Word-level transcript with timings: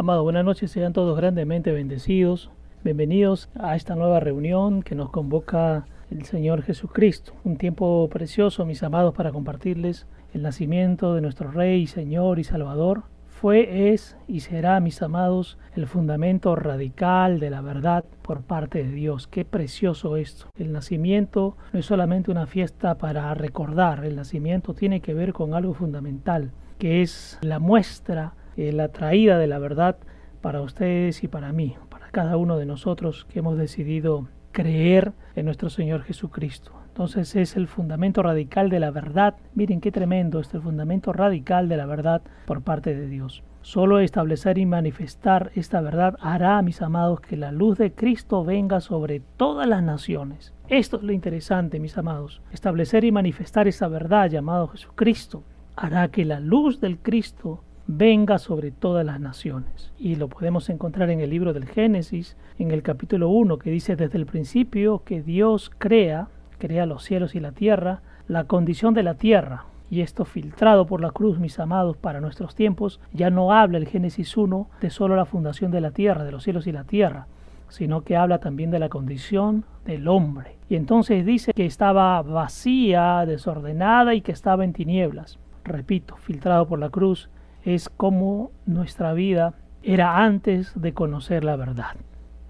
Amado, 0.00 0.22
buenas 0.22 0.46
noches, 0.46 0.70
sean 0.70 0.94
todos 0.94 1.14
grandemente 1.14 1.72
bendecidos. 1.72 2.50
Bienvenidos 2.82 3.50
a 3.54 3.76
esta 3.76 3.96
nueva 3.96 4.18
reunión 4.18 4.82
que 4.82 4.94
nos 4.94 5.10
convoca 5.10 5.84
el 6.10 6.24
Señor 6.24 6.62
Jesucristo. 6.62 7.34
Un 7.44 7.58
tiempo 7.58 8.08
precioso, 8.10 8.64
mis 8.64 8.82
amados, 8.82 9.12
para 9.12 9.30
compartirles 9.30 10.06
el 10.32 10.40
nacimiento 10.40 11.14
de 11.14 11.20
nuestro 11.20 11.50
Rey, 11.50 11.86
Señor 11.86 12.38
y 12.38 12.44
Salvador. 12.44 13.02
Fue, 13.28 13.92
es 13.92 14.16
y 14.26 14.40
será, 14.40 14.80
mis 14.80 15.02
amados, 15.02 15.58
el 15.76 15.86
fundamento 15.86 16.56
radical 16.56 17.38
de 17.38 17.50
la 17.50 17.60
verdad 17.60 18.06
por 18.22 18.40
parte 18.40 18.82
de 18.82 18.92
Dios. 18.92 19.26
Qué 19.26 19.44
precioso 19.44 20.16
esto. 20.16 20.46
El 20.56 20.72
nacimiento 20.72 21.58
no 21.74 21.78
es 21.78 21.84
solamente 21.84 22.30
una 22.30 22.46
fiesta 22.46 22.96
para 22.96 23.34
recordar, 23.34 24.06
el 24.06 24.16
nacimiento 24.16 24.72
tiene 24.72 25.02
que 25.02 25.12
ver 25.12 25.34
con 25.34 25.52
algo 25.52 25.74
fundamental, 25.74 26.52
que 26.78 27.02
es 27.02 27.38
la 27.42 27.58
muestra, 27.58 28.32
eh, 28.56 28.72
la 28.72 28.88
traída 28.88 29.38
de 29.38 29.46
la 29.46 29.58
verdad 29.58 29.96
para 30.40 30.62
ustedes 30.62 31.22
y 31.22 31.28
para 31.28 31.52
mí, 31.52 31.76
para 31.88 32.08
cada 32.10 32.36
uno 32.36 32.56
de 32.56 32.66
nosotros 32.66 33.26
que 33.30 33.40
hemos 33.40 33.58
decidido 33.58 34.28
creer 34.52 35.12
en 35.36 35.46
nuestro 35.46 35.70
Señor 35.70 36.02
Jesucristo. 36.02 36.72
Entonces 36.88 37.36
es 37.36 37.56
el 37.56 37.68
fundamento 37.68 38.22
radical 38.22 38.68
de 38.68 38.80
la 38.80 38.90
verdad. 38.90 39.36
Miren 39.54 39.80
qué 39.80 39.92
tremendo 39.92 40.40
es 40.40 40.52
el 40.52 40.60
fundamento 40.60 41.12
radical 41.12 41.68
de 41.68 41.76
la 41.76 41.86
verdad 41.86 42.22
por 42.46 42.62
parte 42.62 42.94
de 42.94 43.06
Dios. 43.06 43.42
Solo 43.62 44.00
establecer 44.00 44.58
y 44.58 44.64
manifestar 44.66 45.52
esta 45.54 45.82
verdad 45.82 46.16
hará, 46.20 46.60
mis 46.62 46.80
amados, 46.80 47.20
que 47.20 47.36
la 47.36 47.52
luz 47.52 47.76
de 47.76 47.92
Cristo 47.92 48.42
venga 48.42 48.80
sobre 48.80 49.20
todas 49.36 49.68
las 49.68 49.82
naciones. 49.82 50.54
Esto 50.68 50.96
es 50.96 51.02
lo 51.02 51.12
interesante, 51.12 51.78
mis 51.78 51.96
amados. 51.98 52.40
Establecer 52.52 53.04
y 53.04 53.12
manifestar 53.12 53.68
esa 53.68 53.86
verdad 53.86 54.30
llamado 54.30 54.68
Jesucristo 54.68 55.42
hará 55.76 56.08
que 56.08 56.24
la 56.24 56.40
luz 56.40 56.80
del 56.80 56.98
Cristo 56.98 57.62
venga 57.96 58.38
sobre 58.38 58.70
todas 58.70 59.04
las 59.04 59.18
naciones. 59.18 59.92
Y 59.98 60.14
lo 60.14 60.28
podemos 60.28 60.70
encontrar 60.70 61.10
en 61.10 61.20
el 61.20 61.30
libro 61.30 61.52
del 61.52 61.66
Génesis, 61.66 62.36
en 62.58 62.70
el 62.70 62.82
capítulo 62.82 63.28
1, 63.30 63.58
que 63.58 63.70
dice 63.70 63.96
desde 63.96 64.16
el 64.16 64.26
principio 64.26 65.02
que 65.04 65.22
Dios 65.22 65.72
crea, 65.76 66.28
crea 66.58 66.86
los 66.86 67.02
cielos 67.02 67.34
y 67.34 67.40
la 67.40 67.50
tierra, 67.50 68.00
la 68.28 68.44
condición 68.44 68.94
de 68.94 69.02
la 69.02 69.14
tierra. 69.14 69.64
Y 69.90 70.02
esto 70.02 70.24
filtrado 70.24 70.86
por 70.86 71.00
la 71.00 71.10
cruz, 71.10 71.40
mis 71.40 71.58
amados, 71.58 71.96
para 71.96 72.20
nuestros 72.20 72.54
tiempos, 72.54 73.00
ya 73.12 73.28
no 73.28 73.52
habla 73.52 73.78
el 73.78 73.88
Génesis 73.88 74.36
1 74.36 74.68
de 74.80 74.90
solo 74.90 75.16
la 75.16 75.24
fundación 75.24 75.72
de 75.72 75.80
la 75.80 75.90
tierra, 75.90 76.22
de 76.22 76.30
los 76.30 76.44
cielos 76.44 76.68
y 76.68 76.72
la 76.72 76.84
tierra, 76.84 77.26
sino 77.68 78.02
que 78.02 78.16
habla 78.16 78.38
también 78.38 78.70
de 78.70 78.78
la 78.78 78.88
condición 78.88 79.64
del 79.84 80.06
hombre. 80.06 80.58
Y 80.68 80.76
entonces 80.76 81.26
dice 81.26 81.52
que 81.52 81.66
estaba 81.66 82.22
vacía, 82.22 83.26
desordenada 83.26 84.14
y 84.14 84.20
que 84.20 84.30
estaba 84.30 84.62
en 84.64 84.74
tinieblas. 84.74 85.40
Repito, 85.64 86.16
filtrado 86.16 86.68
por 86.68 86.78
la 86.78 86.90
cruz, 86.90 87.28
es 87.64 87.88
como 87.88 88.52
nuestra 88.66 89.12
vida 89.12 89.54
era 89.82 90.24
antes 90.24 90.72
de 90.80 90.92
conocer 90.92 91.44
la 91.44 91.56
verdad. 91.56 91.96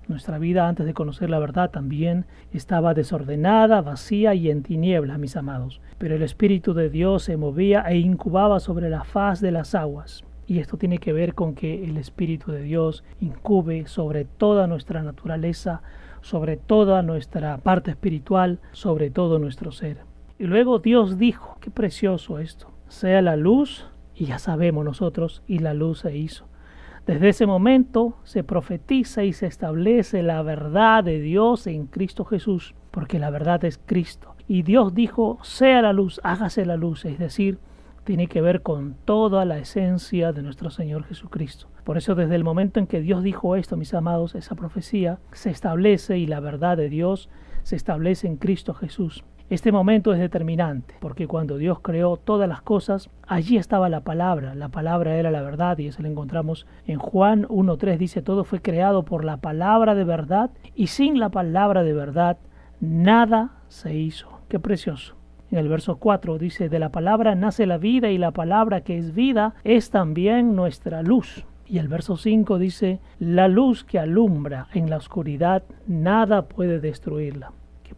Nuestra 0.09 0.39
vida 0.39 0.67
antes 0.67 0.87
de 0.87 0.95
conocer 0.95 1.31
la 1.31 1.39
verdad 1.39 1.71
también 1.71 2.27
estaba 2.53 2.95
desordenada, 2.95 3.81
vacía 3.81 4.35
y 4.35 4.51
en 4.51 4.65
tinieblas, 4.65 5.21
mis 5.21 5.37
amados. 5.37 5.81
Pero 5.99 6.17
el 6.17 6.23
Espíritu 6.23 6.75
de 6.75 6.91
Dios 6.91 7.23
se 7.23 7.37
movía 7.37 7.83
e 7.83 7.99
incubaba 7.99 8.59
sobre 8.59 8.91
la 8.91 9.05
faz 9.05 9.41
de 9.41 9.53
las 9.53 9.77
aguas. 9.77 10.25
Y 10.49 10.59
esto 10.59 10.77
tiene 10.77 10.99
que 10.99 11.13
ver 11.13 11.35
con 11.35 11.55
que 11.55 11.85
el 11.85 11.97
Espíritu 11.97 12.51
de 12.51 12.63
Dios 12.63 13.05
incube 13.21 13.87
sobre 13.87 14.25
toda 14.25 14.67
nuestra 14.67 15.05
naturaleza, 15.05 15.83
sobre 16.23 16.57
toda 16.57 17.03
nuestra 17.03 17.59
parte 17.59 17.93
espiritual, 17.93 18.59
sobre 18.73 19.11
todo 19.11 19.39
nuestro 19.39 19.71
ser. 19.71 19.99
Y 20.41 20.45
luego 20.45 20.81
Dios 20.81 21.19
dijo, 21.19 21.57
qué 21.61 21.71
precioso 21.71 22.41
esto, 22.41 22.73
sea 22.89 23.23
la 23.23 23.37
luz 23.37 23.90
y 24.21 24.27
ya 24.27 24.39
sabemos 24.39 24.85
nosotros, 24.85 25.43
y 25.47 25.61
la 25.61 25.73
luz 25.73 26.01
se 26.01 26.15
hizo. 26.15 26.45
Desde 27.07 27.31
ese 27.31 27.47
momento 27.47 28.19
se 28.23 28.45
profetiza 28.45 29.25
y 29.25 29.33
se 29.33 29.47
establece 29.47 30.23
la 30.23 30.43
verdad 30.43 31.03
de 31.03 31.21
Dios 31.21 31.67
en 31.67 31.87
Cristo 31.87 32.27
Jesús, 32.27 32.75
porque 32.91 33.19
la 33.19 33.31
verdad 33.31 33.65
es 33.65 33.81
Cristo. 33.87 34.35
Y 34.47 34.63
Dios 34.63 34.95
dijo, 34.95 35.39
sea 35.41 35.81
la 35.81 35.95
luz, 35.95 36.21
hágase 36.23 36.67
la 36.67 36.77
luz, 36.77 37.07
es 37.07 37.19
decir, 37.19 37.61
tiene 38.05 38.27
que 38.27 38.43
ver 38.43 38.61
con 38.61 38.95
toda 39.07 39.47
la 39.47 39.57
esencia 39.57 40.33
de 40.35 40.43
nuestro 40.43 40.69
Señor 40.69 41.05
Jesucristo. 41.05 41.69
Por 41.85 41.97
eso 41.97 42.15
desde 42.15 42.35
el 42.35 42.45
momento 42.45 42.79
en 42.79 42.87
que 42.87 43.01
Dios 43.01 43.23
dijo 43.23 43.57
esto, 43.57 43.79
mis 43.79 43.95
amados, 43.95 44.35
esa 44.35 44.55
profecía 44.55 45.19
se 45.33 45.49
establece 45.49 46.19
y 46.19 46.27
la 46.27 46.41
verdad 46.41 46.77
de 46.77 46.91
Dios 46.91 47.31
se 47.63 47.75
establece 47.77 48.27
en 48.27 48.37
Cristo 48.37 48.75
Jesús. 48.75 49.25
Este 49.51 49.73
momento 49.73 50.13
es 50.13 50.21
determinante, 50.21 50.95
porque 51.01 51.27
cuando 51.27 51.57
Dios 51.57 51.81
creó 51.81 52.17
todas 52.17 52.49
las 52.49 52.63
cosas, 52.63 53.11
allí 53.27 53.57
estaba 53.57 53.89
la 53.89 54.03
palabra, 54.03 54.55
la 54.55 54.69
palabra 54.69 55.17
era 55.17 55.33
la 55.33 55.43
verdad, 55.43 55.77
y 55.79 55.89
eso 55.89 56.03
lo 56.03 56.09
encontramos 56.09 56.69
en 56.87 57.01
Juan 57.01 57.49
1.3, 57.49 57.99
dice, 57.99 58.23
todo 58.23 58.45
fue 58.45 58.63
creado 58.63 59.05
por 59.05 59.25
la 59.25 59.39
palabra 59.39 59.97
de 59.97 60.05
verdad, 60.05 60.53
y 60.77 60.87
sin 60.87 61.19
la 61.19 61.31
palabra 61.31 61.83
de 61.83 61.93
verdad, 61.93 62.39
nada 62.79 63.57
se 63.67 63.93
hizo. 63.93 64.29
Qué 64.49 64.61
precioso. 64.61 65.17
En 65.51 65.59
el 65.59 65.69
verso 65.69 65.97
4 65.97 66.39
dice, 66.39 66.69
de 66.69 66.79
la 66.79 66.91
palabra 66.91 67.35
nace 67.35 67.67
la 67.67 67.79
vida, 67.79 68.09
y 68.09 68.19
la 68.19 68.31
palabra 68.31 68.83
que 68.83 68.99
es 68.99 69.17
vida 69.17 69.55
es 69.65 69.91
también 69.91 70.55
nuestra 70.55 71.03
luz. 71.03 71.45
Y 71.67 71.79
el 71.79 71.89
verso 71.89 72.17
5 72.17 72.57
dice, 72.61 73.01
la 73.19 73.49
luz 73.49 73.83
que 73.83 73.99
alumbra 73.99 74.69
en 74.75 74.89
la 74.89 74.99
oscuridad, 74.99 75.65
nada 75.89 76.43
puede 76.47 76.79
destruirla 76.79 77.51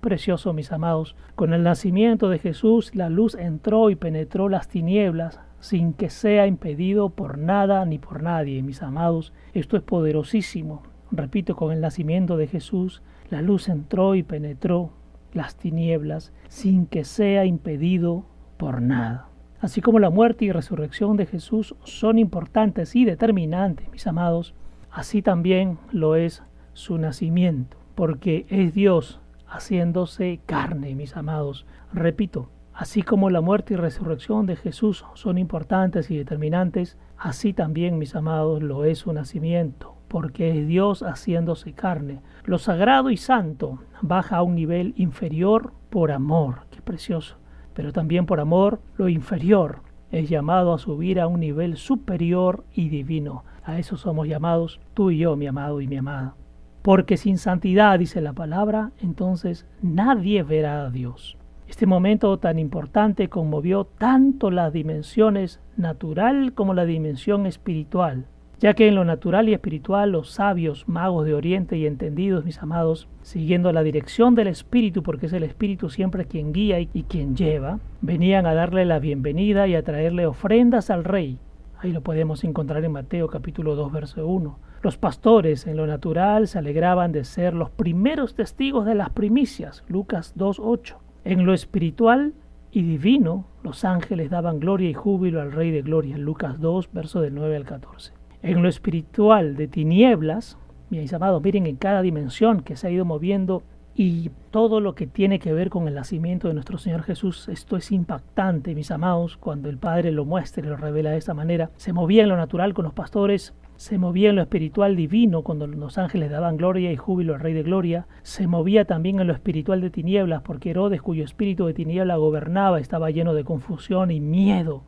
precioso, 0.03 0.53
mis 0.53 0.73
amados. 0.73 1.17
Con 1.35 1.55
el 1.55 1.63
nacimiento 1.63 2.29
de 2.29 2.39
Jesús, 2.39 2.95
la 2.95 3.09
luz 3.09 3.35
entró 3.35 3.89
y 3.89 3.97
penetró 3.97 4.51
las 4.51 4.69
tinieblas 4.69 5.41
sin 5.61 5.95
que 5.95 6.11
sea 6.11 6.47
impedido 6.47 7.11
por 7.11 7.39
nada 7.39 7.87
ni 7.87 7.99
por 7.99 8.23
nadie, 8.23 8.63
mis 8.63 8.83
amados. 8.83 9.33
Esto 9.55 9.79
es 9.79 9.83
poderosísimo. 9.83 10.83
Repito, 11.13 11.57
con 11.57 11.73
el 11.73 11.81
nacimiento 11.81 12.37
de 12.37 12.49
Jesús, 12.49 13.03
la 13.31 13.41
luz 13.41 13.69
entró 13.69 14.15
y 14.15 14.25
penetró 14.25 14.91
las 15.33 15.57
tinieblas 15.57 16.33
sin 16.49 16.87
que 16.87 17.05
sea 17.05 17.47
impedido 17.47 18.27
por 18.59 18.83
nada. 18.83 19.29
Así 19.61 19.81
como 19.81 20.01
la 20.01 20.11
muerte 20.11 20.45
y 20.45 20.53
resurrección 20.53 21.17
de 21.17 21.27
Jesús 21.27 21.77
son 21.85 22.19
importantes 22.19 22.97
y 22.97 23.05
determinantes, 23.05 23.89
mis 23.91 24.07
amados, 24.09 24.55
así 24.91 25.23
también 25.23 25.79
lo 25.93 26.17
es 26.17 26.43
su 26.73 26.99
nacimiento, 26.99 27.77
porque 27.95 28.47
es 28.49 28.75
Dios 28.75 29.22
haciéndose 29.53 30.41
carne, 30.47 30.95
mis 30.95 31.17
amados. 31.17 31.67
Repito, 31.93 32.49
así 32.73 33.03
como 33.03 33.31
la 33.31 33.41
muerte 33.41 33.75
y 33.75 33.77
resurrección 33.77 34.47
de 34.47 34.57
Jesús 34.57 35.05
son 35.15 35.39
importantes 35.39 36.11
y 36.11 36.17
determinantes, 36.17 36.97
así 37.19 37.53
también, 37.53 37.99
mis 37.99 38.17
amados, 38.17 38.63
lo 38.63 38.85
es 38.85 39.01
su 39.01 39.13
nacimiento, 39.13 39.95
porque 40.09 40.59
es 40.59 40.67
Dios 40.67 41.03
haciéndose 41.03 41.75
carne. 41.75 42.23
Lo 42.45 42.59
sagrado 42.59 43.11
y 43.11 43.17
santo 43.17 43.81
baja 44.01 44.37
a 44.37 44.43
un 44.43 44.55
nivel 44.55 44.95
inferior 44.97 45.73
por 45.91 46.11
amor, 46.11 46.67
qué 46.71 46.81
precioso, 46.81 47.37
pero 47.75 47.93
también 47.93 48.27
por 48.27 48.41
amor 48.41 48.81
lo 48.97 49.09
inferior 49.09 49.83
es 50.11 50.29
llamado 50.29 50.75
a 50.75 50.79
subir 50.79 51.21
a 51.21 51.27
un 51.27 51.41
nivel 51.41 51.77
superior 51.77 52.65
y 52.75 52.91
divino. 52.91 53.45
A 53.65 53.79
eso 53.79 53.97
somos 53.97 54.29
llamados 54.29 54.81
tú 54.93 55.11
y 55.11 55.19
yo, 55.19 55.37
mi 55.37 55.47
amado 55.47 55.81
y 55.81 55.89
mi 55.89 55.97
amada. 55.97 56.35
Porque 56.83 57.17
sin 57.17 57.39
santidad, 57.39 57.99
dice 57.99 58.21
la 58.21 58.33
palabra, 58.33 58.91
entonces 59.01 59.67
nadie 59.83 60.43
verá 60.43 60.85
a 60.85 60.91
Dios. 60.91 61.37
Este 61.69 61.87
momento 61.87 62.37
tan 62.39 62.59
importante 62.59 63.29
conmovió 63.29 63.85
tanto 63.85 64.51
las 64.51 64.73
dimensiones 64.73 65.61
natural 65.77 66.53
como 66.55 66.75
la 66.75 66.85
dimensión 66.85 67.47
espiritual, 67.47 68.27
ya 68.59 68.75
que 68.75 68.89
en 68.89 68.97
lo 68.97 69.05
natural 69.05 69.49
y 69.49 69.55
espiritual 69.55 70.11
los 70.11 70.33
sabios, 70.33 70.89
magos 70.89 71.25
de 71.25 71.35
Oriente 71.35 71.79
y 71.79 71.87
entendidos, 71.87 72.45
mis 72.45 72.61
amados, 72.61 73.09
siguiendo 73.23 73.73
la 73.73 73.85
dirección 73.85 74.35
del 74.35 74.49
Espíritu, 74.49 75.05
porque 75.05 75.27
es 75.27 75.33
el 75.33 75.45
Espíritu 75.45 75.89
siempre 75.89 76.27
quien 76.27 76.53
guía 76.53 76.81
y 76.81 77.05
quien 77.09 77.37
lleva, 77.37 77.79
venían 78.01 78.45
a 78.45 78.55
darle 78.55 78.85
la 78.85 78.99
bienvenida 78.99 79.69
y 79.69 79.77
a 79.77 79.85
traerle 79.85 80.27
ofrendas 80.27 80.91
al 80.91 81.05
Rey. 81.05 81.39
Ahí 81.79 81.93
lo 81.93 82.03
podemos 82.03 82.45
encontrar 82.45 82.85
en 82.85 82.93
Mateo 82.93 83.29
capítulo 83.29 83.77
2, 83.77 83.93
verso 83.93 84.27
1. 84.27 84.72
Los 84.83 84.99
pastores 84.99 85.69
en 85.69 85.77
lo 85.77 85.87
natural 85.87 86.49
se 86.49 86.59
alegraban 86.59 87.13
de 87.13 87.23
ser 87.23 87.55
los 87.55 87.71
primeros 87.71 88.35
testigos 88.35 88.85
de 88.85 88.97
las 88.97 89.11
primicias, 89.11 89.85
Lucas 89.87 90.35
2.8. 90.37 90.97
En 91.25 91.47
lo 91.47 91.55
espiritual 91.55 92.33
y 92.73 92.83
divino, 92.83 93.47
los 93.63 93.85
ángeles 93.85 94.29
daban 94.29 94.59
gloria 94.59 94.91
y 94.91 94.95
júbilo 94.95 95.41
al 95.41 95.53
Rey 95.53 95.71
de 95.71 95.83
Gloria, 95.83 96.19
Lucas 96.19 96.61
2, 96.61 96.93
verso 96.93 97.21
del 97.21 97.33
9 97.37 97.55
al 97.59 97.65
14. 97.65 98.13
En 98.43 98.61
lo 98.61 98.69
espiritual 98.69 99.55
de 99.55 99.69
tinieblas, 99.69 100.59
mis 100.91 101.13
amados, 101.15 101.41
miren 101.41 101.67
en 101.67 101.77
cada 101.77 102.03
dimensión 102.03 102.61
que 102.61 102.75
se 102.75 102.89
ha 102.89 102.91
ido 102.91 103.05
moviendo 103.05 103.63
y 103.95 104.31
todo 104.51 104.81
lo 104.81 104.97
que 104.97 105.07
tiene 105.07 105.39
que 105.39 105.53
ver 105.53 105.71
con 105.71 105.87
el 105.87 105.95
nacimiento 105.95 106.49
de 106.49 106.55
nuestro 106.55 106.79
Señor 106.79 107.05
Jesús, 107.05 107.49
esto 107.49 107.77
es 107.77 107.93
impactante, 107.93 108.75
mis 108.75 108.91
amados, 108.91 109.37
cuando 109.37 109.69
el 109.69 109.79
Padre 109.79 110.11
lo 110.11 110.25
muestra 110.25 110.67
y 110.67 110.69
lo 110.69 110.77
revela 110.77 111.11
de 111.11 111.19
esta 111.19 111.35
manera. 111.35 111.71
Se 111.77 111.93
movía 111.93 112.25
en 112.25 112.31
lo 112.31 112.37
natural 112.37 112.75
con 112.75 112.85
los 112.85 112.95
pastores 112.95 113.55
se 113.83 113.99
movía 113.99 114.31
en 114.31 114.37
lo 114.37 114.43
espiritual 114.43 114.95
divino 114.95 115.43
cuando 115.43 115.67
los 115.67 115.99
ángeles 115.99 116.31
daban 116.31 116.57
gloria 116.57 116.93
y 116.93 116.97
júbilo 116.97 117.35
al 117.35 117.41
Rey 117.41 117.53
de 117.53 117.65
Gloria, 117.65 118.07
se 118.23 118.47
movía 118.47 118.85
también 118.85 119.19
en 119.19 119.27
lo 119.27 119.33
espiritual 119.33 119.81
de 119.81 119.91
tinieblas 119.91 120.43
porque 120.43 120.71
Herodes, 120.71 121.03
cuyo 121.03 121.25
espíritu 121.25 121.67
de 121.67 121.75
tiniebla 121.75 122.15
gobernaba, 122.15 122.79
estaba 122.79 123.11
lleno 123.11 123.35
de 123.35 123.43
confusión 123.43 124.13
y 124.13 124.21
miedo. 124.21 124.85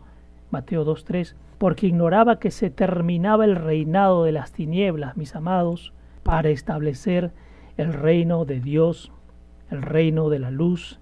Mateo 0.53 0.85
2.3, 0.87 1.35
porque 1.59 1.89
ignoraba 1.89 2.39
que 2.39 2.53
se 2.53 2.71
terminaba 2.71 3.45
el 3.45 3.57
reinado 3.57 4.23
de 4.23 4.31
las 4.31 4.53
tinieblas, 4.53 5.17
mis 5.17 5.35
amados, 5.35 5.93
para 6.23 6.51
establecer 6.51 7.33
el 7.77 7.93
reino 7.95 8.45
de 8.45 8.61
Dios, 8.61 9.11
el 9.73 9.83
reino 9.83 10.29
de 10.29 10.39
la 10.39 10.53
luz, 10.53 11.01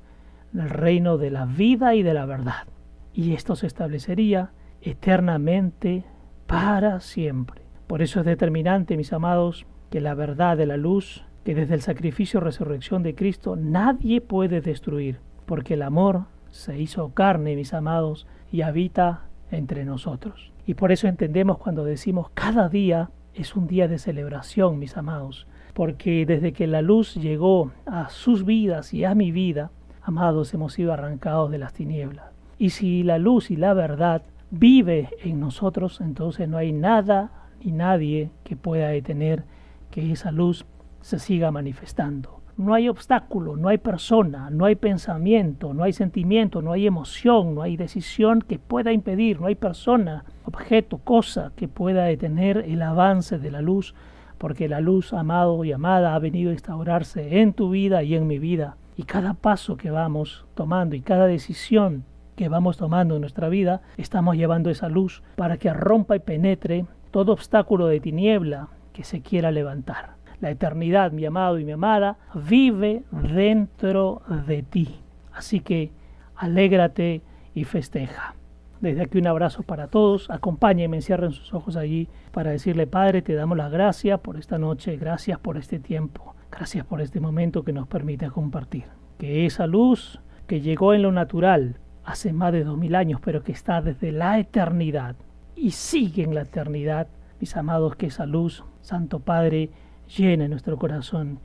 el 0.55 0.71
reino 0.71 1.19
de 1.19 1.31
la 1.31 1.45
vida 1.45 1.95
y 1.95 2.03
de 2.03 2.15
la 2.15 2.25
verdad. 2.25 2.69
Y 3.13 3.35
esto 3.35 3.55
se 3.55 3.67
establecería 3.67 4.53
eternamente 4.81 6.07
para 6.47 6.99
siempre. 7.01 7.62
Por 7.93 8.01
eso 8.01 8.21
es 8.21 8.25
determinante, 8.25 8.97
mis 8.97 9.13
amados, 9.13 9.67
que 9.91 10.01
la 10.01 10.15
verdad 10.15 10.57
de 10.57 10.65
la 10.65 10.79
luz, 10.79 11.27
que 11.45 11.55
desde 11.55 11.75
el 11.75 11.83
sacrificio 11.83 12.41
y 12.41 12.43
resurrección 12.43 13.03
de 13.03 13.15
Cristo 13.15 13.55
nadie 13.55 14.23
puede 14.23 14.63
destruir, 14.63 15.19
porque 15.45 15.75
el 15.75 15.83
amor 15.83 16.23
se 16.49 16.81
hizo 16.81 17.11
carne, 17.11 17.55
mis 17.55 17.75
amados, 17.75 18.27
y 18.51 18.63
habita 18.63 19.25
entre 19.51 19.85
nosotros. 19.85 20.53
Y 20.65 20.73
por 20.73 20.91
eso 20.91 21.07
entendemos 21.07 21.59
cuando 21.59 21.85
decimos 21.85 22.31
cada 22.33 22.71
día 22.71 23.11
es 23.35 23.57
un 23.57 23.67
día 23.67 23.89
de 23.89 23.99
celebración, 23.99 24.79
mis 24.79 24.97
amados, 24.97 25.47
porque 25.75 26.25
desde 26.25 26.55
que 26.55 26.67
la 26.67 26.81
luz 26.81 27.17
llegó 27.17 27.73
a 27.85 28.09
sus 28.09 28.47
vidas 28.47 28.95
y 28.95 29.05
a 29.05 29.15
mi 29.15 29.33
vida, 29.33 29.71
amados, 30.01 30.55
hemos 30.55 30.73
sido 30.73 30.95
arrancados 30.95 31.51
de 31.51 31.59
las 31.59 31.75
tinieblas. 31.75 32.25
Y 32.57 32.71
si 32.71 33.03
la 33.03 33.19
luz 33.19 33.51
y 33.51 33.57
la 33.57 33.75
verdad 33.75 34.23
vive 34.51 35.11
en 35.23 35.41
nosotros, 35.41 36.01
entonces 36.01 36.49
no 36.49 36.57
hay 36.57 36.73
nada 36.73 37.42
ni 37.65 37.73
nadie 37.73 38.31
que 38.45 38.57
pueda 38.57 38.89
detener 38.89 39.45
que 39.91 40.13
esa 40.13 40.31
luz 40.31 40.65
se 41.01 41.19
siga 41.19 41.51
manifestando. 41.51 42.41
No 42.57 42.75
hay 42.75 42.89
obstáculo, 42.89 43.57
no 43.57 43.69
hay 43.69 43.79
persona, 43.79 44.51
no 44.51 44.67
hay 44.67 44.75
pensamiento, 44.75 45.73
no 45.73 45.85
hay 45.85 45.93
sentimiento, 45.93 46.61
no 46.61 46.73
hay 46.73 46.87
emoción, 46.87 47.55
no 47.55 47.63
hay 47.63 47.77
decisión 47.77 48.43
que 48.43 48.59
pueda 48.59 48.93
impedir, 48.93 49.41
no 49.41 49.47
hay 49.47 49.55
persona, 49.55 50.25
objeto, 50.45 50.99
cosa 50.99 51.53
que 51.57 51.67
pueda 51.67 52.05
detener 52.05 52.59
el 52.59 52.83
avance 52.83 53.39
de 53.39 53.51
la 53.51 53.63
luz, 53.63 53.95
porque 54.37 54.69
la 54.69 54.81
luz, 54.81 55.13
amado 55.13 55.65
y 55.65 55.73
amada, 55.73 56.15
ha 56.15 56.19
venido 56.19 56.51
a 56.51 56.55
instaurarse 56.55 57.41
en 57.41 57.55
tu 57.55 57.71
vida 57.71 58.03
y 58.03 58.15
en 58.15 58.27
mi 58.27 58.39
vida. 58.39 58.77
Y 58.97 59.05
cada 59.05 59.35
paso 59.35 59.77
que 59.77 59.91
vamos 59.91 60.45
tomando 60.55 60.95
y 60.95 61.01
cada 61.01 61.27
decisión 61.27 62.05
que 62.37 62.49
vamos 62.49 62.77
tomando 62.77 63.15
en 63.15 63.23
nuestra 63.23 63.49
vida, 63.49 63.83
estamos 63.97 64.37
llevando 64.37 64.69
esa 64.69 64.89
luz 64.89 65.23
para 65.37 65.57
que 65.57 65.73
rompa 65.73 66.17
y 66.17 66.21
penetre 66.21 66.87
todo 67.13 67.33
obstáculo 67.33 67.87
de 67.87 68.01
tiniebla 68.01 68.69
que 68.93 69.05
se 69.05 69.21
quiera 69.21 69.53
levantar. 69.53 70.17
La 70.41 70.51
eternidad, 70.51 71.13
mi 71.13 71.25
amado 71.25 71.61
y 71.61 71.65
mi 71.65 71.71
amada, 71.71 72.19
vive 72.35 73.05
dentro 73.13 74.23
de 74.49 74.65
ti. 74.65 74.99
Así 75.33 75.61
que 75.61 75.93
alégrate 76.35 77.23
y 77.55 77.63
festeja. 77.63 78.35
Desde 78.81 79.03
aquí 79.03 79.19
un 79.19 79.29
abrazo 79.29 79.63
para 79.63 79.87
todos. 79.87 80.29
Acompáñenme, 80.31 81.01
cierren 81.03 81.31
sus 81.31 81.55
ojos 81.55 81.77
allí 81.77 82.09
para 82.33 82.51
decirle, 82.51 82.89
Padre, 82.89 83.23
te 83.23 83.35
damos 83.35 83.57
las 83.57 83.71
gracias 83.71 84.19
por 84.19 84.37
esta 84.37 84.59
noche, 84.59 84.97
gracias 84.97 85.39
por 85.39 85.57
este 85.57 85.79
tiempo, 85.79 86.35
gracias 86.51 86.85
por 86.85 87.01
este 87.01 87.21
momento 87.21 87.63
que 87.63 87.73
nos 87.73 87.87
permite 87.87 88.29
compartir. 88.31 88.87
Que 89.19 89.47
esa 89.47 89.69
luz 89.69 90.21
que 90.49 90.61
llegó 90.61 90.95
en 90.95 91.03
lo 91.03 91.13
natural 91.13 91.77
hace 92.05 92.33
más 92.33 92.53
de 92.53 92.65
dos 92.65 92.77
mil 92.77 92.97
años, 92.97 93.21
pero 93.25 93.45
que 93.45 93.53
está 93.53 93.81
desde 93.81 94.11
la 94.11 94.41
eternidad 94.41 95.15
y 95.63 95.71
sigue 95.71 96.25
en 96.25 96.35
la 96.35 96.41
eternidad, 96.41 97.07
mis 97.39 97.57
amados, 97.57 97.95
que 97.95 98.07
esa 98.07 98.27
luz, 98.27 98.65
Santo 98.81 99.21
Padre, 99.21 99.71
llene 100.09 100.49
nuestro 100.49 100.77
corazón, 100.77 101.39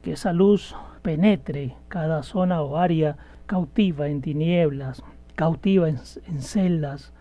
que 0.00 0.12
esa 0.12 0.32
luz 0.32 0.74
penetre 1.02 1.76
cada 1.88 2.22
zona 2.22 2.62
o 2.62 2.78
área 2.78 3.18
cautiva 3.44 4.08
en 4.08 4.22
tinieblas, 4.22 5.02
cautiva 5.34 5.86
en, 5.86 5.98
celdas, 6.40 7.12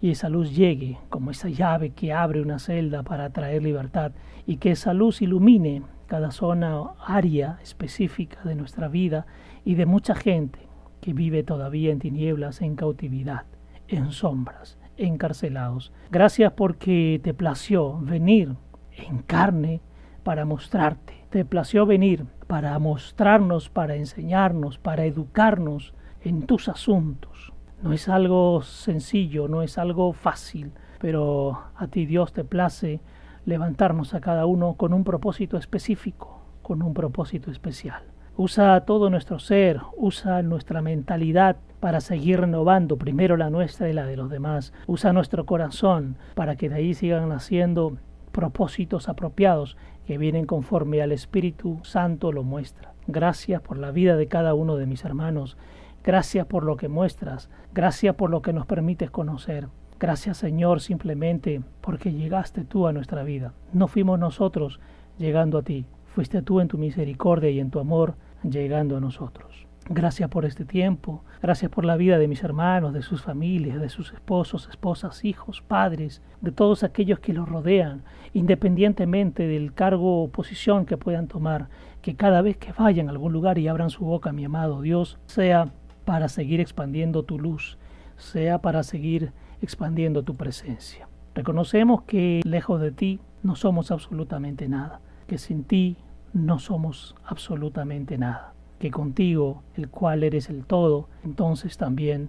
y 0.00 0.12
esa 0.12 0.28
luz 0.28 0.54
llegue 0.54 0.96
como 1.08 1.32
esa 1.32 1.48
llave 1.48 1.90
que 1.90 2.12
abre 2.12 2.40
una 2.40 2.60
celda 2.60 3.02
para 3.02 3.30
traer 3.30 3.64
libertad, 3.64 4.12
y 4.46 4.58
que 4.58 4.70
esa 4.70 4.94
luz 4.94 5.22
ilumine 5.22 5.82
cada 6.06 6.30
zona 6.30 6.80
o 6.80 6.96
área 7.04 7.58
específica 7.64 8.44
de 8.44 8.54
nuestra 8.54 8.86
vida 8.86 9.26
y 9.64 9.74
de 9.74 9.86
mucha 9.86 10.14
gente 10.14 10.60
que 11.00 11.12
vive 11.12 11.42
todavía 11.42 11.90
en 11.90 11.98
tinieblas, 11.98 12.62
en 12.62 12.76
cautividad, 12.76 13.42
en 13.88 14.12
sombras, 14.12 14.75
encarcelados. 14.96 15.92
Gracias 16.10 16.52
porque 16.52 17.20
te 17.22 17.34
plació 17.34 17.98
venir 18.00 18.56
en 18.96 19.18
carne 19.18 19.80
para 20.22 20.44
mostrarte. 20.44 21.24
Te 21.30 21.44
plació 21.44 21.86
venir 21.86 22.26
para 22.46 22.78
mostrarnos, 22.78 23.68
para 23.68 23.96
enseñarnos, 23.96 24.78
para 24.78 25.04
educarnos 25.04 25.94
en 26.22 26.46
tus 26.46 26.68
asuntos. 26.68 27.52
No 27.82 27.92
es 27.92 28.08
algo 28.08 28.62
sencillo, 28.62 29.48
no 29.48 29.62
es 29.62 29.78
algo 29.78 30.12
fácil, 30.12 30.72
pero 30.98 31.62
a 31.76 31.86
ti 31.88 32.06
Dios 32.06 32.32
te 32.32 32.44
place 32.44 33.00
levantarnos 33.44 34.14
a 34.14 34.20
cada 34.20 34.46
uno 34.46 34.74
con 34.74 34.92
un 34.92 35.04
propósito 35.04 35.56
específico, 35.56 36.40
con 36.62 36.82
un 36.82 36.94
propósito 36.94 37.50
especial. 37.50 38.02
Usa 38.38 38.78
todo 38.82 39.08
nuestro 39.08 39.38
ser, 39.38 39.80
usa 39.96 40.42
nuestra 40.42 40.82
mentalidad 40.82 41.56
para 41.80 42.02
seguir 42.02 42.40
renovando 42.40 42.98
primero 42.98 43.38
la 43.38 43.48
nuestra 43.48 43.88
y 43.88 43.94
la 43.94 44.04
de 44.04 44.18
los 44.18 44.28
demás. 44.28 44.74
Usa 44.86 45.14
nuestro 45.14 45.46
corazón 45.46 46.16
para 46.34 46.56
que 46.56 46.68
de 46.68 46.74
ahí 46.74 46.92
sigan 46.92 47.30
naciendo 47.30 47.96
propósitos 48.32 49.08
apropiados 49.08 49.78
que 50.06 50.18
vienen 50.18 50.44
conforme 50.44 51.00
al 51.00 51.12
Espíritu 51.12 51.78
Santo 51.82 52.30
lo 52.30 52.42
muestra. 52.42 52.92
Gracias 53.06 53.62
por 53.62 53.78
la 53.78 53.90
vida 53.90 54.18
de 54.18 54.28
cada 54.28 54.52
uno 54.52 54.76
de 54.76 54.84
mis 54.84 55.06
hermanos. 55.06 55.56
Gracias 56.04 56.44
por 56.44 56.62
lo 56.62 56.76
que 56.76 56.88
muestras. 56.88 57.48
Gracias 57.72 58.16
por 58.16 58.28
lo 58.28 58.42
que 58.42 58.52
nos 58.52 58.66
permites 58.66 59.10
conocer. 59.10 59.68
Gracias 59.98 60.36
Señor 60.36 60.82
simplemente 60.82 61.62
porque 61.80 62.12
llegaste 62.12 62.64
tú 62.64 62.86
a 62.86 62.92
nuestra 62.92 63.22
vida. 63.22 63.54
No 63.72 63.88
fuimos 63.88 64.18
nosotros 64.18 64.78
llegando 65.16 65.56
a 65.56 65.62
ti. 65.62 65.86
Fuiste 66.04 66.42
tú 66.42 66.60
en 66.60 66.68
tu 66.68 66.76
misericordia 66.76 67.48
y 67.48 67.60
en 67.60 67.70
tu 67.70 67.78
amor 67.78 68.14
llegando 68.50 68.96
a 68.96 69.00
nosotros. 69.00 69.66
Gracias 69.88 70.28
por 70.28 70.44
este 70.44 70.64
tiempo, 70.64 71.22
gracias 71.40 71.70
por 71.70 71.84
la 71.84 71.96
vida 71.96 72.18
de 72.18 72.26
mis 72.26 72.42
hermanos, 72.42 72.92
de 72.92 73.02
sus 73.02 73.22
familias, 73.22 73.80
de 73.80 73.88
sus 73.88 74.12
esposos, 74.12 74.68
esposas, 74.68 75.24
hijos, 75.24 75.62
padres, 75.62 76.22
de 76.40 76.50
todos 76.50 76.82
aquellos 76.82 77.20
que 77.20 77.32
los 77.32 77.48
rodean, 77.48 78.02
independientemente 78.32 79.46
del 79.46 79.74
cargo 79.74 80.24
o 80.24 80.28
posición 80.28 80.86
que 80.86 80.96
puedan 80.96 81.28
tomar, 81.28 81.68
que 82.02 82.16
cada 82.16 82.42
vez 82.42 82.56
que 82.56 82.72
vayan 82.72 83.06
a 83.06 83.12
algún 83.12 83.32
lugar 83.32 83.58
y 83.58 83.68
abran 83.68 83.90
su 83.90 84.04
boca, 84.04 84.32
mi 84.32 84.44
amado 84.44 84.82
Dios, 84.82 85.20
sea 85.26 85.68
para 86.04 86.28
seguir 86.28 86.60
expandiendo 86.60 87.22
tu 87.22 87.38
luz, 87.38 87.78
sea 88.16 88.60
para 88.60 88.82
seguir 88.82 89.32
expandiendo 89.62 90.24
tu 90.24 90.34
presencia. 90.34 91.08
Reconocemos 91.36 92.02
que 92.02 92.40
lejos 92.44 92.80
de 92.80 92.90
ti 92.90 93.20
no 93.44 93.54
somos 93.54 93.92
absolutamente 93.92 94.68
nada, 94.68 95.00
que 95.28 95.38
sin 95.38 95.62
ti 95.62 95.96
no 96.36 96.58
somos 96.58 97.14
absolutamente 97.24 98.18
nada, 98.18 98.52
que 98.78 98.90
contigo, 98.90 99.62
el 99.74 99.88
cual 99.88 100.22
eres 100.22 100.50
el 100.50 100.66
todo, 100.66 101.08
entonces 101.24 101.78
también 101.78 102.28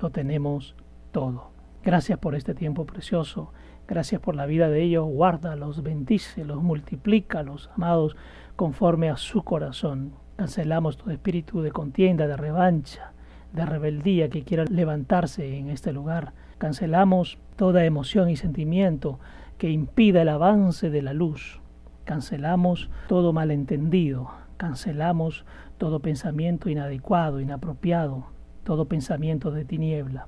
lo 0.00 0.10
tenemos 0.10 0.76
todo. 1.10 1.50
Gracias 1.82 2.20
por 2.20 2.36
este 2.36 2.54
tiempo 2.54 2.86
precioso, 2.86 3.52
gracias 3.88 4.20
por 4.20 4.36
la 4.36 4.46
vida 4.46 4.68
de 4.68 4.82
ellos, 4.82 5.06
guárdalos, 5.06 5.82
bendícelos, 5.82 6.62
multiplícalos, 6.62 7.68
amados, 7.74 8.16
conforme 8.54 9.10
a 9.10 9.16
su 9.16 9.42
corazón. 9.42 10.12
Cancelamos 10.36 10.96
todo 10.96 11.10
espíritu 11.10 11.60
de 11.60 11.72
contienda, 11.72 12.28
de 12.28 12.36
revancha, 12.36 13.10
de 13.52 13.66
rebeldía 13.66 14.28
que 14.28 14.44
quiera 14.44 14.66
levantarse 14.66 15.58
en 15.58 15.68
este 15.68 15.92
lugar. 15.92 16.32
Cancelamos 16.58 17.38
toda 17.56 17.84
emoción 17.84 18.30
y 18.30 18.36
sentimiento 18.36 19.18
que 19.58 19.68
impida 19.68 20.22
el 20.22 20.28
avance 20.28 20.90
de 20.90 21.02
la 21.02 21.12
luz 21.12 21.60
Cancelamos 22.08 22.88
todo 23.06 23.34
malentendido, 23.34 24.30
cancelamos 24.56 25.44
todo 25.76 26.00
pensamiento 26.00 26.70
inadecuado, 26.70 27.38
inapropiado, 27.38 28.28
todo 28.64 28.86
pensamiento 28.86 29.50
de 29.50 29.66
tiniebla. 29.66 30.26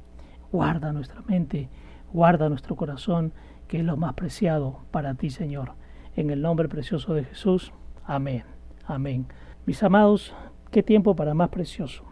Guarda 0.53 0.93
nuestra 0.93 1.23
mente, 1.23 1.71
guarda 2.13 2.51
nuestro 2.51 2.77
corazón, 2.77 3.33
que 3.67 3.79
es 3.79 3.85
lo 3.87 3.97
más 3.97 4.13
preciado 4.13 4.81
para 4.91 5.15
ti, 5.15 5.31
Señor. 5.31 5.73
En 6.17 6.29
el 6.29 6.43
nombre 6.43 6.69
precioso 6.69 7.15
de 7.15 7.25
Jesús. 7.25 7.73
Amén. 8.05 8.45
Amén. 8.85 9.25
Mis 9.65 9.83
amados, 9.83 10.35
qué 10.71 10.83
tiempo 10.83 11.17
para 11.17 11.33
más 11.33 11.49
precioso. 11.49 12.05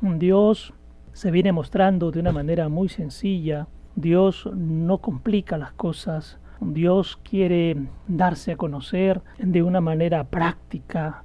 Dios 0.00 0.74
se 1.12 1.32
viene 1.32 1.50
mostrando 1.50 2.12
de 2.12 2.20
una 2.20 2.30
manera 2.30 2.68
muy 2.68 2.88
sencilla. 2.88 3.66
Dios 3.96 4.48
no 4.54 4.98
complica 4.98 5.58
las 5.58 5.72
cosas. 5.72 6.38
Dios 6.60 7.18
quiere 7.22 7.76
darse 8.06 8.52
a 8.52 8.56
conocer 8.56 9.22
de 9.38 9.62
una 9.62 9.80
manera 9.80 10.24
práctica. 10.24 11.24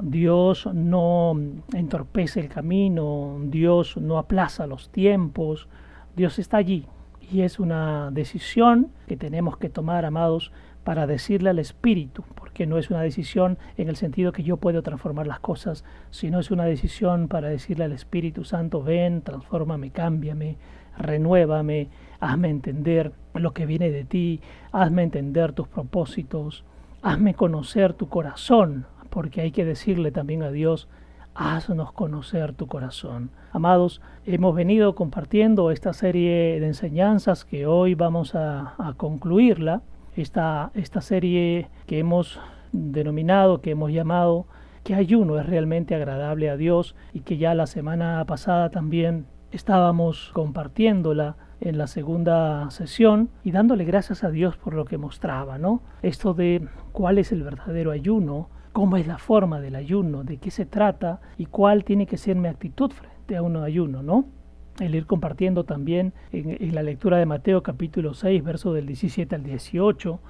Dios 0.00 0.68
no 0.72 1.38
entorpece 1.72 2.40
el 2.40 2.48
camino, 2.48 3.38
Dios 3.44 3.96
no 3.96 4.18
aplaza 4.18 4.66
los 4.66 4.90
tiempos, 4.90 5.68
Dios 6.16 6.38
está 6.38 6.56
allí 6.56 6.86
y 7.30 7.42
es 7.42 7.58
una 7.58 8.10
decisión 8.10 8.88
que 9.06 9.16
tenemos 9.16 9.56
que 9.56 9.68
tomar, 9.68 10.04
amados, 10.04 10.52
para 10.82 11.06
decirle 11.06 11.50
al 11.50 11.58
Espíritu, 11.58 12.24
porque 12.34 12.66
no 12.66 12.76
es 12.76 12.90
una 12.90 13.00
decisión 13.00 13.58
en 13.78 13.88
el 13.88 13.96
sentido 13.96 14.32
que 14.32 14.42
yo 14.42 14.58
puedo 14.58 14.82
transformar 14.82 15.26
las 15.26 15.40
cosas, 15.40 15.84
sino 16.10 16.38
es 16.38 16.50
una 16.50 16.66
decisión 16.66 17.28
para 17.28 17.48
decirle 17.48 17.84
al 17.84 17.92
Espíritu 17.92 18.44
Santo, 18.44 18.82
ven, 18.82 19.22
transfórmame, 19.22 19.90
cámbiame, 19.90 20.58
renuévame, 20.98 21.88
hazme 22.20 22.50
entender 22.50 23.12
lo 23.34 23.52
que 23.52 23.66
viene 23.66 23.90
de 23.90 24.04
ti, 24.04 24.40
hazme 24.72 25.02
entender 25.02 25.52
tus 25.52 25.68
propósitos, 25.68 26.64
hazme 27.02 27.34
conocer 27.34 27.94
tu 27.94 28.08
corazón, 28.08 28.86
porque 29.10 29.40
hay 29.40 29.50
que 29.50 29.64
decirle 29.64 30.10
también 30.10 30.42
a 30.42 30.50
Dios, 30.50 30.88
haznos 31.34 31.92
conocer 31.92 32.52
tu 32.52 32.66
corazón. 32.66 33.30
Amados, 33.52 34.00
hemos 34.24 34.54
venido 34.54 34.94
compartiendo 34.94 35.70
esta 35.70 35.92
serie 35.92 36.60
de 36.60 36.66
enseñanzas 36.66 37.44
que 37.44 37.66
hoy 37.66 37.94
vamos 37.94 38.34
a, 38.34 38.74
concluirla, 38.96 39.82
esta, 40.16 40.70
esta 40.74 41.00
serie 41.00 41.68
que 41.86 41.98
hemos 41.98 42.40
denominado, 42.72 43.60
que 43.60 43.72
hemos 43.72 43.92
llamado 43.92 44.46
que 44.84 44.94
ayuno 44.94 45.38
es 45.38 45.46
realmente 45.46 45.94
agradable 45.94 46.50
a 46.50 46.56
Dios 46.56 46.94
y 47.12 47.20
que 47.20 47.38
ya 47.38 47.54
la 47.54 47.66
semana 47.66 48.22
pasada 48.26 48.68
también 48.70 49.26
estábamos 49.50 50.30
compartiéndola 50.34 51.36
en 51.64 51.78
la 51.78 51.86
segunda 51.86 52.70
sesión 52.70 53.30
y 53.42 53.50
dándole 53.50 53.84
gracias 53.84 54.22
a 54.22 54.30
Dios 54.30 54.56
por 54.56 54.74
lo 54.74 54.84
que 54.84 54.98
mostraba, 54.98 55.58
¿no? 55.58 55.82
Esto 56.02 56.34
de 56.34 56.68
cuál 56.92 57.18
es 57.18 57.32
el 57.32 57.42
verdadero 57.42 57.90
ayuno, 57.90 58.48
cómo 58.72 58.98
es 58.98 59.06
la 59.06 59.18
forma 59.18 59.60
del 59.60 59.74
ayuno, 59.74 60.24
de 60.24 60.36
qué 60.36 60.50
se 60.50 60.66
trata 60.66 61.20
y 61.38 61.46
cuál 61.46 61.84
tiene 61.84 62.06
que 62.06 62.18
ser 62.18 62.36
mi 62.36 62.48
actitud 62.48 62.90
frente 62.90 63.36
a 63.36 63.42
un 63.42 63.56
ayuno, 63.56 64.02
¿no? 64.02 64.26
El 64.78 64.94
ir 64.94 65.06
compartiendo 65.06 65.64
también 65.64 66.12
en, 66.32 66.74
la 66.74 66.82
lectura 66.82 67.16
de 67.16 67.26
Mateo 67.26 67.62
capítulo 67.62 68.12
6, 68.12 68.44
verso 68.44 68.74
del 68.74 68.86
17 68.86 69.34
al 69.34 69.42
18, 69.42 70.20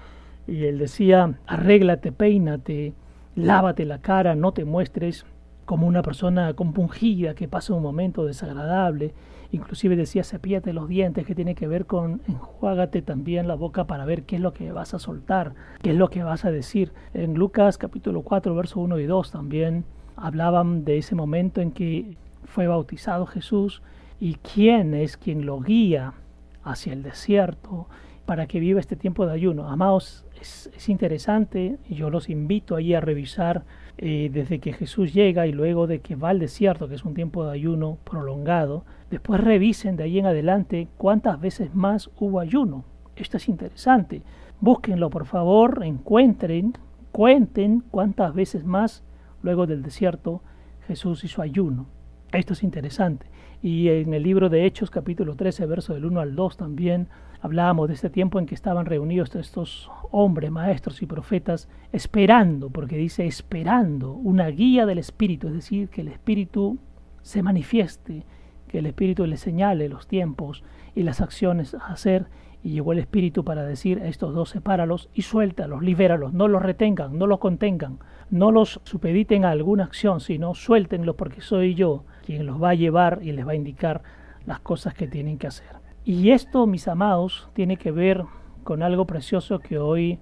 y 0.47 0.65
él 0.65 0.79
decía, 0.79 1.35
arréglate, 1.47 2.13
peínate, 2.13 2.93
lávate 3.35 3.87
la 3.87 3.99
cara, 4.01 4.35
no 4.35 4.53
te 4.53 4.65
muestres 4.65 5.27
como 5.65 5.87
una 5.87 6.03
persona 6.03 6.53
compungida 6.55 7.35
que 7.35 7.49
pasa 7.49 7.75
un 7.75 7.83
momento 7.83 8.25
desagradable. 8.25 9.15
Inclusive 9.53 9.97
decía, 9.97 10.25
cepíate 10.25 10.73
los 10.73 10.89
dientes, 10.89 11.27
que 11.27 11.35
tiene 11.35 11.55
que 11.55 11.69
ver 11.69 11.87
con 11.87 12.21
enjuágate 12.29 13.03
también 13.03 13.49
la 13.49 13.55
boca 13.55 13.85
para 13.87 14.05
ver 14.05 14.25
qué 14.25 14.37
es 14.37 14.43
lo 14.43 14.53
que 14.53 14.73
vas 14.73 14.95
a 14.95 14.99
soltar, 14.99 15.55
qué 15.83 15.91
es 15.91 15.97
lo 15.97 16.11
que 16.11 16.23
vas 16.23 16.45
a 16.45 16.51
decir. 16.51 16.93
En 17.15 17.35
Lucas 17.35 17.79
capítulo 17.79 18.23
4, 18.23 18.55
verso 18.55 18.81
1 18.81 18.99
y 18.99 19.07
2 19.07 19.31
también 19.31 19.85
hablaban 20.17 20.85
de 20.85 20.99
ese 20.99 21.15
momento 21.15 21.61
en 21.61 21.73
que 21.73 22.17
fue 22.45 22.67
bautizado 22.67 23.27
Jesús 23.27 23.83
y 24.21 24.35
quién 24.37 24.95
es 24.95 25.17
quien 25.17 25.47
lo 25.47 25.61
guía 25.61 26.15
hacia 26.63 26.93
el 26.93 27.03
desierto 27.03 27.87
para 28.27 28.47
que 28.47 28.61
viva 28.61 28.81
este 28.81 28.97
tiempo 28.97 29.27
de 29.27 29.33
ayuno. 29.33 29.69
Amados, 29.69 30.25
es, 30.41 30.71
es 30.75 30.89
interesante 30.89 31.79
y 31.89 31.95
yo 31.95 32.11
los 32.11 32.29
invito 32.29 32.77
ahí 32.77 32.95
a 32.95 33.01
revisar 33.01 33.65
eh, 33.97 34.31
desde 34.33 34.59
que 34.59 34.73
Jesús 34.73 35.15
llega 35.15 35.47
y 35.47 35.53
luego 35.53 35.87
de 35.87 36.01
que 36.01 36.17
va 36.17 36.31
al 36.31 36.41
desierto, 36.41 36.89
que 36.89 36.97
es 36.97 37.05
un 37.05 37.15
tiempo 37.15 37.45
de 37.45 37.53
ayuno 37.53 37.99
prolongado, 38.05 38.85
después 39.11 39.41
revisen 39.41 39.97
de 39.97 40.05
ahí 40.05 40.19
en 40.19 40.27
adelante 40.27 40.89
cuántas 40.99 41.41
veces 41.41 41.75
más 41.75 42.11
hubo 42.19 42.41
ayuno. 42.41 42.85
Esto 43.17 43.37
es 43.37 43.49
interesante. 43.49 44.23
Búsquenlo, 44.61 45.11
por 45.11 45.27
favor, 45.27 45.83
encuentren, 45.85 46.75
cuenten 47.13 47.85
cuántas 47.91 48.35
veces 48.35 48.65
más 48.65 49.05
luego 49.43 49.67
del 49.67 49.83
desierto 49.83 50.43
Jesús 50.89 51.23
hizo 51.23 51.43
ayuno. 51.43 51.87
Esto 52.33 52.55
es 52.55 52.65
interesante. 52.65 53.27
Y 53.65 53.89
en 53.89 54.13
el 54.13 54.23
libro 54.23 54.51
de 54.51 54.67
Hechos, 54.67 54.91
capítulo 54.91 55.37
13, 55.37 55.65
verso 55.65 55.95
del 55.95 56.05
1 56.05 56.21
al 56.21 56.35
2 56.35 56.59
también 56.59 57.09
hablábamos 57.41 57.89
de 57.89 57.95
este 57.95 58.11
tiempo 58.11 58.39
en 58.39 58.45
que 58.45 58.55
estaban 58.55 58.85
reunidos 58.85 59.35
estos 59.37 59.91
hombres, 60.11 60.51
maestros 60.51 61.01
y 61.01 61.07
profetas, 61.07 61.67
esperando, 61.91 62.69
porque 62.69 62.99
dice 62.99 63.25
esperando 63.25 64.13
una 64.13 64.49
guía 64.49 64.85
del 64.85 64.99
Espíritu, 64.99 65.47
es 65.47 65.55
decir, 65.55 65.89
que 65.89 66.03
el 66.03 66.09
Espíritu 66.09 66.77
se 67.23 67.43
manifieste, 67.43 68.27
que 68.69 68.81
el 68.81 68.85
Espíritu 68.85 69.25
le 69.25 69.39
señale 69.39 69.89
los 69.89 70.07
tiempos 70.09 70.63
y 70.95 71.03
las 71.03 71.23
acciones 71.23 71.73
a 71.73 71.87
hacer. 71.87 72.27
Y 72.63 72.73
llegó 72.73 72.93
el 72.93 72.99
Espíritu 72.99 73.45
para 73.45 73.65
decir 73.65 73.99
a 74.01 74.09
estos 74.09 74.35
dos, 74.35 74.51
sepáralos 74.51 75.09
y 75.15 75.23
suéltalos, 75.23 75.83
libéralos, 75.83 76.35
no 76.35 76.49
los 76.49 76.63
retengan, 76.63 77.17
no 77.17 77.27
los 77.27 77.39
contengan, 77.39 77.99
no 78.29 78.53
los 78.53 78.83
supediten 78.85 79.47
a 79.47 79.53
alguna 79.53 79.85
acción, 79.85 80.21
sino 80.21 80.55
suéltenlos 80.55 81.17
porque 81.17 81.41
soy 81.41 81.75
yo 81.75 82.05
quien 82.25 82.47
los 82.47 82.63
va 82.63 82.71
a 82.71 82.75
llevar 82.75 83.21
y 83.23 83.33
les 83.33 83.47
va 83.47 83.53
a 83.53 83.57
indicar 83.57 84.03
las 84.47 84.61
cosas 84.61 84.95
que 84.95 85.07
tienen 85.07 85.39
que 85.39 85.47
hacer. 85.47 85.69
Y 86.05 86.31
esto, 86.31 86.67
mis 86.67 86.89
amados, 86.89 87.49
tiene 87.55 87.77
que 87.77 87.91
ver 87.91 88.25
con 88.63 88.83
algo 88.83 89.07
precioso 89.07 89.59
que 89.59 89.79
hoy 89.79 90.19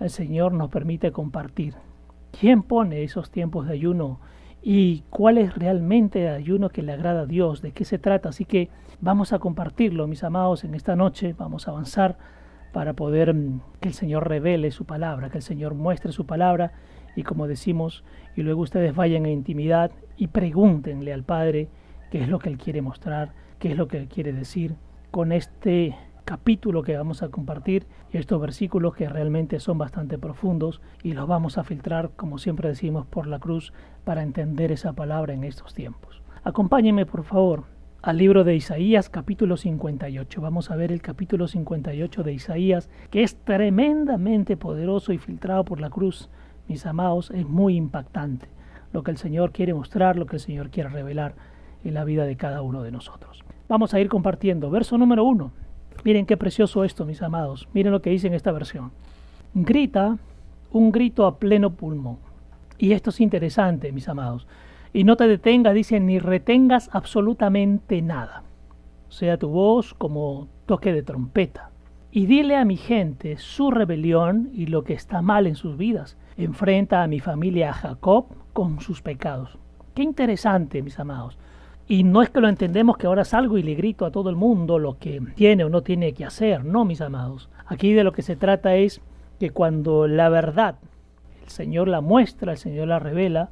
el 0.00 0.10
Señor 0.10 0.52
nos 0.52 0.70
permite 0.70 1.12
compartir. 1.12 1.74
¿Quién 2.38 2.62
pone 2.62 3.02
esos 3.02 3.30
tiempos 3.30 3.66
de 3.66 3.74
ayuno? 3.74 4.20
¿Y 4.62 5.04
cuál 5.10 5.38
es 5.38 5.54
realmente 5.54 6.26
el 6.26 6.34
ayuno 6.34 6.70
que 6.70 6.82
le 6.82 6.92
agrada 6.92 7.22
a 7.22 7.26
Dios? 7.26 7.62
¿De 7.62 7.72
qué 7.72 7.84
se 7.84 7.98
trata? 7.98 8.30
Así 8.30 8.44
que 8.44 8.70
vamos 9.00 9.32
a 9.32 9.38
compartirlo, 9.38 10.06
mis 10.06 10.24
amados, 10.24 10.64
en 10.64 10.74
esta 10.74 10.96
noche. 10.96 11.34
Vamos 11.36 11.66
a 11.66 11.72
avanzar 11.72 12.16
para 12.72 12.94
poder 12.94 13.34
mm, 13.34 13.60
que 13.80 13.88
el 13.88 13.94
Señor 13.94 14.28
revele 14.28 14.70
su 14.70 14.84
palabra, 14.84 15.30
que 15.30 15.38
el 15.38 15.42
Señor 15.42 15.74
muestre 15.74 16.12
su 16.12 16.26
palabra 16.26 16.72
y 17.16 17.22
como 17.22 17.46
decimos, 17.46 18.04
y 18.36 18.42
luego 18.42 18.62
ustedes 18.62 18.94
vayan 18.94 19.26
en 19.26 19.32
intimidad 19.32 19.90
y 20.16 20.28
pregúntenle 20.28 21.12
al 21.12 21.24
Padre 21.24 21.68
qué 22.10 22.22
es 22.22 22.28
lo 22.28 22.38
que 22.38 22.48
Él 22.48 22.58
quiere 22.58 22.82
mostrar, 22.82 23.32
qué 23.58 23.72
es 23.72 23.76
lo 23.76 23.88
que 23.88 23.98
Él 23.98 24.08
quiere 24.08 24.32
decir 24.32 24.76
con 25.10 25.32
este 25.32 25.96
capítulo 26.24 26.82
que 26.82 26.96
vamos 26.96 27.22
a 27.22 27.28
compartir 27.28 27.86
y 28.12 28.16
estos 28.16 28.40
versículos 28.40 28.94
que 28.94 29.08
realmente 29.08 29.60
son 29.60 29.78
bastante 29.78 30.18
profundos 30.18 30.80
y 31.02 31.12
los 31.12 31.26
vamos 31.26 31.58
a 31.58 31.64
filtrar, 31.64 32.10
como 32.16 32.38
siempre 32.38 32.68
decimos, 32.68 33.06
por 33.06 33.26
la 33.26 33.38
cruz 33.38 33.72
para 34.04 34.22
entender 34.22 34.72
esa 34.72 34.92
palabra 34.92 35.34
en 35.34 35.44
estos 35.44 35.74
tiempos. 35.74 36.22
Acompáñenme, 36.44 37.06
por 37.06 37.24
favor, 37.24 37.64
al 38.02 38.18
libro 38.18 38.42
de 38.42 38.56
Isaías 38.56 39.08
capítulo 39.08 39.56
58. 39.56 40.40
Vamos 40.40 40.70
a 40.70 40.76
ver 40.76 40.90
el 40.90 41.02
capítulo 41.02 41.46
58 41.46 42.22
de 42.22 42.32
Isaías, 42.32 42.90
que 43.10 43.22
es 43.22 43.36
tremendamente 43.36 44.56
poderoso 44.56 45.12
y 45.12 45.18
filtrado 45.18 45.64
por 45.64 45.80
la 45.80 45.90
cruz 45.90 46.28
mis 46.72 46.86
amados, 46.86 47.30
es 47.32 47.46
muy 47.46 47.76
impactante 47.76 48.48
lo 48.94 49.02
que 49.02 49.10
el 49.10 49.18
Señor 49.18 49.52
quiere 49.52 49.74
mostrar, 49.74 50.16
lo 50.16 50.24
que 50.24 50.36
el 50.36 50.40
Señor 50.40 50.70
quiere 50.70 50.88
revelar 50.88 51.34
en 51.84 51.92
la 51.92 52.04
vida 52.04 52.24
de 52.24 52.36
cada 52.36 52.62
uno 52.62 52.82
de 52.82 52.90
nosotros. 52.90 53.44
Vamos 53.68 53.92
a 53.92 54.00
ir 54.00 54.08
compartiendo. 54.08 54.70
Verso 54.70 54.96
número 54.96 55.22
uno. 55.22 55.52
Miren 56.02 56.24
qué 56.24 56.38
precioso 56.38 56.84
esto, 56.84 57.04
mis 57.04 57.20
amados. 57.20 57.68
Miren 57.74 57.92
lo 57.92 58.00
que 58.00 58.08
dice 58.08 58.26
en 58.26 58.32
esta 58.32 58.52
versión. 58.52 58.90
Grita 59.52 60.16
un 60.70 60.92
grito 60.92 61.26
a 61.26 61.38
pleno 61.38 61.74
pulmón. 61.74 62.16
Y 62.78 62.92
esto 62.92 63.10
es 63.10 63.20
interesante, 63.20 63.92
mis 63.92 64.08
amados. 64.08 64.46
Y 64.94 65.04
no 65.04 65.16
te 65.16 65.28
detengas, 65.28 65.74
dice, 65.74 66.00
ni 66.00 66.18
retengas 66.18 66.88
absolutamente 66.92 68.00
nada. 68.00 68.44
Sea 69.10 69.36
tu 69.36 69.50
voz 69.50 69.92
como 69.92 70.48
toque 70.64 70.94
de 70.94 71.02
trompeta. 71.02 71.70
Y 72.10 72.24
dile 72.24 72.56
a 72.56 72.64
mi 72.64 72.78
gente 72.78 73.36
su 73.36 73.70
rebelión 73.70 74.48
y 74.54 74.66
lo 74.66 74.84
que 74.84 74.94
está 74.94 75.20
mal 75.20 75.46
en 75.46 75.54
sus 75.54 75.76
vidas 75.76 76.16
enfrenta 76.36 77.02
a 77.02 77.06
mi 77.06 77.20
familia, 77.20 77.70
a 77.70 77.74
Jacob, 77.74 78.26
con 78.52 78.80
sus 78.80 79.02
pecados. 79.02 79.58
Qué 79.94 80.02
interesante, 80.02 80.82
mis 80.82 80.98
amados. 80.98 81.38
Y 81.88 82.04
no 82.04 82.22
es 82.22 82.30
que 82.30 82.40
lo 82.40 82.48
entendemos 82.48 82.96
que 82.96 83.06
ahora 83.06 83.24
salgo 83.24 83.58
y 83.58 83.62
le 83.62 83.74
grito 83.74 84.06
a 84.06 84.10
todo 84.10 84.30
el 84.30 84.36
mundo 84.36 84.78
lo 84.78 84.98
que 84.98 85.20
tiene 85.34 85.64
o 85.64 85.68
no 85.68 85.82
tiene 85.82 86.12
que 86.14 86.24
hacer, 86.24 86.64
no, 86.64 86.84
mis 86.84 87.00
amados. 87.00 87.50
Aquí 87.66 87.92
de 87.92 88.04
lo 88.04 88.12
que 88.12 88.22
se 88.22 88.36
trata 88.36 88.76
es 88.76 89.00
que 89.38 89.50
cuando 89.50 90.06
la 90.06 90.28
verdad, 90.28 90.76
el 91.42 91.48
Señor 91.48 91.88
la 91.88 92.00
muestra, 92.00 92.52
el 92.52 92.58
Señor 92.58 92.88
la 92.88 92.98
revela, 92.98 93.50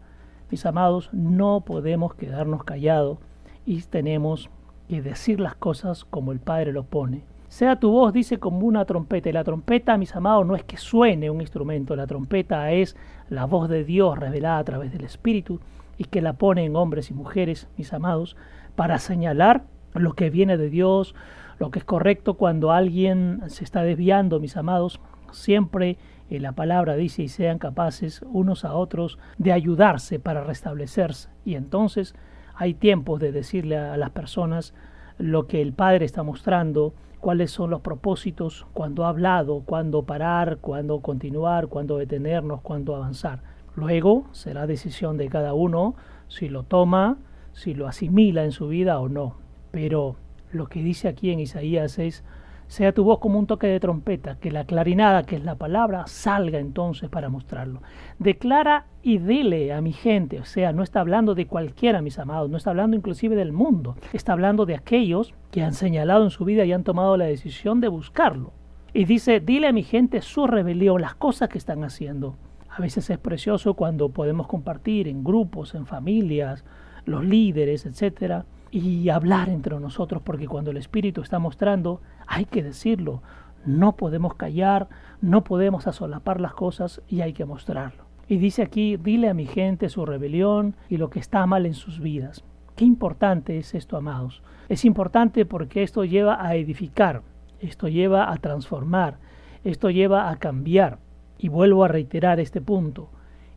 mis 0.50 0.64
amados, 0.64 1.10
no 1.12 1.62
podemos 1.62 2.14
quedarnos 2.14 2.64
callados 2.64 3.18
y 3.66 3.82
tenemos 3.82 4.50
que 4.88 5.02
decir 5.02 5.40
las 5.40 5.56
cosas 5.56 6.04
como 6.04 6.32
el 6.32 6.40
Padre 6.40 6.72
lo 6.72 6.84
pone. 6.84 7.24
Sea 7.50 7.80
tu 7.80 7.90
voz, 7.90 8.12
dice, 8.12 8.38
como 8.38 8.64
una 8.64 8.84
trompeta. 8.84 9.28
Y 9.28 9.32
la 9.32 9.42
trompeta, 9.42 9.98
mis 9.98 10.14
amados, 10.14 10.46
no 10.46 10.54
es 10.54 10.62
que 10.62 10.76
suene 10.76 11.30
un 11.30 11.40
instrumento. 11.40 11.96
La 11.96 12.06
trompeta 12.06 12.70
es 12.70 12.96
la 13.28 13.44
voz 13.44 13.68
de 13.68 13.82
Dios 13.82 14.16
revelada 14.16 14.58
a 14.58 14.64
través 14.64 14.92
del 14.92 15.02
Espíritu 15.02 15.58
y 15.98 16.04
que 16.04 16.22
la 16.22 16.34
pone 16.34 16.64
en 16.64 16.76
hombres 16.76 17.10
y 17.10 17.14
mujeres, 17.14 17.66
mis 17.76 17.92
amados, 17.92 18.36
para 18.76 19.00
señalar 19.00 19.64
lo 19.94 20.12
que 20.12 20.30
viene 20.30 20.58
de 20.58 20.70
Dios, 20.70 21.16
lo 21.58 21.72
que 21.72 21.80
es 21.80 21.84
correcto 21.84 22.34
cuando 22.34 22.70
alguien 22.70 23.42
se 23.48 23.64
está 23.64 23.82
desviando, 23.82 24.38
mis 24.38 24.56
amados. 24.56 25.00
Siempre 25.32 25.98
en 26.30 26.42
la 26.42 26.52
palabra 26.52 26.94
dice 26.94 27.24
y 27.24 27.28
sean 27.28 27.58
capaces 27.58 28.24
unos 28.30 28.64
a 28.64 28.74
otros 28.74 29.18
de 29.38 29.52
ayudarse 29.52 30.20
para 30.20 30.44
restablecerse. 30.44 31.28
Y 31.44 31.56
entonces 31.56 32.14
hay 32.54 32.74
tiempos 32.74 33.18
de 33.18 33.32
decirle 33.32 33.76
a 33.76 33.96
las 33.96 34.10
personas 34.10 34.72
lo 35.18 35.48
que 35.48 35.60
el 35.60 35.72
Padre 35.72 36.04
está 36.04 36.22
mostrando 36.22 36.94
cuáles 37.20 37.50
son 37.50 37.70
los 37.70 37.80
propósitos, 37.80 38.66
cuándo 38.72 39.04
ha 39.04 39.10
hablado, 39.10 39.62
cuándo 39.64 40.02
parar, 40.02 40.58
cuándo 40.58 41.00
continuar, 41.00 41.68
cuándo 41.68 41.98
detenernos, 41.98 42.60
cuándo 42.62 42.96
avanzar. 42.96 43.42
Luego 43.76 44.26
será 44.32 44.66
decisión 44.66 45.16
de 45.16 45.28
cada 45.28 45.54
uno 45.54 45.94
si 46.28 46.48
lo 46.48 46.64
toma, 46.64 47.18
si 47.52 47.74
lo 47.74 47.86
asimila 47.86 48.44
en 48.44 48.52
su 48.52 48.68
vida 48.68 48.98
o 48.98 49.08
no. 49.08 49.36
Pero 49.70 50.16
lo 50.52 50.66
que 50.66 50.82
dice 50.82 51.08
aquí 51.08 51.30
en 51.30 51.40
Isaías 51.40 51.98
es, 51.98 52.24
sea 52.70 52.92
tu 52.92 53.02
voz 53.02 53.18
como 53.18 53.36
un 53.36 53.48
toque 53.48 53.66
de 53.66 53.80
trompeta, 53.80 54.36
que 54.36 54.52
la 54.52 54.64
clarinada, 54.64 55.24
que 55.24 55.34
es 55.34 55.42
la 55.42 55.56
palabra, 55.56 56.06
salga 56.06 56.60
entonces 56.60 57.10
para 57.10 57.28
mostrarlo. 57.28 57.82
Declara 58.20 58.86
y 59.02 59.18
dile 59.18 59.72
a 59.72 59.80
mi 59.80 59.92
gente, 59.92 60.38
o 60.38 60.44
sea, 60.44 60.72
no 60.72 60.84
está 60.84 61.00
hablando 61.00 61.34
de 61.34 61.48
cualquiera, 61.48 62.00
mis 62.00 62.20
amados, 62.20 62.48
no 62.48 62.56
está 62.56 62.70
hablando 62.70 62.96
inclusive 62.96 63.34
del 63.34 63.52
mundo, 63.52 63.96
está 64.12 64.34
hablando 64.34 64.66
de 64.66 64.76
aquellos 64.76 65.34
que 65.50 65.64
han 65.64 65.74
señalado 65.74 66.22
en 66.22 66.30
su 66.30 66.44
vida 66.44 66.64
y 66.64 66.72
han 66.72 66.84
tomado 66.84 67.16
la 67.16 67.24
decisión 67.24 67.80
de 67.80 67.88
buscarlo. 67.88 68.52
Y 68.94 69.04
dice, 69.04 69.40
dile 69.40 69.66
a 69.66 69.72
mi 69.72 69.82
gente 69.82 70.22
su 70.22 70.46
rebelión, 70.46 71.00
las 71.00 71.16
cosas 71.16 71.48
que 71.48 71.58
están 71.58 71.82
haciendo. 71.82 72.36
A 72.68 72.80
veces 72.80 73.10
es 73.10 73.18
precioso 73.18 73.74
cuando 73.74 74.10
podemos 74.10 74.46
compartir 74.46 75.08
en 75.08 75.24
grupos, 75.24 75.74
en 75.74 75.86
familias, 75.86 76.64
los 77.04 77.24
líderes, 77.24 77.84
etcétera, 77.84 78.44
y 78.70 79.08
hablar 79.08 79.48
entre 79.48 79.78
nosotros, 79.80 80.22
porque 80.22 80.46
cuando 80.46 80.70
el 80.70 80.76
Espíritu 80.76 81.22
está 81.22 81.38
mostrando, 81.38 82.00
hay 82.26 82.44
que 82.44 82.62
decirlo. 82.62 83.22
No 83.66 83.96
podemos 83.96 84.34
callar, 84.34 84.88
no 85.20 85.44
podemos 85.44 85.86
asolapar 85.86 86.40
las 86.40 86.54
cosas 86.54 87.02
y 87.08 87.20
hay 87.20 87.32
que 87.32 87.44
mostrarlo. 87.44 88.04
Y 88.28 88.38
dice 88.38 88.62
aquí, 88.62 88.96
dile 88.96 89.28
a 89.28 89.34
mi 89.34 89.46
gente 89.46 89.88
su 89.88 90.06
rebelión 90.06 90.76
y 90.88 90.96
lo 90.98 91.10
que 91.10 91.18
está 91.18 91.44
mal 91.46 91.66
en 91.66 91.74
sus 91.74 92.00
vidas. 92.00 92.44
Qué 92.76 92.84
importante 92.84 93.58
es 93.58 93.74
esto, 93.74 93.96
amados. 93.96 94.42
Es 94.68 94.84
importante 94.84 95.44
porque 95.44 95.82
esto 95.82 96.04
lleva 96.04 96.46
a 96.46 96.54
edificar, 96.54 97.22
esto 97.58 97.88
lleva 97.88 98.32
a 98.32 98.36
transformar, 98.36 99.18
esto 99.64 99.90
lleva 99.90 100.30
a 100.30 100.36
cambiar. 100.36 100.98
Y 101.38 101.48
vuelvo 101.48 101.84
a 101.84 101.88
reiterar 101.88 102.38
este 102.38 102.60
punto. 102.60 103.10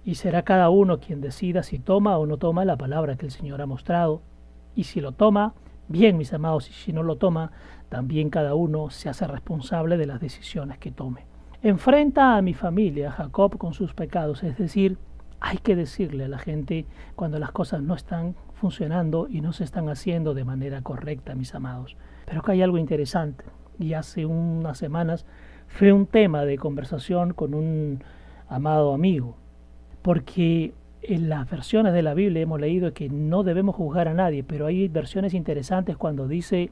Y 0.03 0.15
será 0.15 0.41
cada 0.41 0.70
uno 0.70 1.00
quien 1.00 1.22
decida 1.22 1.63
si 1.63 1.79
toma 1.79 2.17
o 2.17 2.25
no 2.25 2.38
toma 2.38 2.65
la 2.65 2.77
palabra 2.77 3.15
que 3.15 3.25
el 3.25 3.32
Señor 3.32 3.62
ha 3.62 3.65
mostrado 3.65 4.22
y 4.75 4.86
si 4.86 5.01
lo 5.01 5.12
toma, 5.12 5.53
bien, 5.88 6.18
mis 6.18 6.34
amados, 6.34 6.70
y 6.70 6.74
si 6.74 6.94
no 6.94 7.03
lo 7.03 7.18
toma, 7.18 7.51
también 7.89 8.30
cada 8.30 8.56
uno 8.56 8.89
se 8.89 9.10
hace 9.10 9.27
responsable 9.27 9.98
de 9.98 10.08
las 10.08 10.20
decisiones 10.20 10.77
que 10.77 10.92
tome. 10.92 11.25
Enfrenta 11.62 12.36
a 12.36 12.42
mi 12.42 12.53
familia, 12.53 13.12
Jacob, 13.12 13.58
con 13.58 13.74
sus 13.74 13.94
pecados, 13.94 14.44
es 14.44 14.58
decir, 14.58 14.98
hay 15.39 15.58
que 15.58 15.75
decirle 15.75 16.25
a 16.25 16.30
la 16.30 16.39
gente 16.39 16.86
cuando 17.15 17.38
las 17.39 17.51
cosas 17.51 17.82
no 17.82 17.96
están 17.96 18.36
funcionando 18.53 19.27
y 19.30 19.42
no 19.42 19.53
se 19.53 19.63
están 19.63 19.89
haciendo 19.89 20.34
de 20.34 20.46
manera 20.46 20.82
correcta, 20.82 21.36
mis 21.36 21.53
amados. 21.53 21.98
Pero 22.25 22.42
que 22.42 22.53
hay 22.53 22.62
algo 22.62 22.77
interesante, 22.77 23.46
y 23.80 23.94
hace 23.94 24.25
unas 24.25 24.77
semanas 24.77 25.25
fue 25.68 25.92
un 25.92 26.06
tema 26.06 26.46
de 26.46 26.58
conversación 26.58 27.34
con 27.34 27.53
un 27.53 28.03
amado 28.48 28.94
amigo, 28.94 29.38
porque 30.01 30.74
en 31.03 31.29
las 31.29 31.50
versiones 31.50 31.93
de 31.93 32.01
la 32.01 32.13
Biblia 32.13 32.41
hemos 32.41 32.60
leído 32.60 32.93
que 32.93 33.10
no 33.10 33.43
debemos 33.43 33.75
juzgar 33.75 34.07
a 34.07 34.13
nadie, 34.13 34.43
pero 34.43 34.67
hay 34.67 34.88
versiones 34.88 35.33
interesantes 35.33 35.98
cuando 35.98 36.27
dice 36.27 36.72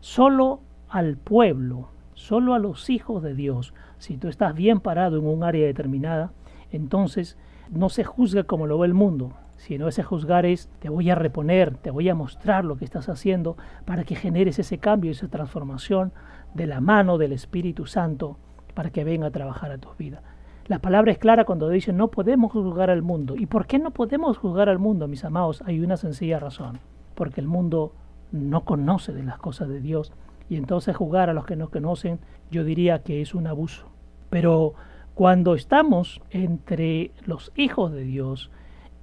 solo 0.00 0.60
al 0.88 1.16
pueblo, 1.16 1.88
solo 2.14 2.54
a 2.54 2.58
los 2.58 2.88
hijos 2.90 3.22
de 3.22 3.34
Dios. 3.34 3.74
Si 3.98 4.16
tú 4.16 4.28
estás 4.28 4.54
bien 4.54 4.80
parado 4.80 5.18
en 5.18 5.26
un 5.26 5.44
área 5.44 5.66
determinada, 5.66 6.32
entonces 6.70 7.36
no 7.70 7.88
se 7.88 8.04
juzga 8.04 8.44
como 8.44 8.66
lo 8.66 8.78
ve 8.78 8.86
el 8.86 8.94
mundo, 8.94 9.34
sino 9.56 9.88
ese 9.88 10.02
juzgar 10.02 10.46
es 10.46 10.68
te 10.78 10.88
voy 10.88 11.10
a 11.10 11.14
reponer, 11.14 11.76
te 11.76 11.90
voy 11.90 12.08
a 12.08 12.14
mostrar 12.14 12.64
lo 12.64 12.76
que 12.76 12.84
estás 12.84 13.08
haciendo 13.08 13.56
para 13.84 14.04
que 14.04 14.14
generes 14.14 14.58
ese 14.58 14.78
cambio, 14.78 15.10
esa 15.10 15.28
transformación 15.28 16.12
de 16.54 16.66
la 16.66 16.80
mano 16.80 17.18
del 17.18 17.32
Espíritu 17.32 17.86
Santo 17.86 18.38
para 18.74 18.90
que 18.90 19.04
venga 19.04 19.28
a 19.28 19.32
trabajar 19.32 19.70
a 19.70 19.78
tu 19.78 19.88
vida. 19.98 20.22
La 20.68 20.80
palabra 20.80 21.12
es 21.12 21.18
clara 21.18 21.44
cuando 21.44 21.68
dice 21.68 21.92
no 21.92 22.08
podemos 22.08 22.50
juzgar 22.50 22.90
al 22.90 23.02
mundo. 23.02 23.36
¿Y 23.36 23.46
por 23.46 23.66
qué 23.66 23.78
no 23.78 23.92
podemos 23.92 24.36
juzgar 24.38 24.68
al 24.68 24.80
mundo, 24.80 25.06
mis 25.06 25.24
amados? 25.24 25.62
Hay 25.64 25.80
una 25.80 25.96
sencilla 25.96 26.40
razón. 26.40 26.80
Porque 27.14 27.40
el 27.40 27.46
mundo 27.46 27.92
no 28.32 28.64
conoce 28.64 29.12
de 29.12 29.22
las 29.22 29.38
cosas 29.38 29.68
de 29.68 29.80
Dios. 29.80 30.12
Y 30.48 30.56
entonces 30.56 30.96
juzgar 30.96 31.30
a 31.30 31.34
los 31.34 31.46
que 31.46 31.54
no 31.54 31.70
conocen, 31.70 32.18
yo 32.50 32.64
diría 32.64 33.04
que 33.04 33.22
es 33.22 33.34
un 33.34 33.46
abuso. 33.46 33.86
Pero 34.28 34.74
cuando 35.14 35.54
estamos 35.54 36.20
entre 36.30 37.12
los 37.24 37.52
hijos 37.56 37.92
de 37.92 38.02
Dios 38.02 38.50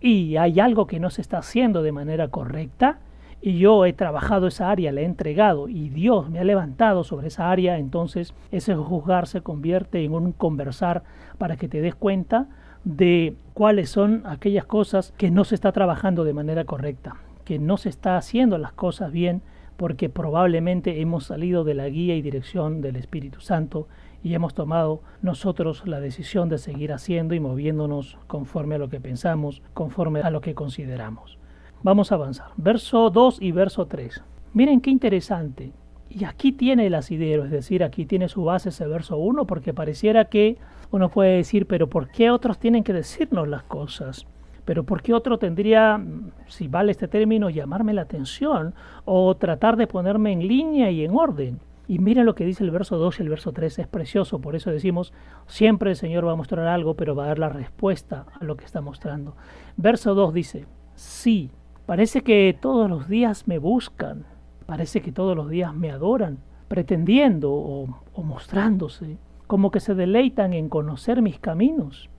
y 0.02 0.36
hay 0.36 0.60
algo 0.60 0.86
que 0.86 1.00
no 1.00 1.10
se 1.10 1.22
está 1.22 1.38
haciendo 1.38 1.82
de 1.82 1.94
manera 1.94 2.28
correcta, 2.28 3.00
y 3.46 3.58
yo 3.58 3.86
he 3.86 3.92
trabajado 3.92 4.48
esa 4.48 4.72
área, 4.72 4.94
la 4.94 5.02
he 5.02 5.04
entregado 5.04 5.68
y 5.68 5.90
Dios 5.90 6.30
me 6.30 6.40
ha 6.40 6.46
levantado 6.46 7.04
sobre 7.04 7.28
esa 7.28 7.52
área, 7.52 7.78
entonces 7.78 8.34
ese 8.52 8.74
juzgar 8.74 9.28
se 9.28 9.42
convierte 9.42 10.02
en 10.02 10.14
un 10.14 10.32
conversar 10.32 11.04
para 11.38 11.58
que 11.58 11.68
te 11.68 11.82
des 11.82 11.94
cuenta 11.94 12.48
de 12.86 13.36
cuáles 13.54 13.90
son 13.90 14.24
aquellas 14.26 14.64
cosas 14.64 15.14
que 15.18 15.30
no 15.30 15.44
se 15.44 15.56
está 15.56 15.74
trabajando 15.74 16.24
de 16.24 16.34
manera 16.34 16.64
correcta, 16.64 17.18
que 17.44 17.60
no 17.60 17.76
se 17.76 17.90
está 17.90 18.16
haciendo 18.16 18.58
las 18.58 18.72
cosas 18.72 19.12
bien 19.12 19.42
porque 19.76 20.08
probablemente 20.08 21.02
hemos 21.02 21.26
salido 21.26 21.66
de 21.66 21.74
la 21.74 21.90
guía 21.90 22.16
y 22.16 22.22
dirección 22.22 22.80
del 22.80 22.96
Espíritu 22.96 23.42
Santo 23.42 23.90
y 24.24 24.36
hemos 24.36 24.54
tomado 24.54 25.02
nosotros 25.22 25.86
la 25.86 26.00
decisión 26.00 26.48
de 26.48 26.60
seguir 26.60 26.94
haciendo 26.94 27.36
y 27.36 27.42
moviéndonos 27.42 28.18
conforme 28.28 28.76
a 28.76 28.78
lo 28.78 28.88
que 28.88 29.02
pensamos, 29.02 29.62
conforme 29.74 30.22
a 30.22 30.30
lo 30.30 30.40
que 30.40 30.56
consideramos. 30.56 31.43
Vamos 31.84 32.14
a 32.14 32.16
avanzar. 32.16 32.48
Verso 32.56 33.10
2 33.10 33.42
y 33.42 33.52
verso 33.52 33.88
3. 33.88 34.24
Miren 34.54 34.80
qué 34.80 34.90
interesante. 34.90 35.74
Y 36.10 36.24
aquí 36.24 36.54
tiene 36.54 36.88
el 36.88 36.96
asidero, 36.96 37.44
es 37.44 37.52
decir, 37.52 37.84
aquí 37.84 38.06
tiene 38.06 38.30
su 38.30 38.46
base 38.46 38.70
ese 38.70 38.88
verso 38.88 39.18
1, 39.18 39.46
porque 39.46 39.74
pareciera 39.74 40.26
que 40.26 40.58
uno 40.92 41.10
puede 41.10 41.36
decir, 41.36 41.68
pero 41.68 41.90
¿por 41.90 42.10
qué 42.10 42.32
otros 42.32 42.58
tienen 42.58 42.86
que 42.86 42.94
decirnos 42.94 43.50
las 43.50 43.64
cosas? 43.64 44.26
Pero 44.64 44.86
¿por 44.86 45.02
qué 45.02 45.14
otro 45.14 45.40
tendría, 45.40 46.02
si 46.48 46.70
vale 46.70 46.92
este 46.92 47.10
término, 47.10 47.50
llamarme 47.50 47.94
la 47.94 48.04
atención 48.04 48.74
o 49.04 49.36
tratar 49.36 49.76
de 49.76 49.88
ponerme 49.88 50.32
en 50.32 50.48
línea 50.48 50.90
y 50.90 51.04
en 51.04 51.14
orden? 51.14 51.60
Y 51.86 52.00
miren 52.00 52.26
lo 52.26 52.34
que 52.34 52.46
dice 52.46 52.64
el 52.64 52.72
verso 52.72 52.98
2 52.98 53.20
y 53.20 53.24
el 53.24 53.30
verso 53.30 53.52
3, 53.52 53.80
es 53.80 53.88
precioso, 53.88 54.40
por 54.40 54.56
eso 54.56 54.72
decimos, 54.72 55.12
siempre 55.48 55.90
el 55.90 55.98
Señor 55.98 56.26
va 56.26 56.32
a 56.32 56.38
mostrar 56.38 56.66
algo, 56.66 56.94
pero 56.94 57.14
va 57.14 57.26
a 57.26 57.28
dar 57.28 57.40
la 57.40 57.50
respuesta 57.50 58.26
a 58.40 58.46
lo 58.46 58.56
que 58.56 58.64
está 58.64 58.80
mostrando. 58.80 59.36
Verso 59.76 60.16
2 60.16 60.34
dice, 60.34 60.66
sí, 60.96 61.52
Parece 61.86 62.22
que 62.22 62.58
todos 62.60 62.90
los 62.90 63.10
días 63.10 63.46
me 63.46 63.58
buscan, 63.58 64.26
parece 64.66 65.02
que 65.02 65.12
todos 65.12 65.36
los 65.36 65.50
días 65.50 65.74
me 65.74 65.92
adoran, 65.92 66.38
pretendiendo 66.70 67.52
o, 67.52 68.24
mostrándose, 68.24 69.18
como 69.48 69.70
que 69.70 69.82
se 69.82 69.94
deleitan 69.94 70.54
en 70.54 70.70
conocer 70.70 71.22
mis 71.22 71.40
caminos, 71.40 72.10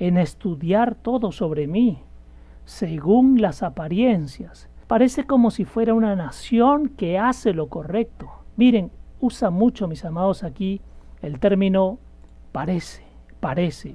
en 0.00 0.18
estudiar 0.18 0.96
todo 0.96 1.30
sobre 1.30 1.68
mí, 1.68 2.00
según 2.64 3.40
las 3.40 3.62
apariencias. 3.62 4.68
Parece 4.88 5.24
como 5.24 5.52
si 5.52 5.64
fuera 5.64 5.94
una 5.94 6.16
nación 6.16 6.88
que 6.88 7.16
hace 7.16 7.54
lo 7.54 7.68
correcto. 7.68 8.28
Miren, 8.56 8.90
usa 9.20 9.50
mucho, 9.50 9.86
mis 9.86 10.04
amados, 10.04 10.42
aquí 10.42 10.80
el 11.22 11.38
término 11.38 12.00
parece, 12.50 13.04
parece. 13.38 13.94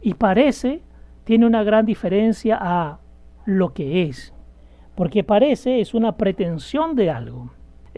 Y 0.00 0.14
parece 0.14 0.82
tiene 1.24 1.46
una 1.46 1.64
gran 1.64 1.84
diferencia 1.84 2.58
a 2.60 3.00
lo 3.44 3.72
que 3.72 4.04
es 4.04 4.32
porque 4.94 5.24
parece 5.24 5.80
es 5.80 5.94
una 5.94 6.16
pretensión 6.16 6.94
de 6.94 7.10
algo, 7.10 7.50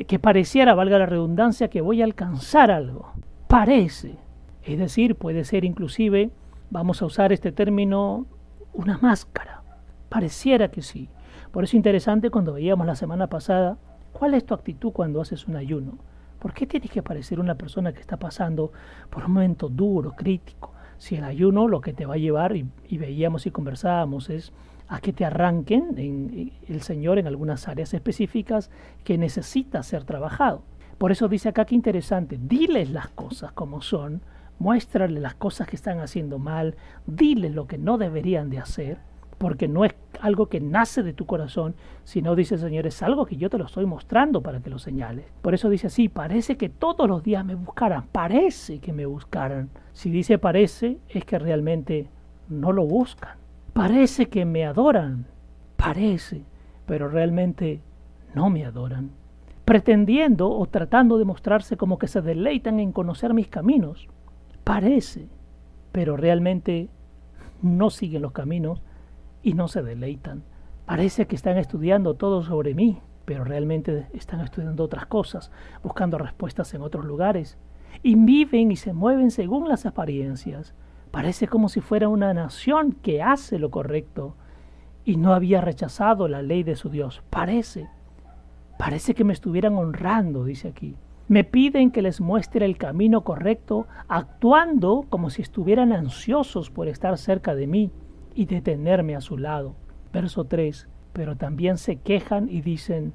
que 0.06 0.18
pareciera, 0.18 0.74
valga 0.74 0.98
la 0.98 1.06
redundancia, 1.06 1.68
que 1.68 1.80
voy 1.80 2.02
a 2.02 2.04
alcanzar 2.04 2.70
algo. 2.70 3.12
Parece, 3.48 4.16
es 4.64 4.78
decir, 4.78 5.16
puede 5.16 5.44
ser 5.44 5.64
inclusive, 5.64 6.30
vamos 6.70 7.02
a 7.02 7.06
usar 7.06 7.32
este 7.32 7.52
término, 7.52 8.26
una 8.72 8.98
máscara. 8.98 9.62
Pareciera 10.08 10.70
que 10.70 10.82
sí. 10.82 11.08
Por 11.52 11.64
eso 11.64 11.70
es 11.70 11.74
interesante 11.74 12.30
cuando 12.30 12.54
veíamos 12.54 12.86
la 12.86 12.96
semana 12.96 13.28
pasada, 13.28 13.78
¿cuál 14.12 14.34
es 14.34 14.44
tu 14.44 14.54
actitud 14.54 14.92
cuando 14.92 15.20
haces 15.20 15.46
un 15.46 15.56
ayuno? 15.56 15.98
¿Por 16.40 16.52
qué 16.52 16.66
tienes 16.66 16.90
que 16.90 17.02
parecer 17.02 17.40
una 17.40 17.54
persona 17.54 17.92
que 17.92 18.00
está 18.00 18.16
pasando 18.16 18.72
por 19.10 19.24
un 19.24 19.32
momento 19.32 19.68
duro, 19.68 20.12
crítico? 20.12 20.72
Si 20.98 21.16
el 21.16 21.24
ayuno 21.24 21.68
lo 21.68 21.80
que 21.80 21.92
te 21.92 22.06
va 22.06 22.14
a 22.14 22.18
llevar, 22.18 22.56
y, 22.56 22.66
y 22.88 22.98
veíamos 22.98 23.46
y 23.46 23.50
conversábamos, 23.50 24.30
es 24.30 24.52
a 24.88 25.00
que 25.00 25.12
te 25.12 25.24
arranquen 25.24 25.94
en, 25.96 26.52
el 26.68 26.82
Señor 26.82 27.18
en 27.18 27.26
algunas 27.26 27.68
áreas 27.68 27.94
específicas 27.94 28.70
que 29.02 29.18
necesita 29.18 29.82
ser 29.82 30.04
trabajado. 30.04 30.62
Por 30.98 31.12
eso 31.12 31.28
dice 31.28 31.48
acá 31.48 31.64
que 31.64 31.74
interesante, 31.74 32.38
diles 32.40 32.90
las 32.90 33.08
cosas 33.08 33.52
como 33.52 33.82
son, 33.82 34.22
muéstrales 34.58 35.20
las 35.20 35.34
cosas 35.34 35.66
que 35.66 35.76
están 35.76 36.00
haciendo 36.00 36.38
mal, 36.38 36.76
diles 37.06 37.52
lo 37.52 37.66
que 37.66 37.78
no 37.78 37.98
deberían 37.98 38.50
de 38.50 38.58
hacer, 38.58 38.98
porque 39.38 39.66
no 39.66 39.84
es 39.84 39.94
algo 40.20 40.46
que 40.46 40.60
nace 40.60 41.02
de 41.02 41.12
tu 41.12 41.26
corazón, 41.26 41.74
sino 42.04 42.36
dice 42.36 42.56
Señor, 42.56 42.86
es 42.86 43.02
algo 43.02 43.26
que 43.26 43.36
yo 43.36 43.50
te 43.50 43.58
lo 43.58 43.66
estoy 43.66 43.84
mostrando 43.84 44.42
para 44.42 44.60
que 44.60 44.70
lo 44.70 44.78
señales. 44.78 45.26
Por 45.42 45.54
eso 45.54 45.68
dice 45.68 45.88
así, 45.88 46.08
parece 46.08 46.56
que 46.56 46.68
todos 46.68 47.08
los 47.08 47.22
días 47.22 47.44
me 47.44 47.54
buscaran, 47.56 48.06
parece 48.12 48.78
que 48.78 48.92
me 48.92 49.06
buscaran. 49.06 49.70
Si 49.92 50.10
dice 50.10 50.38
parece, 50.38 50.98
es 51.08 51.24
que 51.24 51.38
realmente 51.38 52.08
no 52.48 52.72
lo 52.72 52.86
buscan. 52.86 53.43
Parece 53.74 54.26
que 54.26 54.44
me 54.44 54.64
adoran, 54.64 55.26
parece, 55.76 56.44
pero 56.86 57.08
realmente 57.08 57.82
no 58.32 58.48
me 58.48 58.64
adoran, 58.64 59.10
pretendiendo 59.64 60.48
o 60.48 60.64
tratando 60.66 61.18
de 61.18 61.24
mostrarse 61.24 61.76
como 61.76 61.98
que 61.98 62.06
se 62.06 62.22
deleitan 62.22 62.78
en 62.78 62.92
conocer 62.92 63.34
mis 63.34 63.48
caminos. 63.48 64.06
Parece, 64.62 65.26
pero 65.90 66.16
realmente 66.16 66.88
no 67.62 67.90
siguen 67.90 68.22
los 68.22 68.30
caminos 68.30 68.80
y 69.42 69.54
no 69.54 69.66
se 69.66 69.82
deleitan. 69.82 70.44
Parece 70.86 71.26
que 71.26 71.34
están 71.34 71.58
estudiando 71.58 72.14
todo 72.14 72.44
sobre 72.44 72.74
mí, 72.74 73.00
pero 73.24 73.42
realmente 73.42 74.06
están 74.12 74.40
estudiando 74.40 74.84
otras 74.84 75.06
cosas, 75.06 75.50
buscando 75.82 76.16
respuestas 76.16 76.72
en 76.74 76.82
otros 76.82 77.04
lugares, 77.04 77.58
y 78.04 78.14
viven 78.14 78.70
y 78.70 78.76
se 78.76 78.92
mueven 78.92 79.32
según 79.32 79.68
las 79.68 79.84
apariencias. 79.84 80.74
Parece 81.14 81.46
como 81.46 81.68
si 81.68 81.80
fuera 81.80 82.08
una 82.08 82.34
nación 82.34 82.90
que 82.90 83.22
hace 83.22 83.60
lo 83.60 83.70
correcto 83.70 84.34
y 85.04 85.16
no 85.16 85.32
había 85.32 85.60
rechazado 85.60 86.26
la 86.26 86.42
ley 86.42 86.64
de 86.64 86.74
su 86.74 86.88
Dios. 86.90 87.22
Parece. 87.30 87.88
Parece 88.80 89.14
que 89.14 89.22
me 89.22 89.32
estuvieran 89.32 89.76
honrando, 89.76 90.44
dice 90.44 90.66
aquí. 90.66 90.96
Me 91.28 91.44
piden 91.44 91.92
que 91.92 92.02
les 92.02 92.20
muestre 92.20 92.66
el 92.66 92.76
camino 92.78 93.22
correcto, 93.22 93.86
actuando 94.08 95.06
como 95.08 95.30
si 95.30 95.40
estuvieran 95.40 95.92
ansiosos 95.92 96.68
por 96.68 96.88
estar 96.88 97.16
cerca 97.16 97.54
de 97.54 97.68
mí 97.68 97.92
y 98.34 98.46
detenerme 98.46 99.14
a 99.14 99.20
su 99.20 99.38
lado. 99.38 99.76
Verso 100.12 100.46
3. 100.46 100.88
Pero 101.12 101.36
también 101.36 101.78
se 101.78 101.94
quejan 102.00 102.48
y 102.50 102.60
dicen, 102.60 103.12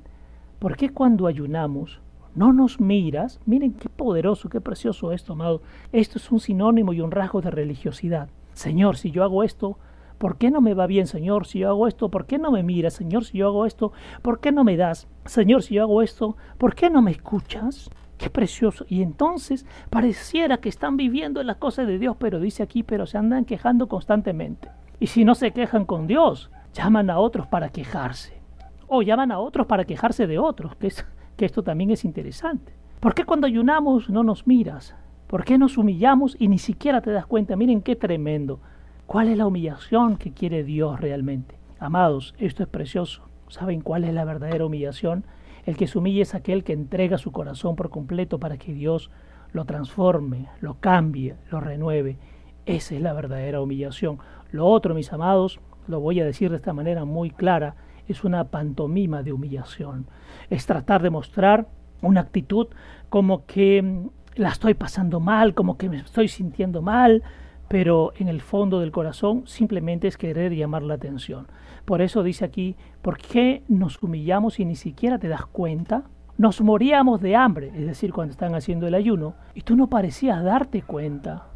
¿por 0.58 0.78
qué 0.78 0.92
cuando 0.92 1.28
ayunamos 1.28 2.00
no 2.36 2.54
nos 2.54 2.80
miras? 2.80 3.40
Miren 3.46 3.74
qué 3.74 3.90
poderoso, 3.90 4.50
qué 4.50 4.62
precioso 4.62 5.12
esto, 5.12 5.34
amado. 5.34 5.62
Esto 5.92 6.18
es 6.18 6.32
un 6.32 6.40
sinónimo 6.40 6.94
y 6.94 7.02
un 7.02 7.12
rasgo 7.12 7.42
de 7.42 7.52
religiosidad. 7.52 8.30
Señor, 8.54 8.98
si 8.98 9.12
yo 9.12 9.24
hago 9.24 9.44
esto, 9.44 9.78
¿Por 10.20 10.36
qué 10.36 10.52
no 10.52 10.60
me 10.60 10.74
va 10.74 10.86
bien, 10.86 11.08
Señor, 11.08 11.48
si 11.48 11.60
yo 11.60 11.70
hago 11.70 11.88
esto? 11.88 12.10
¿Por 12.10 12.26
qué 12.26 12.38
no 12.38 12.52
me 12.52 12.62
miras, 12.62 12.94
Señor, 12.94 13.24
si 13.24 13.38
yo 13.38 13.48
hago 13.48 13.66
esto? 13.66 13.94
¿Por 14.22 14.42
qué 14.42 14.52
no 14.52 14.66
me 14.66 14.76
das? 14.76 15.08
Señor, 15.26 15.64
si 15.64 15.76
yo 15.76 15.84
hago 15.84 16.02
esto, 16.02 16.36
¿por 16.58 16.76
qué 16.76 16.90
no 16.90 17.02
me 17.02 17.12
escuchas? 17.12 17.90
Qué 18.18 18.30
precioso. 18.30 18.86
Y 18.90 19.02
entonces 19.02 19.66
pareciera 19.90 20.58
que 20.58 20.68
están 20.68 20.98
viviendo 20.98 21.40
en 21.40 21.48
las 21.48 21.56
cosas 21.56 21.88
de 21.88 21.98
Dios, 21.98 22.18
pero 22.20 22.42
dice 22.42 22.62
aquí, 22.62 22.84
pero 22.84 23.06
se 23.06 23.18
andan 23.18 23.46
quejando 23.46 23.88
constantemente. 23.88 24.68
Y 25.00 25.08
si 25.08 25.24
no 25.24 25.36
se 25.36 25.52
quejan 25.52 25.86
con 25.86 26.06
Dios, 26.06 26.52
llaman 26.74 27.10
a 27.10 27.20
otros 27.20 27.48
para 27.48 27.70
quejarse. 27.70 28.42
O 28.88 29.02
llaman 29.04 29.32
a 29.32 29.40
otros 29.40 29.68
para 29.68 29.86
quejarse 29.86 30.28
de 30.28 30.38
otros, 30.38 30.76
que, 30.76 30.88
es, 30.88 31.06
que 31.40 31.46
esto 31.46 31.64
también 31.64 31.90
es 31.90 32.04
interesante. 32.04 32.74
¿Por 33.00 33.16
qué 33.16 33.24
cuando 33.24 33.48
ayunamos 33.48 34.10
no 34.10 34.24
nos 34.24 34.46
miras? 34.46 34.94
¿Por 35.26 35.46
qué 35.46 35.58
nos 35.58 35.78
humillamos 35.78 36.36
y 36.38 36.50
ni 36.50 36.58
siquiera 36.58 37.00
te 37.00 37.12
das 37.12 37.26
cuenta? 37.26 37.56
Miren 37.56 37.82
qué 37.82 37.96
tremendo. 37.96 38.60
¿Cuál 39.06 39.30
es 39.30 39.38
la 39.38 39.48
humillación 39.48 40.18
que 40.18 40.34
quiere 40.34 40.66
Dios 40.66 41.00
realmente? 41.00 41.58
Amados, 41.80 42.36
esto 42.40 42.62
es 42.62 42.68
precioso. 42.68 43.22
¿Saben 43.48 43.80
cuál 43.80 44.04
es 44.04 44.14
la 44.14 44.26
verdadera 44.26 44.66
humillación? 44.66 45.24
El 45.66 45.78
que 45.78 45.88
se 45.88 45.98
humilla 45.98 46.24
es 46.24 46.36
aquel 46.36 46.66
que 46.66 46.74
entrega 46.74 47.18
su 47.18 47.32
corazón 47.32 47.78
por 47.78 47.90
completo 47.90 48.38
para 48.38 48.58
que 48.58 48.74
Dios 48.74 49.10
lo 49.54 49.64
transforme, 49.64 50.50
lo 50.60 50.82
cambie, 50.82 51.36
lo 51.50 51.62
renueve. 51.62 52.18
Esa 52.66 52.96
es 52.96 53.02
la 53.02 53.14
verdadera 53.14 53.62
humillación. 53.62 54.20
Lo 54.52 54.68
otro, 54.68 54.94
mis 54.94 55.14
amados, 55.14 55.62
lo 55.88 56.02
voy 56.02 56.20
a 56.20 56.26
decir 56.26 56.50
de 56.50 56.58
esta 56.58 56.74
manera 56.74 57.06
muy 57.06 57.32
clara, 57.32 57.76
es 58.10 58.24
una 58.24 58.46
pantomima 58.46 59.24
de 59.24 59.32
humillación. 59.32 60.08
Es 60.50 60.66
tratar 60.66 61.02
de 61.02 61.10
mostrar 61.10 61.68
una 62.02 62.22
actitud 62.22 62.68
como 63.10 63.46
que 63.46 63.82
mm, 63.82 64.10
la 64.36 64.50
estoy 64.50 64.74
pasando 64.74 65.20
mal, 65.20 65.54
como 65.54 65.78
que 65.78 65.90
me 65.90 65.98
estoy 65.98 66.28
sintiendo 66.28 66.82
mal, 66.82 67.24
pero 67.68 68.14
en 68.18 68.28
el 68.28 68.42
fondo 68.42 68.80
del 68.80 68.92
corazón 68.92 69.44
simplemente 69.46 70.08
es 70.08 70.18
querer 70.18 70.54
llamar 70.54 70.82
la 70.84 70.96
atención. 70.96 71.48
Por 71.86 72.02
eso 72.02 72.24
dice 72.24 72.46
aquí, 72.46 72.76
¿por 73.02 73.18
qué 73.18 73.64
nos 73.68 74.02
humillamos 74.02 74.60
y 74.60 74.66
ni 74.66 74.76
siquiera 74.76 75.20
te 75.20 75.28
das 75.28 75.46
cuenta? 75.46 76.04
Nos 76.38 76.62
moríamos 76.62 77.22
de 77.22 77.36
hambre, 77.36 77.72
es 77.76 77.86
decir, 77.86 78.14
cuando 78.14 78.32
están 78.32 78.56
haciendo 78.56 78.88
el 78.88 78.96
ayuno, 78.96 79.36
y 79.54 79.62
tú 79.62 79.76
no 79.76 79.88
parecías 79.88 80.44
darte 80.44 80.82
cuenta, 80.82 81.48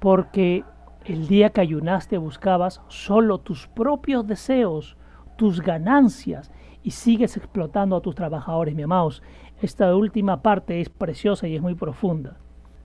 porque 0.00 0.64
el 1.04 1.28
día 1.28 1.50
que 1.50 1.60
ayunaste 1.60 2.16
buscabas 2.16 2.80
solo 2.88 3.38
tus 3.38 3.68
propios 3.68 4.26
deseos, 4.26 4.96
tus 5.36 5.60
ganancias, 5.60 6.50
y 6.82 6.90
sigues 6.90 7.36
explotando 7.36 7.96
a 7.96 8.02
tus 8.02 8.14
trabajadores, 8.14 8.74
mi 8.74 8.82
amados. 8.82 9.22
Esta 9.60 9.94
última 9.94 10.42
parte 10.42 10.80
es 10.80 10.88
preciosa 10.88 11.46
y 11.46 11.54
es 11.54 11.62
muy 11.62 11.74
profunda. 11.74 12.36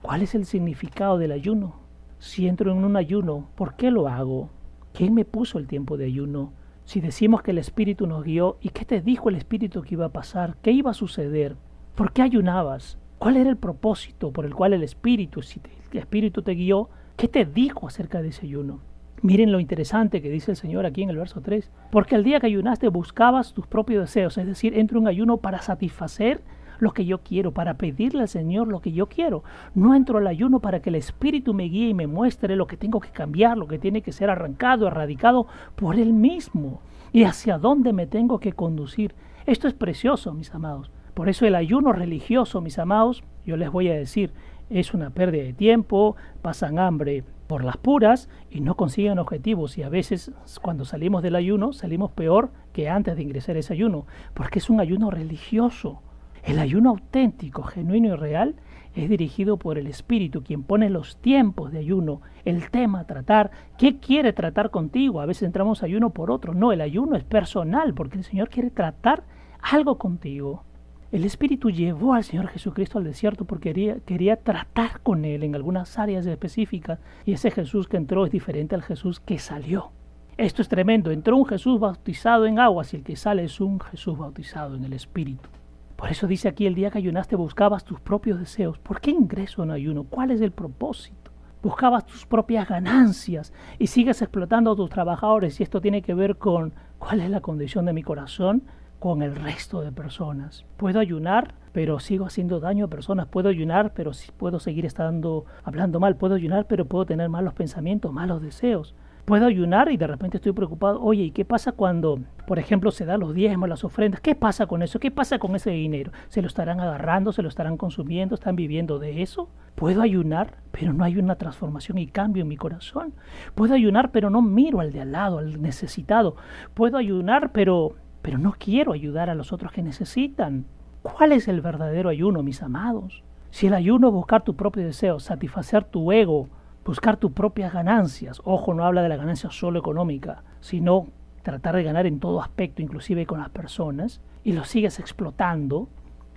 ¿Cuál 0.02 0.22
es 0.22 0.34
el 0.34 0.46
significado 0.46 1.18
del 1.18 1.32
ayuno? 1.32 1.80
Si 2.18 2.46
entro 2.46 2.70
en 2.70 2.84
un 2.84 2.96
ayuno, 2.96 3.48
¿por 3.56 3.74
qué 3.74 3.90
lo 3.90 4.08
hago? 4.08 4.50
¿Quién 4.92 5.14
me 5.14 5.24
puso 5.24 5.58
el 5.58 5.66
tiempo 5.66 5.96
de 5.96 6.06
ayuno? 6.06 6.52
Si 6.84 7.00
decimos 7.00 7.42
que 7.42 7.50
el 7.50 7.58
Espíritu 7.58 8.06
nos 8.06 8.24
guió, 8.24 8.56
¿y 8.60 8.70
qué 8.70 8.84
te 8.84 9.00
dijo 9.00 9.28
el 9.28 9.34
Espíritu 9.34 9.82
que 9.82 9.94
iba 9.94 10.06
a 10.06 10.12
pasar? 10.12 10.56
¿Qué 10.62 10.70
iba 10.70 10.92
a 10.92 10.94
suceder? 10.94 11.56
¿Por 11.94 12.12
qué 12.12 12.22
ayunabas? 12.22 12.98
¿Cuál 13.18 13.36
era 13.36 13.50
el 13.50 13.56
propósito 13.56 14.32
por 14.32 14.46
el 14.46 14.54
cual 14.54 14.72
el 14.72 14.84
Espíritu, 14.84 15.40
el 15.40 15.98
Espíritu 15.98 16.42
te 16.42 16.54
guió, 16.54 16.88
qué 17.16 17.26
te 17.26 17.44
dijo 17.44 17.88
acerca 17.88 18.22
de 18.22 18.28
ese 18.28 18.46
ayuno? 18.46 18.80
Miren 19.20 19.50
lo 19.50 19.58
interesante 19.58 20.22
que 20.22 20.30
dice 20.30 20.52
el 20.52 20.56
Señor 20.56 20.86
aquí 20.86 21.02
en 21.02 21.10
el 21.10 21.16
verso 21.16 21.40
3. 21.40 21.70
Porque 21.90 22.14
el 22.14 22.22
día 22.22 22.38
que 22.38 22.46
ayunaste 22.46 22.88
buscabas 22.88 23.52
tus 23.52 23.66
propios 23.66 24.02
deseos, 24.02 24.38
es 24.38 24.46
decir, 24.46 24.78
entro 24.78 25.00
en 25.00 25.08
ayuno 25.08 25.38
para 25.38 25.60
satisfacer 25.60 26.40
lo 26.78 26.92
que 26.92 27.04
yo 27.04 27.18
quiero, 27.18 27.52
para 27.52 27.74
pedirle 27.74 28.22
al 28.22 28.28
Señor 28.28 28.68
lo 28.68 28.80
que 28.80 28.92
yo 28.92 29.08
quiero. 29.08 29.42
No 29.74 29.96
entro 29.96 30.18
al 30.18 30.26
ayuno 30.28 30.60
para 30.60 30.80
que 30.80 30.90
el 30.90 30.94
Espíritu 30.94 31.52
me 31.52 31.64
guíe 31.64 31.88
y 31.88 31.94
me 31.94 32.06
muestre 32.06 32.54
lo 32.54 32.68
que 32.68 32.76
tengo 32.76 33.00
que 33.00 33.10
cambiar, 33.10 33.58
lo 33.58 33.66
que 33.66 33.80
tiene 33.80 34.02
que 34.02 34.12
ser 34.12 34.30
arrancado, 34.30 34.86
erradicado 34.86 35.48
por 35.74 35.96
Él 35.96 36.12
mismo 36.12 36.80
y 37.12 37.24
hacia 37.24 37.58
dónde 37.58 37.92
me 37.92 38.06
tengo 38.06 38.38
que 38.38 38.52
conducir. 38.52 39.14
Esto 39.46 39.66
es 39.66 39.74
precioso, 39.74 40.32
mis 40.32 40.54
amados. 40.54 40.92
Por 41.14 41.28
eso 41.28 41.44
el 41.46 41.56
ayuno 41.56 41.92
religioso, 41.92 42.60
mis 42.60 42.78
amados, 42.78 43.24
yo 43.44 43.56
les 43.56 43.72
voy 43.72 43.88
a 43.88 43.94
decir, 43.94 44.32
es 44.70 44.94
una 44.94 45.10
pérdida 45.10 45.42
de 45.42 45.54
tiempo, 45.54 46.14
pasan 46.42 46.78
hambre 46.78 47.24
por 47.48 47.64
las 47.64 47.76
puras 47.76 48.28
y 48.50 48.60
no 48.60 48.76
consiguen 48.76 49.18
objetivos 49.18 49.76
y 49.78 49.82
a 49.82 49.88
veces 49.88 50.30
cuando 50.62 50.84
salimos 50.84 51.22
del 51.22 51.34
ayuno 51.34 51.72
salimos 51.72 52.12
peor 52.12 52.52
que 52.72 52.88
antes 52.88 53.16
de 53.16 53.22
ingresar 53.22 53.56
a 53.56 53.58
ese 53.58 53.72
ayuno, 53.72 54.06
porque 54.34 54.60
es 54.60 54.70
un 54.70 54.78
ayuno 54.78 55.10
religioso. 55.10 56.02
El 56.44 56.60
ayuno 56.60 56.90
auténtico, 56.90 57.64
genuino 57.64 58.08
y 58.08 58.14
real 58.14 58.54
es 58.94 59.08
dirigido 59.08 59.58
por 59.58 59.78
el 59.78 59.86
Espíritu, 59.86 60.42
quien 60.42 60.62
pone 60.62 60.88
los 60.88 61.16
tiempos 61.16 61.72
de 61.72 61.78
ayuno, 61.78 62.20
el 62.44 62.70
tema 62.70 63.00
a 63.00 63.06
tratar, 63.06 63.50
qué 63.76 63.98
quiere 63.98 64.32
tratar 64.32 64.70
contigo. 64.70 65.20
A 65.20 65.26
veces 65.26 65.42
entramos 65.44 65.82
ayuno 65.82 66.10
por 66.10 66.30
otro. 66.30 66.54
No, 66.54 66.72
el 66.72 66.80
ayuno 66.80 67.16
es 67.16 67.24
personal, 67.24 67.94
porque 67.94 68.18
el 68.18 68.24
Señor 68.24 68.48
quiere 68.48 68.70
tratar 68.70 69.24
algo 69.60 69.98
contigo. 69.98 70.64
El 71.10 71.24
Espíritu 71.24 71.70
llevó 71.70 72.12
al 72.12 72.22
Señor 72.22 72.48
Jesucristo 72.48 72.98
al 72.98 73.04
desierto 73.04 73.46
porque 73.46 73.70
quería, 73.70 74.00
quería 74.00 74.36
tratar 74.36 75.00
con 75.00 75.24
Él 75.24 75.42
en 75.42 75.54
algunas 75.54 75.98
áreas 75.98 76.26
específicas. 76.26 76.98
Y 77.24 77.32
ese 77.32 77.50
Jesús 77.50 77.88
que 77.88 77.96
entró 77.96 78.26
es 78.26 78.30
diferente 78.30 78.74
al 78.74 78.82
Jesús 78.82 79.18
que 79.18 79.38
salió. 79.38 79.90
Esto 80.36 80.60
es 80.60 80.68
tremendo. 80.68 81.10
Entró 81.10 81.38
un 81.38 81.46
Jesús 81.46 81.80
bautizado 81.80 82.44
en 82.44 82.58
aguas 82.58 82.92
y 82.92 82.98
el 82.98 83.04
que 83.04 83.16
sale 83.16 83.44
es 83.44 83.58
un 83.58 83.80
Jesús 83.80 84.18
bautizado 84.18 84.76
en 84.76 84.84
el 84.84 84.92
Espíritu. 84.92 85.48
Por 85.96 86.10
eso 86.10 86.26
dice 86.26 86.46
aquí, 86.46 86.66
el 86.66 86.74
día 86.74 86.90
que 86.90 86.98
ayunaste 86.98 87.36
buscabas 87.36 87.86
tus 87.86 88.00
propios 88.00 88.38
deseos. 88.38 88.78
¿Por 88.78 89.00
qué 89.00 89.10
ingreso 89.10 89.62
en 89.62 89.70
ayuno? 89.70 90.04
¿Cuál 90.04 90.30
es 90.30 90.42
el 90.42 90.52
propósito? 90.52 91.30
Buscabas 91.62 92.04
tus 92.04 92.26
propias 92.26 92.68
ganancias 92.68 93.54
y 93.78 93.86
sigues 93.86 94.20
explotando 94.20 94.72
a 94.72 94.76
tus 94.76 94.90
trabajadores. 94.90 95.58
Y 95.58 95.62
esto 95.62 95.80
tiene 95.80 96.02
que 96.02 96.12
ver 96.12 96.36
con 96.36 96.74
cuál 96.98 97.22
es 97.22 97.30
la 97.30 97.40
condición 97.40 97.86
de 97.86 97.94
mi 97.94 98.02
corazón 98.02 98.62
con 98.98 99.22
el 99.22 99.36
resto 99.36 99.80
de 99.80 99.92
personas. 99.92 100.64
Puedo 100.76 101.00
ayunar, 101.00 101.54
pero 101.72 102.00
sigo 102.00 102.26
haciendo 102.26 102.60
daño 102.60 102.86
a 102.86 102.88
personas. 102.88 103.26
Puedo 103.26 103.48
ayunar, 103.48 103.92
pero 103.94 104.12
puedo 104.36 104.58
seguir 104.58 104.86
estando 104.86 105.44
hablando 105.64 106.00
mal. 106.00 106.16
Puedo 106.16 106.34
ayunar, 106.34 106.66
pero 106.66 106.86
puedo 106.86 107.06
tener 107.06 107.28
malos 107.28 107.54
pensamientos, 107.54 108.12
malos 108.12 108.42
deseos 108.42 108.94
puedo 109.28 109.44
ayunar 109.44 109.92
y 109.92 109.98
de 109.98 110.06
repente 110.06 110.38
estoy 110.38 110.52
preocupado, 110.52 111.02
oye, 111.02 111.24
¿y 111.24 111.30
qué 111.32 111.44
pasa 111.44 111.72
cuando, 111.72 112.18
por 112.46 112.58
ejemplo, 112.58 112.90
se 112.90 113.04
dan 113.04 113.20
los 113.20 113.34
diezmos, 113.34 113.68
las 113.68 113.84
ofrendas? 113.84 114.22
¿Qué 114.22 114.34
pasa 114.34 114.66
con 114.66 114.82
eso? 114.82 114.98
¿Qué 114.98 115.10
pasa 115.10 115.38
con 115.38 115.54
ese 115.54 115.70
dinero? 115.70 116.12
¿Se 116.28 116.40
lo 116.40 116.48
estarán 116.48 116.80
agarrando? 116.80 117.30
¿Se 117.30 117.42
lo 117.42 117.50
estarán 117.50 117.76
consumiendo? 117.76 118.34
¿Están 118.34 118.56
viviendo 118.56 118.98
de 118.98 119.20
eso? 119.20 119.50
Puedo 119.74 120.00
ayunar, 120.00 120.54
pero 120.70 120.94
no 120.94 121.04
hay 121.04 121.18
una 121.18 121.36
transformación 121.36 121.98
y 121.98 122.06
cambio 122.06 122.40
en 122.40 122.48
mi 122.48 122.56
corazón. 122.56 123.12
Puedo 123.54 123.74
ayunar, 123.74 124.12
pero 124.12 124.30
no 124.30 124.40
miro 124.40 124.80
al 124.80 124.92
de 124.92 125.02
al 125.02 125.12
lado, 125.12 125.38
al 125.40 125.60
necesitado. 125.60 126.36
Puedo 126.72 126.96
ayunar, 126.96 127.52
pero, 127.52 127.96
pero 128.28 128.36
no 128.36 128.52
quiero 128.58 128.92
ayudar 128.92 129.30
a 129.30 129.34
los 129.34 129.54
otros 129.54 129.72
que 129.72 129.82
necesitan. 129.82 130.66
¿Cuál 131.00 131.32
es 131.32 131.48
el 131.48 131.62
verdadero 131.62 132.10
ayuno, 132.10 132.42
mis 132.42 132.62
amados? 132.62 133.22
Si 133.50 133.68
el 133.68 133.72
ayuno 133.72 134.08
es 134.08 134.12
buscar 134.12 134.44
tu 134.44 134.54
propio 134.54 134.84
deseo, 134.84 135.18
satisfacer 135.18 135.84
tu 135.84 136.12
ego, 136.12 136.46
buscar 136.84 137.16
tus 137.16 137.32
propias 137.32 137.72
ganancias. 137.72 138.42
Ojo, 138.44 138.74
no 138.74 138.84
habla 138.84 139.02
de 139.02 139.08
la 139.08 139.16
ganancia 139.16 139.50
solo 139.50 139.78
económica, 139.78 140.42
sino 140.60 141.06
tratar 141.42 141.76
de 141.76 141.84
ganar 141.84 142.04
en 142.04 142.20
todo 142.20 142.42
aspecto, 142.42 142.82
inclusive 142.82 143.24
con 143.24 143.38
las 143.38 143.48
personas, 143.48 144.20
y 144.44 144.52
lo 144.52 144.66
sigues 144.66 144.98
explotando, 144.98 145.88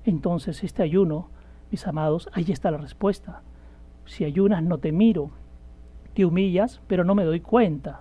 entonces 0.05 0.63
este 0.63 0.83
ayuno, 0.83 1.27
mis 1.71 1.85
amados, 1.87 2.29
ahí 2.31 2.45
está 2.53 2.71
la 2.71 2.77
respuesta. 2.77 3.41
Si 4.05 4.23
ayunas 4.23 4.63
no 4.63 4.77
te 4.77 4.93
miro, 4.93 5.31
te 6.13 6.23
humillas, 6.23 6.79
pero 6.87 7.03
no 7.03 7.15
me 7.15 7.25
doy 7.25 7.41
cuenta. 7.41 7.99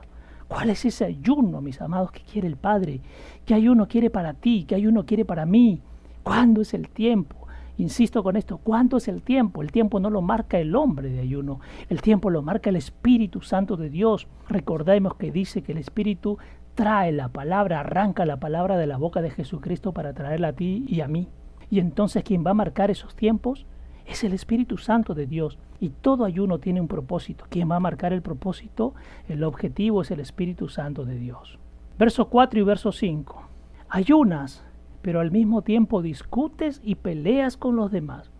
¿Cuál 0.51 0.71
es 0.71 0.85
ese 0.85 1.05
ayuno, 1.05 1.61
mis 1.61 1.81
amados, 1.81 2.11
que 2.11 2.23
quiere 2.23 2.49
el 2.49 2.57
Padre? 2.57 3.01
¿Qué 3.47 3.55
ayuno 3.55 3.87
quiere 3.87 4.11
para 4.11 4.35
ti? 4.35 4.65
¿Qué 4.67 4.75
ayuno 4.75 5.07
quiere 5.07 5.25
para 5.25 5.47
mí? 5.47 5.81
¿Cuándo 6.25 6.61
es 6.61 6.75
el 6.75 6.89
tiempo? 6.89 7.47
Insisto 7.79 8.25
con 8.25 8.37
esto, 8.37 8.59
¿cuánto 8.59 8.97
es 8.97 9.07
el 9.07 9.23
tiempo? 9.23 9.63
El 9.63 9.71
tiempo 9.71 10.01
no 10.01 10.11
lo 10.11 10.23
marca 10.23 10.59
el 10.59 10.75
hombre 10.75 11.09
de 11.09 11.21
ayuno, 11.21 11.61
el 11.89 12.03
tiempo 12.03 12.31
lo 12.31 12.43
marca 12.43 12.69
el 12.69 12.75
Espíritu 12.75 13.43
Santo 13.43 13.77
de 13.77 13.91
Dios. 13.91 14.27
Recordemos 14.49 15.15
que 15.15 15.31
dice 15.31 15.63
que 15.63 15.71
el 15.71 15.79
Espíritu 15.79 16.39
extrae 16.67 17.13
la 17.13 17.29
palabra, 17.29 17.79
arranca 17.79 18.27
la 18.27 18.41
palabra 18.41 18.77
de 18.77 18.89
la 18.89 18.97
boca 18.97 19.23
de 19.23 19.31
Jesucristo 19.31 19.93
para 19.93 20.15
traerla 20.15 20.49
a 20.49 20.53
ti 20.55 20.85
y 20.89 21.01
a 21.01 21.07
mí. 21.07 21.29
Y 21.71 21.79
entonces 21.79 22.25
quien 22.25 22.45
va 22.45 22.51
a 22.51 22.55
marcar 22.55 22.91
esos 22.91 23.15
tiempos 23.15 23.67
es 24.11 24.25
el 24.25 24.33
Espíritu 24.33 24.77
Santo 24.77 25.15
de 25.15 25.27
Dios. 25.27 25.59
Y 25.79 25.91
todo 25.91 26.25
ayuno 26.25 26.59
tiene 26.59 26.81
un 26.81 26.89
propósito. 26.89 27.45
Quien 27.49 27.71
va 27.71 27.77
a 27.77 27.81
marcar 27.81 28.13
el 28.13 28.23
propósito, 28.23 28.95
el 29.29 29.45
objetivo 29.45 30.03
es 30.03 30.11
el 30.11 30.21
Espíritu 30.21 30.69
Santo 30.69 31.05
de 31.05 31.17
Dios. 31.17 31.59
Verso 31.99 32.29
4 32.29 32.61
y 32.61 32.63
verso 32.63 32.93
5. 32.93 33.43
Ayunas, 33.89 34.65
pero 35.01 35.21
al 35.21 35.31
mismo 35.31 35.63
tiempo 35.63 36.03
discutes 36.03 36.81
y 36.85 36.97
peleas 36.97 37.57
con 37.57 37.77
los 37.77 37.91
demás. 37.91 38.31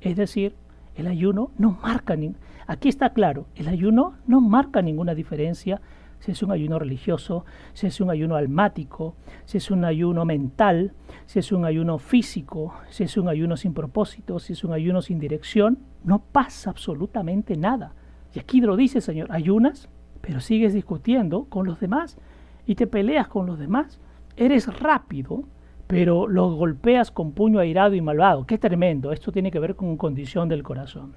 Es 0.00 0.16
decir, 0.16 0.54
el 0.94 1.06
ayuno 1.06 1.50
no 1.58 1.78
marca, 1.82 2.16
ni, 2.16 2.34
aquí 2.66 2.88
está 2.88 3.10
claro, 3.10 3.46
el 3.54 3.68
ayuno 3.68 4.14
no 4.26 4.40
marca 4.40 4.80
ninguna 4.80 5.14
diferencia 5.14 5.80
si 6.20 6.32
es 6.32 6.42
un 6.42 6.50
ayuno 6.50 6.78
religioso, 6.78 7.44
si 7.72 7.86
es 7.86 8.00
un 8.00 8.10
ayuno 8.10 8.36
almático, 8.36 9.14
si 9.44 9.58
es 9.58 9.70
un 9.70 9.84
ayuno 9.84 10.24
mental, 10.24 10.92
si 11.26 11.38
es 11.38 11.52
un 11.52 11.64
ayuno 11.64 11.98
físico, 11.98 12.74
si 12.90 13.04
es 13.04 13.16
un 13.16 13.28
ayuno 13.28 13.56
sin 13.56 13.74
propósito, 13.74 14.38
si 14.38 14.54
es 14.54 14.64
un 14.64 14.72
ayuno 14.72 15.02
sin 15.02 15.18
dirección, 15.18 15.78
no 16.04 16.20
pasa 16.20 16.70
absolutamente 16.70 17.56
nada. 17.56 17.94
Y 18.34 18.38
aquí 18.38 18.60
lo 18.60 18.76
dice, 18.76 19.00
Señor, 19.00 19.30
ayunas, 19.30 19.88
pero 20.20 20.40
sigues 20.40 20.74
discutiendo 20.74 21.44
con 21.44 21.66
los 21.66 21.80
demás 21.80 22.18
y 22.66 22.74
te 22.74 22.86
peleas 22.86 23.28
con 23.28 23.46
los 23.46 23.58
demás. 23.58 24.00
Eres 24.36 24.66
rápido, 24.80 25.44
pero 25.86 26.26
los 26.26 26.54
golpeas 26.54 27.10
con 27.10 27.32
puño 27.32 27.60
airado 27.60 27.94
y 27.94 28.00
malvado. 28.00 28.46
Qué 28.46 28.58
tremendo. 28.58 29.12
Esto 29.12 29.32
tiene 29.32 29.50
que 29.50 29.60
ver 29.60 29.76
con 29.76 29.96
condición 29.96 30.48
del 30.48 30.62
corazón. 30.62 31.14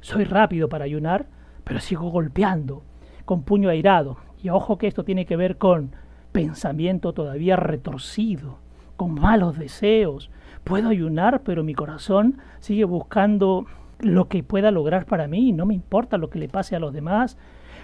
Soy 0.00 0.24
rápido 0.24 0.68
para 0.68 0.84
ayunar, 0.84 1.26
pero 1.64 1.80
sigo 1.80 2.10
golpeando 2.10 2.84
con 3.24 3.42
puño 3.42 3.68
airado. 3.68 4.16
Y 4.42 4.50
ojo 4.50 4.76
que 4.76 4.88
esto 4.88 5.04
tiene 5.04 5.24
que 5.24 5.36
ver 5.36 5.56
con 5.56 5.92
pensamiento 6.32 7.12
todavía 7.12 7.56
retorcido, 7.56 8.58
con 8.96 9.14
malos 9.14 9.58
deseos. 9.58 10.30
Puedo 10.64 10.88
ayunar, 10.88 11.42
pero 11.42 11.62
mi 11.62 11.74
corazón 11.74 12.38
sigue 12.58 12.84
buscando 12.84 13.66
lo 14.00 14.28
que 14.28 14.42
pueda 14.42 14.70
lograr 14.70 15.06
para 15.06 15.28
mí, 15.28 15.52
no 15.52 15.64
me 15.64 15.74
importa 15.74 16.18
lo 16.18 16.28
que 16.28 16.40
le 16.40 16.48
pase 16.48 16.74
a 16.74 16.80
los 16.80 16.92
demás. 16.92 17.38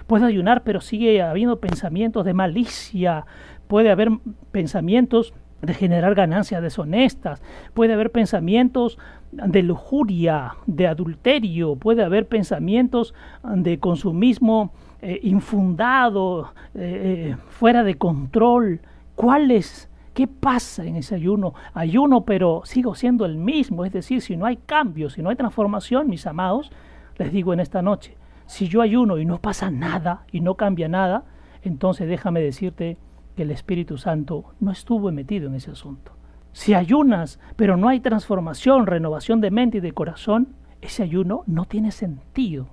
Puedo 0.07 0.27
ayunar, 0.27 0.65
pero 0.65 0.81
sigue 0.81 1.23
habiendo 1.23 1.61
pensamientos 1.61 2.25
de 2.25 2.35
malicia, 2.35 3.25
puede 3.69 3.91
haber 3.91 4.11
pensamientos 4.51 5.35
de 5.63 5.75
generar 5.75 6.15
ganancias 6.15 6.63
deshonestas, 6.63 7.43
puede 7.75 7.93
haber 7.93 8.11
pensamientos 8.11 8.99
de 9.33 9.63
lujuria, 9.63 10.55
de 10.67 10.87
adulterio, 10.87 11.77
puede 11.77 12.03
haber 12.03 12.27
pensamientos 12.27 13.15
de 13.45 13.79
consumismo 13.79 14.73
eh, 15.01 15.21
infundado, 15.23 16.55
eh, 16.75 17.31
eh, 17.31 17.37
fuera 17.49 17.85
de 17.85 17.97
control. 17.97 18.81
¿Cuál 19.15 19.51
es? 19.51 19.89
¿Qué 20.13 20.27
pasa 20.27 20.85
en 20.85 20.97
ese 20.97 21.15
ayuno? 21.15 21.55
Ayuno, 21.75 22.25
pero 22.25 22.63
sigo 22.65 22.95
siendo 22.95 23.25
el 23.25 23.37
mismo. 23.37 23.85
Es 23.85 23.93
decir, 23.93 24.21
si 24.21 24.37
no 24.37 24.47
hay 24.47 24.57
cambio, 24.57 25.11
si 25.11 25.23
no 25.23 25.31
hay 25.31 25.37
transformación, 25.37 26.09
mis 26.09 26.27
amados, 26.27 26.73
les 27.17 27.33
digo 27.33 27.53
en 27.53 27.61
esta 27.61 27.83
noche, 27.83 28.17
si 28.47 28.67
yo 28.67 28.83
ayuno 28.83 29.19
y 29.19 29.25
no 29.25 29.39
pasa 29.39 29.71
nada 29.71 30.25
y 30.33 30.41
no 30.41 30.55
cambia 30.55 30.89
nada, 30.89 31.25
entonces 31.63 32.09
déjame 32.09 32.41
decirte 32.41 32.97
que 33.37 33.43
el 33.43 33.51
Espíritu 33.51 33.99
Santo 33.99 34.55
no 34.59 34.73
estuvo 34.73 35.13
metido 35.13 35.49
en 35.49 35.55
ese 35.55 35.71
asunto. 35.71 36.13
Si 36.53 36.75
ayunas, 36.75 37.39
pero 37.55 37.77
no 37.77 37.89
hay 37.89 38.01
transformación, 38.01 38.87
renovación 38.87 39.41
de 39.41 39.53
mente 39.53 39.79
y 39.79 39.81
de 39.81 39.93
corazón, 39.93 40.57
ese 40.81 41.05
ayuno 41.05 41.45
no 41.47 41.65
tiene 41.67 41.93
sentido. 41.93 42.67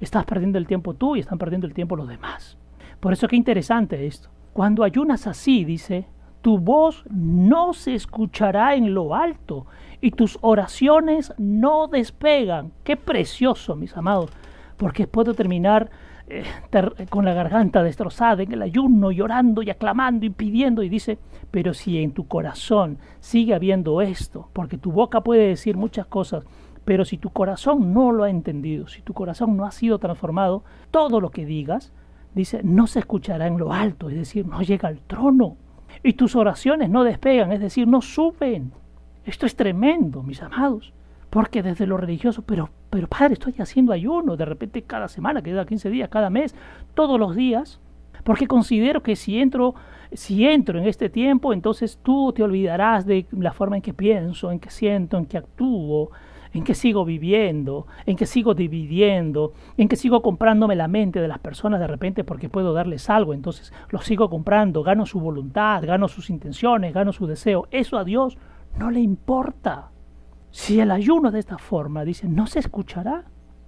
Estás 0.00 0.24
perdiendo 0.24 0.58
el 0.58 0.66
tiempo 0.66 0.94
tú 0.94 1.16
y 1.16 1.20
están 1.20 1.38
perdiendo 1.38 1.66
el 1.66 1.74
tiempo 1.74 1.96
los 1.96 2.08
demás. 2.08 2.56
Por 3.00 3.12
eso 3.12 3.28
qué 3.28 3.36
interesante 3.36 4.06
esto. 4.06 4.30
Cuando 4.52 4.84
ayunas 4.84 5.26
así, 5.26 5.64
dice, 5.64 6.06
tu 6.40 6.58
voz 6.58 7.04
no 7.10 7.72
se 7.72 7.94
escuchará 7.94 8.74
en 8.74 8.94
lo 8.94 9.14
alto 9.14 9.66
y 10.00 10.10
tus 10.10 10.38
oraciones 10.42 11.32
no 11.38 11.88
despegan. 11.88 12.72
Qué 12.84 12.96
precioso, 12.96 13.76
mis 13.76 13.96
amados, 13.96 14.30
porque 14.76 15.06
puedo 15.06 15.34
terminar 15.34 15.90
eh, 16.26 16.44
con 17.10 17.24
la 17.24 17.34
garganta 17.34 17.82
destrozada 17.82 18.42
en 18.42 18.52
el 18.52 18.62
ayuno, 18.62 19.10
llorando 19.10 19.62
y 19.62 19.70
aclamando 19.70 20.24
y 20.24 20.30
pidiendo, 20.30 20.82
y 20.82 20.88
dice, 20.88 21.18
pero 21.50 21.74
si 21.74 22.02
en 22.02 22.12
tu 22.12 22.26
corazón 22.26 22.98
sigue 23.20 23.54
habiendo 23.54 24.00
esto, 24.00 24.48
porque 24.52 24.78
tu 24.78 24.90
boca 24.90 25.20
puede 25.22 25.48
decir 25.48 25.76
muchas 25.76 26.06
cosas, 26.06 26.44
pero 26.84 27.04
si 27.04 27.18
tu 27.18 27.30
corazón 27.30 27.92
no 27.92 28.12
lo 28.12 28.24
ha 28.24 28.30
entendido, 28.30 28.88
si 28.88 29.02
tu 29.02 29.14
corazón 29.14 29.56
no 29.56 29.64
ha 29.64 29.70
sido 29.70 29.98
transformado, 29.98 30.64
todo 30.90 31.20
lo 31.20 31.30
que 31.30 31.46
digas, 31.46 31.92
dice, 32.34 32.60
no 32.62 32.86
se 32.86 32.98
escuchará 32.98 33.46
en 33.46 33.58
lo 33.58 33.72
alto, 33.72 34.10
es 34.10 34.16
decir, 34.16 34.46
no 34.46 34.60
llega 34.62 34.88
al 34.88 35.00
trono. 35.00 35.56
Y 36.02 36.14
tus 36.14 36.36
oraciones 36.36 36.90
no 36.90 37.04
despegan, 37.04 37.52
es 37.52 37.60
decir, 37.60 37.86
no 37.86 38.02
suben. 38.02 38.72
Esto 39.24 39.46
es 39.46 39.56
tremendo, 39.56 40.22
mis 40.22 40.42
amados. 40.42 40.92
Porque 41.30 41.62
desde 41.62 41.86
lo 41.86 41.96
religioso, 41.96 42.42
pero, 42.42 42.70
pero 42.90 43.08
padre, 43.08 43.34
estoy 43.34 43.54
haciendo 43.58 43.92
ayuno, 43.92 44.36
de 44.36 44.44
repente 44.44 44.82
cada 44.82 45.08
semana, 45.08 45.42
que 45.42 45.52
da 45.52 45.66
15 45.66 45.90
días, 45.90 46.08
cada 46.08 46.30
mes, 46.30 46.54
todos 46.94 47.18
los 47.18 47.34
días, 47.34 47.80
porque 48.22 48.46
considero 48.46 49.02
que 49.02 49.16
si 49.16 49.38
entro, 49.38 49.74
si 50.12 50.46
entro 50.46 50.78
en 50.78 50.86
este 50.86 51.08
tiempo, 51.08 51.52
entonces 51.52 51.98
tú 52.02 52.32
te 52.32 52.42
olvidarás 52.42 53.04
de 53.06 53.26
la 53.32 53.52
forma 53.52 53.76
en 53.76 53.82
que 53.82 53.92
pienso, 53.92 54.50
en 54.50 54.60
que 54.60 54.70
siento, 54.70 55.18
en 55.18 55.26
que 55.26 55.38
actúo, 55.38 56.10
en 56.54 56.62
que 56.62 56.74
sigo 56.74 57.04
viviendo, 57.04 57.86
en 58.06 58.16
que 58.16 58.26
sigo 58.26 58.54
dividiendo, 58.54 59.52
en 59.76 59.88
que 59.88 59.96
sigo 59.96 60.22
comprándome 60.22 60.76
la 60.76 60.88
mente 60.88 61.20
de 61.20 61.28
las 61.28 61.40
personas 61.40 61.80
de 61.80 61.88
repente 61.88 62.22
porque 62.22 62.48
puedo 62.48 62.72
darles 62.72 63.10
algo, 63.10 63.34
entonces 63.34 63.72
lo 63.90 64.00
sigo 64.00 64.30
comprando, 64.30 64.84
gano 64.84 65.04
su 65.04 65.20
voluntad, 65.20 65.84
gano 65.84 66.06
sus 66.06 66.30
intenciones, 66.30 66.94
gano 66.94 67.12
su 67.12 67.26
deseo. 67.26 67.66
Eso 67.72 67.98
a 67.98 68.04
Dios 68.04 68.38
no 68.78 68.90
le 68.90 69.00
importa. 69.00 69.90
Si 70.50 70.78
el 70.78 70.92
ayuno 70.92 71.32
de 71.32 71.40
esta 71.40 71.58
forma 71.58 72.04
dice, 72.04 72.28
no 72.28 72.46
se 72.46 72.60
escuchará. 72.60 73.24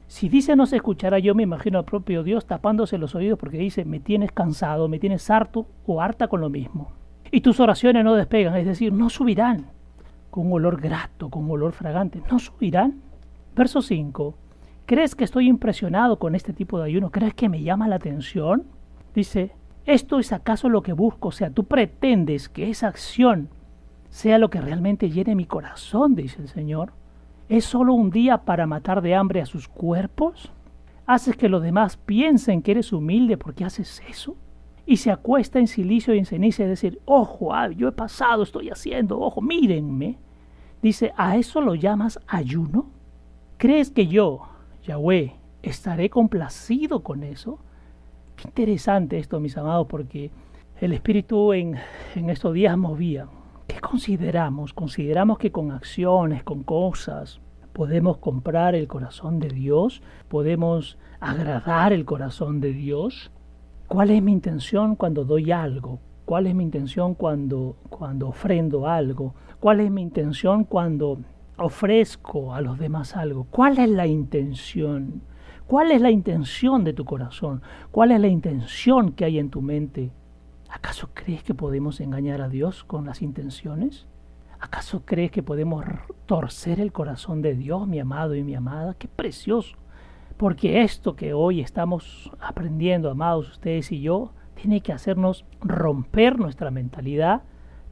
Si 0.06 0.28
dice 0.28 0.54
no 0.54 0.66
se 0.66 0.76
escuchará, 0.76 1.18
yo 1.18 1.34
me 1.34 1.42
imagino 1.42 1.80
al 1.80 1.84
propio 1.84 2.22
Dios 2.22 2.46
tapándose 2.46 2.98
los 2.98 3.16
oídos 3.16 3.40
porque 3.40 3.58
dice, 3.58 3.84
me 3.84 3.98
tienes 3.98 4.30
cansado, 4.30 4.86
me 4.86 5.00
tienes 5.00 5.28
harto 5.28 5.66
o 5.84 6.00
harta 6.00 6.28
con 6.28 6.40
lo 6.40 6.48
mismo. 6.48 6.92
Y 7.32 7.40
tus 7.40 7.58
oraciones 7.58 8.04
no 8.04 8.14
despegan, 8.14 8.54
es 8.54 8.66
decir, 8.66 8.92
no 8.92 9.10
subirán 9.10 9.66
con 10.36 10.48
un 10.48 10.52
olor 10.52 10.78
grato, 10.78 11.30
con 11.30 11.50
olor 11.50 11.72
fragante, 11.72 12.20
no 12.30 12.38
subirán. 12.38 13.00
Verso 13.54 13.80
5. 13.80 14.34
¿Crees 14.84 15.14
que 15.14 15.24
estoy 15.24 15.48
impresionado 15.48 16.18
con 16.18 16.34
este 16.34 16.52
tipo 16.52 16.78
de 16.78 16.84
ayuno? 16.84 17.10
¿Crees 17.10 17.32
que 17.32 17.48
me 17.48 17.62
llama 17.62 17.88
la 17.88 17.96
atención? 17.96 18.64
Dice, 19.14 19.52
¿esto 19.86 20.18
es 20.18 20.34
acaso 20.34 20.68
lo 20.68 20.82
que 20.82 20.92
busco? 20.92 21.28
O 21.28 21.32
sea, 21.32 21.48
tú 21.48 21.64
pretendes 21.64 22.50
que 22.50 22.68
esa 22.68 22.88
acción 22.88 23.48
sea 24.10 24.36
lo 24.36 24.50
que 24.50 24.60
realmente 24.60 25.08
llene 25.08 25.34
mi 25.34 25.46
corazón, 25.46 26.14
dice 26.14 26.42
el 26.42 26.48
Señor. 26.48 26.92
¿Es 27.48 27.64
solo 27.64 27.94
un 27.94 28.10
día 28.10 28.44
para 28.44 28.66
matar 28.66 29.00
de 29.00 29.14
hambre 29.14 29.40
a 29.40 29.46
sus 29.46 29.68
cuerpos? 29.68 30.52
¿Haces 31.06 31.34
que 31.38 31.48
los 31.48 31.62
demás 31.62 31.96
piensen 31.96 32.60
que 32.60 32.72
eres 32.72 32.92
humilde 32.92 33.38
porque 33.38 33.64
haces 33.64 34.02
eso? 34.06 34.36
Y 34.84 34.98
se 34.98 35.10
acuesta 35.10 35.58
en 35.58 35.66
silicio 35.66 36.14
y 36.14 36.18
en 36.18 36.26
ceniza 36.26 36.62
y 36.62 36.66
decir, 36.66 37.00
ojo, 37.06 37.54
ah, 37.54 37.70
yo 37.70 37.88
he 37.88 37.92
pasado, 37.92 38.42
estoy 38.42 38.68
haciendo, 38.68 39.18
ojo, 39.18 39.40
mírenme. 39.40 40.18
Dice, 40.86 41.12
¿a 41.16 41.36
eso 41.36 41.60
lo 41.60 41.74
llamas 41.74 42.20
ayuno? 42.28 42.86
¿Crees 43.56 43.90
que 43.90 44.06
yo, 44.06 44.42
Yahweh, 44.84 45.34
estaré 45.60 46.08
complacido 46.10 47.02
con 47.02 47.24
eso? 47.24 47.58
Qué 48.36 48.46
interesante 48.46 49.18
esto, 49.18 49.40
mis 49.40 49.58
amados, 49.58 49.88
porque 49.88 50.30
el 50.80 50.92
Espíritu 50.92 51.52
en, 51.52 51.74
en 52.14 52.30
estos 52.30 52.54
días 52.54 52.78
movía 52.78 53.26
¿Qué 53.66 53.80
consideramos? 53.80 54.72
¿Consideramos 54.72 55.38
que 55.38 55.50
con 55.50 55.72
acciones, 55.72 56.44
con 56.44 56.62
cosas, 56.62 57.40
podemos 57.72 58.18
comprar 58.18 58.76
el 58.76 58.86
corazón 58.86 59.40
de 59.40 59.48
Dios? 59.48 60.02
¿Podemos 60.28 60.98
agradar 61.18 61.92
el 61.92 62.04
corazón 62.04 62.60
de 62.60 62.72
Dios? 62.72 63.32
¿Cuál 63.88 64.10
es 64.10 64.22
mi 64.22 64.30
intención 64.30 64.94
cuando 64.94 65.24
doy 65.24 65.50
algo? 65.50 65.98
¿Cuál 66.26 66.46
es 66.46 66.54
mi 66.54 66.62
intención 66.62 67.16
cuando, 67.16 67.74
cuando 67.90 68.28
ofrendo 68.28 68.86
algo? 68.86 69.34
¿Cuál 69.60 69.80
es 69.80 69.90
mi 69.90 70.02
intención 70.02 70.64
cuando 70.64 71.18
ofrezco 71.56 72.54
a 72.54 72.60
los 72.60 72.78
demás 72.78 73.16
algo? 73.16 73.46
¿Cuál 73.50 73.78
es 73.78 73.88
la 73.88 74.06
intención? 74.06 75.22
¿Cuál 75.66 75.90
es 75.90 76.00
la 76.00 76.10
intención 76.10 76.84
de 76.84 76.92
tu 76.92 77.04
corazón? 77.04 77.62
¿Cuál 77.90 78.12
es 78.12 78.20
la 78.20 78.28
intención 78.28 79.12
que 79.12 79.24
hay 79.24 79.38
en 79.38 79.50
tu 79.50 79.62
mente? 79.62 80.12
¿Acaso 80.68 81.10
crees 81.14 81.42
que 81.42 81.54
podemos 81.54 82.00
engañar 82.00 82.40
a 82.40 82.48
Dios 82.48 82.84
con 82.84 83.06
las 83.06 83.22
intenciones? 83.22 84.06
¿Acaso 84.60 85.02
crees 85.04 85.30
que 85.30 85.42
podemos 85.42 85.84
torcer 86.26 86.80
el 86.80 86.92
corazón 86.92 87.42
de 87.42 87.54
Dios, 87.54 87.88
mi 87.88 87.98
amado 87.98 88.34
y 88.34 88.44
mi 88.44 88.54
amada? 88.54 88.94
¡Qué 88.94 89.08
precioso! 89.08 89.76
Porque 90.36 90.82
esto 90.82 91.16
que 91.16 91.32
hoy 91.32 91.60
estamos 91.60 92.30
aprendiendo, 92.40 93.10
amados 93.10 93.50
ustedes 93.50 93.90
y 93.90 94.00
yo, 94.00 94.32
tiene 94.54 94.82
que 94.82 94.92
hacernos 94.92 95.44
romper 95.60 96.38
nuestra 96.38 96.70
mentalidad 96.70 97.42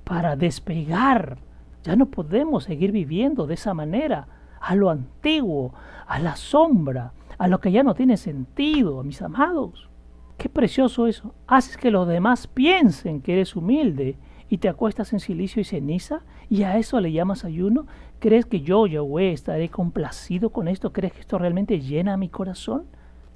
para 0.05 0.37
despegar. 0.37 1.39
Ya 1.85 1.97
no 1.97 2.07
podemos 2.07 2.65
seguir 2.65 2.93
viviendo 2.93 3.47
de 3.47 3.55
esa 3.55 3.75
manera, 3.75 4.27
a 4.61 4.75
lo 4.75 4.89
antiguo, 4.89 5.75
a 6.07 6.19
la 6.19 6.35
sombra, 6.35 7.13
a 7.37 7.47
lo 7.47 7.61
que 7.61 7.71
ya 7.71 7.83
no 7.83 7.95
tiene 7.95 8.17
sentido, 8.17 9.03
mis 9.05 9.21
amados. 9.21 9.91
Qué 10.39 10.49
precioso 10.49 11.07
eso. 11.07 11.35
Haces 11.47 11.77
que 11.77 11.91
los 11.91 12.09
demás 12.09 12.47
piensen 12.47 13.21
que 13.21 13.35
eres 13.35 13.55
humilde 13.55 14.17
y 14.49 14.59
te 14.59 14.69
acuestas 14.69 15.13
en 15.13 15.21
silicio 15.21 15.61
y 15.61 15.65
ceniza 15.65 16.23
y 16.49 16.63
a 16.63 16.79
eso 16.79 17.01
le 17.01 17.13
llamas 17.13 17.45
ayuno. 17.45 17.87
¿Crees 18.19 18.47
que 18.47 18.63
yo, 18.63 18.87
Yahweh, 18.87 19.33
estaré 19.33 19.69
complacido 19.69 20.51
con 20.51 20.69
esto? 20.69 20.93
¿Crees 20.93 21.13
que 21.13 21.21
esto 21.21 21.39
realmente 21.39 21.81
llena 21.81 22.17
mi 22.17 22.31
corazón? 22.31 22.87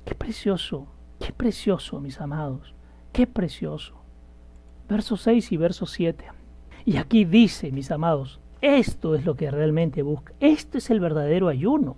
Qué 0.07 0.15
precioso, 0.15 0.87
qué 1.21 1.33
precioso, 1.33 2.01
mis 2.01 2.21
amados, 2.21 2.75
qué 3.13 3.27
precioso. 3.27 3.95
Verso 4.89 5.19
6 5.19 5.53
y 5.53 5.57
verso 5.59 5.85
7. 5.85 6.38
Y 6.89 6.97
aquí 6.97 7.27
dice, 7.27 7.71
mis 7.71 7.91
amados, 7.91 8.41
esto 8.63 9.15
es 9.15 9.27
lo 9.27 9.37
que 9.37 9.51
realmente 9.51 10.01
busca. 10.01 10.33
Esto 10.41 10.79
es 10.79 10.89
el 10.89 11.01
verdadero 11.01 11.49
ayuno. 11.49 11.97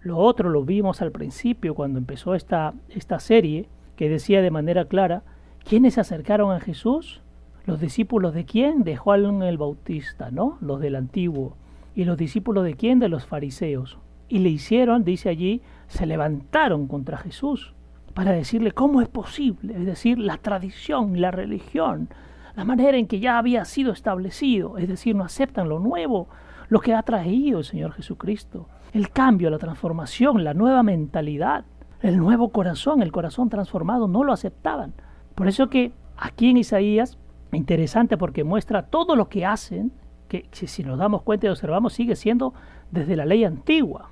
Lo 0.00 0.18
otro 0.18 0.48
lo 0.48 0.64
vimos 0.64 1.02
al 1.02 1.10
principio 1.10 1.74
cuando 1.74 1.98
empezó 1.98 2.36
esta, 2.36 2.72
esta 2.88 3.18
serie 3.18 3.66
que 3.96 4.08
decía 4.08 4.40
de 4.40 4.52
manera 4.52 4.84
clara, 4.84 5.24
¿quiénes 5.68 5.94
se 5.94 6.02
acercaron 6.02 6.52
a 6.52 6.60
Jesús? 6.60 7.20
¿Los 7.66 7.80
discípulos 7.80 8.32
de 8.32 8.44
quién? 8.44 8.84
De 8.84 8.96
Juan 8.96 9.42
el 9.42 9.58
Bautista, 9.58 10.30
¿no? 10.30 10.56
Los 10.60 10.78
del 10.78 10.94
antiguo. 10.94 11.56
¿Y 11.96 12.04
los 12.04 12.16
discípulos 12.16 12.62
de 12.62 12.74
quién? 12.74 13.00
De 13.00 13.08
los 13.08 13.26
fariseos. 13.26 13.98
Y 14.28 14.38
le 14.38 14.50
hicieron, 14.50 15.02
dice 15.02 15.30
allí, 15.30 15.62
se 15.88 16.06
levantaron 16.06 16.86
contra 16.86 17.18
Jesús 17.18 17.74
para 18.14 18.30
decirle 18.30 18.70
cómo 18.70 19.02
es 19.02 19.08
posible, 19.08 19.74
es 19.74 19.84
decir, 19.84 20.20
la 20.20 20.36
tradición, 20.36 21.20
la 21.20 21.32
religión, 21.32 22.08
la 22.54 22.64
manera 22.64 22.98
en 22.98 23.06
que 23.06 23.20
ya 23.20 23.38
había 23.38 23.64
sido 23.64 23.92
establecido, 23.92 24.78
es 24.78 24.88
decir, 24.88 25.14
no 25.14 25.24
aceptan 25.24 25.68
lo 25.68 25.78
nuevo, 25.78 26.28
lo 26.68 26.80
que 26.80 26.94
ha 26.94 27.02
traído 27.02 27.58
el 27.58 27.64
Señor 27.64 27.92
Jesucristo, 27.92 28.68
el 28.92 29.10
cambio, 29.10 29.50
la 29.50 29.58
transformación, 29.58 30.44
la 30.44 30.54
nueva 30.54 30.82
mentalidad, 30.82 31.64
el 32.00 32.18
nuevo 32.18 32.50
corazón, 32.50 33.02
el 33.02 33.12
corazón 33.12 33.48
transformado, 33.48 34.08
no 34.08 34.24
lo 34.24 34.32
aceptaban. 34.32 34.92
Por 35.34 35.48
eso 35.48 35.70
que 35.70 35.92
aquí 36.16 36.50
en 36.50 36.58
Isaías, 36.58 37.18
interesante 37.52 38.16
porque 38.16 38.44
muestra 38.44 38.86
todo 38.86 39.16
lo 39.16 39.28
que 39.28 39.46
hacen, 39.46 39.92
que 40.28 40.48
si 40.52 40.82
nos 40.82 40.98
damos 40.98 41.22
cuenta 41.22 41.46
y 41.46 41.50
observamos 41.50 41.92
sigue 41.92 42.16
siendo 42.16 42.54
desde 42.90 43.16
la 43.16 43.24
ley 43.24 43.44
antigua, 43.44 44.10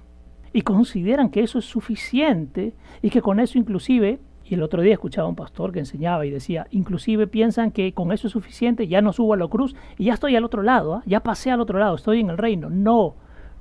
y 0.52 0.62
consideran 0.62 1.30
que 1.30 1.42
eso 1.42 1.58
es 1.58 1.64
suficiente 1.64 2.74
y 3.02 3.10
que 3.10 3.22
con 3.22 3.40
eso 3.40 3.58
inclusive 3.58 4.18
y 4.50 4.54
el 4.54 4.64
otro 4.64 4.82
día 4.82 4.94
escuchaba 4.94 5.26
a 5.26 5.28
un 5.28 5.36
pastor 5.36 5.70
que 5.70 5.78
enseñaba 5.78 6.26
y 6.26 6.30
decía, 6.30 6.66
inclusive 6.72 7.28
piensan 7.28 7.70
que 7.70 7.94
con 7.94 8.10
eso 8.10 8.26
es 8.26 8.32
suficiente, 8.32 8.88
ya 8.88 9.00
no 9.00 9.12
subo 9.12 9.34
a 9.34 9.36
la 9.36 9.46
cruz 9.46 9.76
y 9.96 10.06
ya 10.06 10.14
estoy 10.14 10.34
al 10.34 10.42
otro 10.42 10.64
lado, 10.64 10.94
¿ah? 10.94 11.02
ya 11.06 11.20
pasé 11.20 11.52
al 11.52 11.60
otro 11.60 11.78
lado, 11.78 11.94
estoy 11.94 12.18
en 12.18 12.30
el 12.30 12.36
reino. 12.36 12.68
No, 12.68 13.14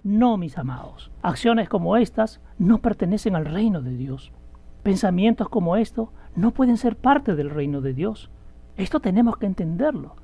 no, 0.03 0.35
mis 0.37 0.57
amados. 0.57 1.11
Acciones 1.21 1.69
como 1.69 1.95
estas 1.95 2.41
no 2.57 2.79
pertenecen 2.79 3.35
al 3.35 3.45
reino 3.45 3.83
de 3.83 3.95
Dios. 3.95 4.31
Pensamientos 4.81 5.47
como 5.47 5.75
estos 5.75 6.09
no 6.35 6.55
pueden 6.55 6.77
ser 6.77 6.95
parte 6.95 7.35
del 7.35 7.51
reino 7.51 7.81
de 7.81 7.93
Dios. 7.93 8.31
Esto 8.75 8.99
tenemos 8.99 9.37
que 9.37 9.45
entenderlo. 9.45 10.15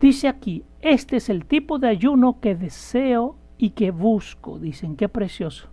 Dice 0.00 0.28
aquí, 0.28 0.64
este 0.80 1.16
es 1.16 1.28
el 1.28 1.44
tipo 1.44 1.78
de 1.78 1.88
ayuno 1.88 2.40
que 2.40 2.54
deseo 2.54 3.36
y 3.58 3.70
que 3.70 3.90
busco. 3.90 4.58
Dicen, 4.58 4.96
qué 4.96 5.10
precioso. 5.10 5.68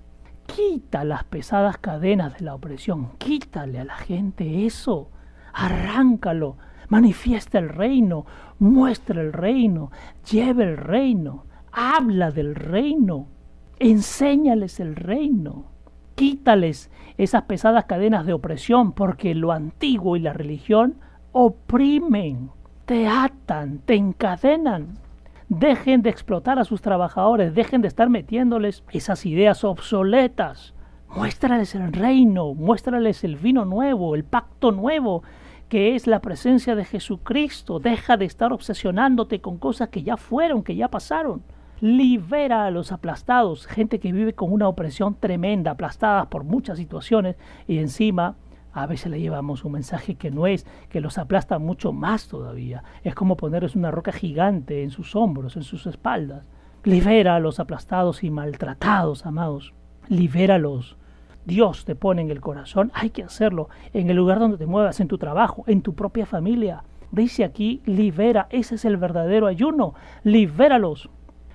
Quita 0.55 1.05
las 1.05 1.23
pesadas 1.23 1.77
cadenas 1.77 2.37
de 2.37 2.45
la 2.45 2.55
opresión, 2.55 3.11
quítale 3.17 3.79
a 3.79 3.85
la 3.85 3.95
gente 3.95 4.65
eso, 4.65 5.09
arráncalo, 5.53 6.57
manifiesta 6.89 7.57
el 7.57 7.69
reino, 7.69 8.25
muestra 8.59 9.21
el 9.21 9.31
reino, 9.31 9.91
lleve 10.29 10.65
el 10.65 10.75
reino, 10.75 11.45
habla 11.71 12.31
del 12.31 12.55
reino, 12.55 13.27
enséñales 13.79 14.81
el 14.81 14.97
reino, 14.97 15.71
quítales 16.15 16.91
esas 17.17 17.43
pesadas 17.43 17.85
cadenas 17.85 18.25
de 18.25 18.33
opresión, 18.33 18.91
porque 18.91 19.33
lo 19.33 19.53
antiguo 19.53 20.17
y 20.17 20.19
la 20.19 20.33
religión 20.33 20.95
oprimen, 21.31 22.49
te 22.85 23.07
atan, 23.07 23.79
te 23.85 23.95
encadenan. 23.95 24.99
Dejen 25.51 26.01
de 26.01 26.09
explotar 26.09 26.59
a 26.59 26.63
sus 26.63 26.81
trabajadores, 26.81 27.53
dejen 27.53 27.81
de 27.81 27.89
estar 27.89 28.09
metiéndoles 28.09 28.85
esas 28.93 29.25
ideas 29.25 29.65
obsoletas. 29.65 30.73
Muéstrales 31.13 31.75
el 31.75 31.91
reino, 31.91 32.53
muéstrales 32.53 33.25
el 33.25 33.35
vino 33.35 33.65
nuevo, 33.65 34.15
el 34.15 34.23
pacto 34.23 34.71
nuevo, 34.71 35.23
que 35.67 35.93
es 35.93 36.07
la 36.07 36.21
presencia 36.21 36.73
de 36.73 36.85
Jesucristo. 36.85 37.79
Deja 37.79 38.15
de 38.15 38.23
estar 38.23 38.53
obsesionándote 38.53 39.41
con 39.41 39.57
cosas 39.57 39.89
que 39.89 40.03
ya 40.03 40.15
fueron, 40.15 40.63
que 40.63 40.77
ya 40.77 40.87
pasaron. 40.87 41.43
Libera 41.81 42.65
a 42.65 42.71
los 42.71 42.93
aplastados, 42.93 43.67
gente 43.67 43.99
que 43.99 44.13
vive 44.13 44.31
con 44.31 44.53
una 44.53 44.69
opresión 44.69 45.15
tremenda, 45.15 45.71
aplastadas 45.71 46.27
por 46.27 46.45
muchas 46.45 46.77
situaciones 46.77 47.35
y 47.67 47.79
encima 47.79 48.37
a 48.73 48.85
veces 48.85 49.11
le 49.11 49.19
llevamos 49.19 49.65
un 49.65 49.73
mensaje 49.73 50.15
que 50.15 50.31
no 50.31 50.47
es, 50.47 50.65
que 50.89 51.01
los 51.01 51.17
aplasta 51.17 51.59
mucho 51.59 51.91
más 51.93 52.27
todavía. 52.27 52.83
Es 53.03 53.15
como 53.15 53.37
ponerles 53.37 53.75
una 53.75 53.91
roca 53.91 54.11
gigante 54.11 54.83
en 54.83 54.91
sus 54.91 55.15
hombros, 55.15 55.57
en 55.57 55.63
sus 55.63 55.87
espaldas. 55.87 56.47
Libera 56.83 57.35
a 57.35 57.39
los 57.39 57.59
aplastados 57.59 58.23
y 58.23 58.31
maltratados, 58.31 59.25
amados. 59.25 59.73
Libéralos. 60.07 60.97
Dios 61.45 61.85
te 61.85 61.95
pone 61.95 62.21
en 62.21 62.31
el 62.31 62.39
corazón, 62.39 62.91
hay 62.93 63.09
que 63.09 63.23
hacerlo 63.23 63.69
en 63.93 64.09
el 64.09 64.15
lugar 64.15 64.39
donde 64.39 64.57
te 64.57 64.67
muevas, 64.67 64.99
en 64.99 65.07
tu 65.07 65.17
trabajo, 65.17 65.63
en 65.67 65.81
tu 65.81 65.95
propia 65.95 66.25
familia. 66.25 66.83
Dice 67.11 67.43
aquí, 67.43 67.81
libera, 67.85 68.47
ese 68.51 68.75
es 68.75 68.85
el 68.85 68.97
verdadero 68.97 69.47
ayuno, 69.47 69.95
libéralos. 70.23 71.09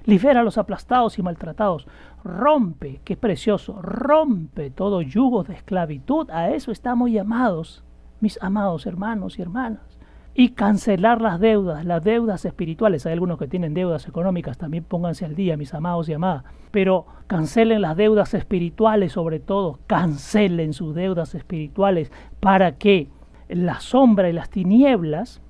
Libera 0.05 0.41
a 0.41 0.45
los 0.45 0.59
aplastados 0.59 1.19
y 1.19 1.23
maltratados. 1.23 1.87
Rompe, 2.27 3.01
qué 3.05 3.17
precioso, 3.17 3.81
rompe 3.81 4.71
todo 4.71 5.01
yugo 5.01 5.45
de 5.45 5.55
esclavitud. 5.55 6.29
A 6.31 6.51
eso 6.51 6.73
estamos 6.73 7.11
llamados, 7.11 7.85
mis 8.21 8.37
amados 8.43 8.85
hermanos 8.85 9.39
y 9.39 9.43
hermanas. 9.43 10.01
Y 10.35 10.51
cancelar 10.51 11.23
las 11.23 11.39
deudas, 11.39 11.85
las 11.85 12.03
deudas 12.03 12.45
espirituales. 12.45 13.07
Hay 13.07 13.13
algunos 13.13 13.39
que 13.39 13.47
tienen 13.47 13.75
deudas 13.75 14.09
económicas, 14.09 14.59
también 14.59 14.83
pónganse 14.83 15.25
al 15.25 15.37
día, 15.37 15.57
mis 15.57 15.73
amados 15.73 16.09
y 16.09 16.15
amadas. 16.15 16.43
Pero 16.73 17.07
cancelen 17.29 17.81
las 17.81 17.97
deudas 17.97 18.35
espirituales 18.35 19.13
sobre 19.13 19.39
todo. 19.39 19.79
Cancelen 19.87 20.73
sus 20.73 20.97
deudas 20.97 21.35
espirituales 21.37 22.11
para 22.41 22.73
que 22.73 23.09
la 23.49 23.79
sombra 23.79 24.29
y 24.29 24.33
las 24.33 24.51
tinieblas, 24.51 25.41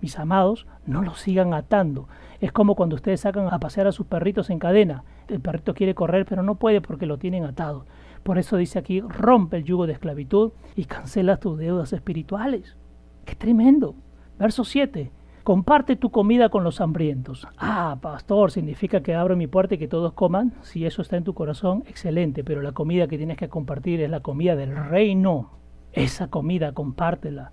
mis 0.00 0.18
amados, 0.18 0.66
no 0.86 1.02
los 1.02 1.20
sigan 1.20 1.52
atando. 1.52 2.08
Es 2.40 2.52
como 2.52 2.74
cuando 2.74 2.96
ustedes 2.96 3.20
sacan 3.20 3.48
a 3.52 3.58
pasear 3.58 3.86
a 3.86 3.92
sus 3.92 4.06
perritos 4.06 4.48
en 4.48 4.58
cadena. 4.58 5.04
El 5.28 5.40
perrito 5.40 5.74
quiere 5.74 5.94
correr 5.94 6.24
pero 6.26 6.42
no 6.42 6.54
puede 6.56 6.80
porque 6.80 7.06
lo 7.06 7.18
tienen 7.18 7.44
atado. 7.44 7.84
Por 8.22 8.38
eso 8.38 8.56
dice 8.56 8.78
aquí, 8.78 9.00
rompe 9.00 9.58
el 9.58 9.64
yugo 9.64 9.86
de 9.86 9.92
esclavitud 9.92 10.52
y 10.74 10.84
cancela 10.84 11.36
tus 11.36 11.58
deudas 11.58 11.92
espirituales. 11.92 12.76
¡Qué 13.24 13.34
tremendo! 13.34 13.94
Verso 14.38 14.64
7. 14.64 15.10
Comparte 15.42 15.94
tu 15.94 16.10
comida 16.10 16.48
con 16.48 16.64
los 16.64 16.80
hambrientos. 16.80 17.46
Ah, 17.56 17.98
pastor, 18.02 18.50
significa 18.50 19.00
que 19.00 19.14
abro 19.14 19.36
mi 19.36 19.46
puerta 19.46 19.76
y 19.76 19.78
que 19.78 19.86
todos 19.86 20.12
coman. 20.12 20.54
Si 20.62 20.84
eso 20.84 21.02
está 21.02 21.16
en 21.16 21.22
tu 21.22 21.34
corazón, 21.34 21.84
excelente, 21.86 22.42
pero 22.42 22.62
la 22.62 22.72
comida 22.72 23.06
que 23.06 23.16
tienes 23.16 23.36
que 23.36 23.48
compartir 23.48 24.00
es 24.00 24.10
la 24.10 24.20
comida 24.20 24.56
del 24.56 24.74
reino. 24.74 25.50
Esa 25.92 26.28
comida, 26.28 26.72
compártela. 26.72 27.52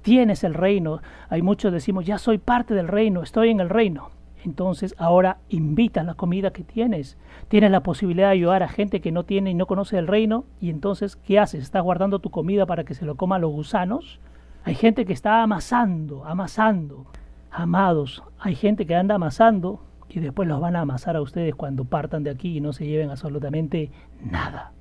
Tienes 0.00 0.44
el 0.44 0.54
reino. 0.54 1.02
Hay 1.28 1.42
muchos 1.42 1.72
decimos, 1.72 2.06
ya 2.06 2.16
soy 2.16 2.38
parte 2.38 2.72
del 2.72 2.88
reino, 2.88 3.22
estoy 3.22 3.50
en 3.50 3.60
el 3.60 3.68
reino 3.68 4.15
entonces 4.46 4.94
ahora 4.96 5.38
invita 5.48 6.04
la 6.04 6.14
comida 6.14 6.52
que 6.52 6.62
tienes. 6.62 7.18
Tienes 7.48 7.72
la 7.72 7.82
posibilidad 7.82 8.28
de 8.28 8.34
ayudar 8.34 8.62
a 8.62 8.68
gente 8.68 9.00
que 9.00 9.10
no 9.10 9.24
tiene 9.24 9.50
y 9.50 9.54
no 9.54 9.66
conoce 9.66 9.98
el 9.98 10.06
reino. 10.06 10.44
Y 10.60 10.70
entonces, 10.70 11.16
¿qué 11.16 11.40
haces? 11.40 11.64
¿Estás 11.64 11.82
guardando 11.82 12.20
tu 12.20 12.30
comida 12.30 12.64
para 12.64 12.84
que 12.84 12.94
se 12.94 13.04
lo 13.04 13.16
coman 13.16 13.40
los 13.40 13.50
gusanos? 13.50 14.20
Hay 14.62 14.76
gente 14.76 15.04
que 15.04 15.12
está 15.12 15.42
amasando, 15.42 16.24
amasando. 16.24 17.06
Amados, 17.50 18.22
hay 18.38 18.54
gente 18.54 18.86
que 18.86 18.94
anda 18.94 19.16
amasando 19.16 19.80
y 20.08 20.20
después 20.20 20.46
los 20.46 20.60
van 20.60 20.76
a 20.76 20.82
amasar 20.82 21.16
a 21.16 21.22
ustedes 21.22 21.56
cuando 21.56 21.84
partan 21.84 22.22
de 22.22 22.30
aquí 22.30 22.56
y 22.56 22.60
no 22.60 22.72
se 22.72 22.86
lleven 22.86 23.10
absolutamente 23.10 23.90
nada. 24.22 24.72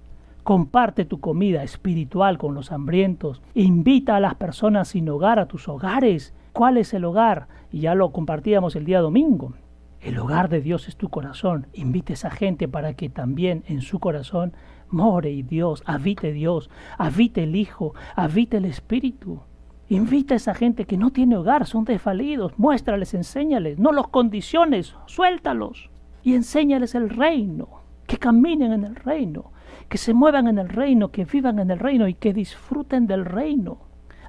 Comparte 0.44 1.06
tu 1.06 1.20
comida 1.20 1.64
espiritual 1.64 2.38
con 2.38 2.54
los 2.54 2.72
hambrientos. 2.72 3.42
Invita 3.56 4.16
a 4.16 4.20
las 4.20 4.36
personas 4.36 4.90
sin 4.90 5.10
hogar 5.10 5.40
a 5.40 5.48
tus 5.48 5.68
hogares 5.68 6.36
¿Cuál 6.56 6.78
es 6.78 6.94
el 6.94 7.04
hogar? 7.04 7.50
Y 7.76 7.82
ya 7.82 7.94
lo 7.94 8.14
compartíamos 8.14 8.78
el 8.78 8.86
día 8.86 9.02
domingo. 9.02 9.52
El 10.00 10.18
hogar 10.18 10.48
de 10.48 10.62
Dios 10.62 10.88
es 10.88 10.96
tu 10.96 11.10
corazón. 11.10 11.68
Invite 11.74 12.14
a 12.14 12.16
esa 12.16 12.32
gente 12.32 12.70
para 12.70 12.94
que 12.94 13.10
también 13.10 13.66
en 13.68 13.82
su 13.82 14.00
corazón 14.00 14.54
more 14.88 15.30
y 15.30 15.44
Dios, 15.44 15.84
habite 15.86 16.32
Dios, 16.32 16.70
habite 16.98 17.44
el 17.44 17.58
Hijo, 17.58 17.94
habite 18.16 18.56
el 18.56 18.64
Espíritu. 18.64 19.42
Invita 19.90 20.36
a 20.36 20.38
esa 20.38 20.56
gente 20.56 20.86
que 20.86 20.96
no 20.96 21.12
tiene 21.12 21.36
hogar, 21.36 21.66
son 21.66 21.84
desvalidos, 21.84 22.58
muéstrales, 22.58 23.14
enséñales, 23.14 23.78
no 23.78 23.92
los 23.92 24.08
condiciones, 24.08 24.96
suéltalos 25.06 25.90
y 26.24 26.36
enséñales 26.36 26.96
el 26.96 27.10
reino, 27.10 27.82
que 28.08 28.16
caminen 28.16 28.72
en 28.72 28.86
el 28.86 28.96
reino, 28.96 29.52
que 29.90 29.98
se 29.98 30.14
muevan 30.14 30.48
en 30.48 30.60
el 30.60 30.70
reino, 30.70 31.12
que 31.12 31.26
vivan 31.26 31.60
en 31.60 31.72
el 31.72 31.80
reino 31.80 32.08
y 32.08 32.14
que 32.14 32.32
disfruten 32.32 33.06
del 33.06 33.26
reino. 33.26 33.80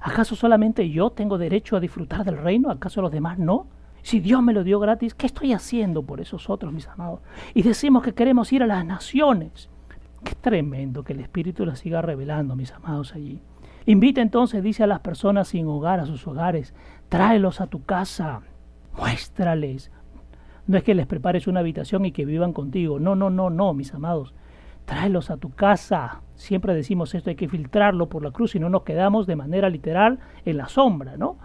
¿Acaso 0.07 0.37
solamente 0.37 0.89
yo 0.89 1.09
tengo 1.09 1.37
derecho 1.37 1.75
a 1.75 1.81
disfrutar 1.81 2.23
del 2.23 2.37
reino? 2.37 2.71
¿Acaso 2.71 3.01
los 3.01 3.11
demás 3.11 3.39
no? 3.39 3.67
Si 4.03 4.21
Dios 4.21 4.41
me 4.41 4.53
lo 4.53 4.63
dio 4.63 4.79
gratis, 4.79 5.13
¿qué 5.13 5.25
estoy 5.25 5.51
haciendo 5.51 6.01
por 6.01 6.21
esos 6.21 6.49
otros, 6.49 6.71
mis 6.71 6.87
amados? 6.87 7.19
Y 7.53 7.61
decimos 7.61 8.03
que 8.03 8.13
queremos 8.13 8.53
ir 8.53 8.63
a 8.63 8.67
las 8.67 8.85
naciones. 8.85 9.69
Qué 10.23 10.33
tremendo 10.35 11.03
que 11.03 11.11
el 11.11 11.19
Espíritu 11.19 11.65
lo 11.65 11.75
siga 11.75 12.01
revelando, 12.01 12.55
mis 12.55 12.71
amados, 12.71 13.15
allí. 13.15 13.41
Invita 13.85 14.21
entonces, 14.21 14.63
dice 14.63 14.81
a 14.81 14.87
las 14.87 15.01
personas 15.01 15.49
sin 15.49 15.67
hogar 15.67 15.99
a 15.99 16.05
sus 16.05 16.25
hogares, 16.25 16.73
tráelos 17.09 17.59
a 17.59 17.67
tu 17.67 17.83
casa, 17.83 18.43
muéstrales. 18.97 19.91
No 20.67 20.77
es 20.77 20.85
que 20.85 20.95
les 20.95 21.05
prepares 21.05 21.47
una 21.47 21.59
habitación 21.59 22.05
y 22.05 22.13
que 22.13 22.23
vivan 22.23 22.53
contigo. 22.53 22.97
No, 22.97 23.17
no, 23.17 23.29
no, 23.29 23.49
no, 23.49 23.73
mis 23.73 23.93
amados. 23.93 24.33
Tráelos 24.87 25.29
a 25.31 25.35
tu 25.35 25.49
casa. 25.49 26.21
Siempre 26.35 26.73
decimos 26.73 27.13
esto, 27.13 27.29
hay 27.29 27.35
que 27.35 27.49
filtrarlo 27.49 28.07
por 28.07 28.23
la 28.23 28.31
cruz 28.31 28.55
y 28.55 28.59
no 28.59 28.69
nos 28.69 28.83
quedamos 28.83 29.27
de 29.27 29.35
manera 29.35 29.69
literal 29.69 30.19
en 30.45 30.55
la 30.55 30.69
sombra, 30.69 31.17
¿no? 31.17 31.37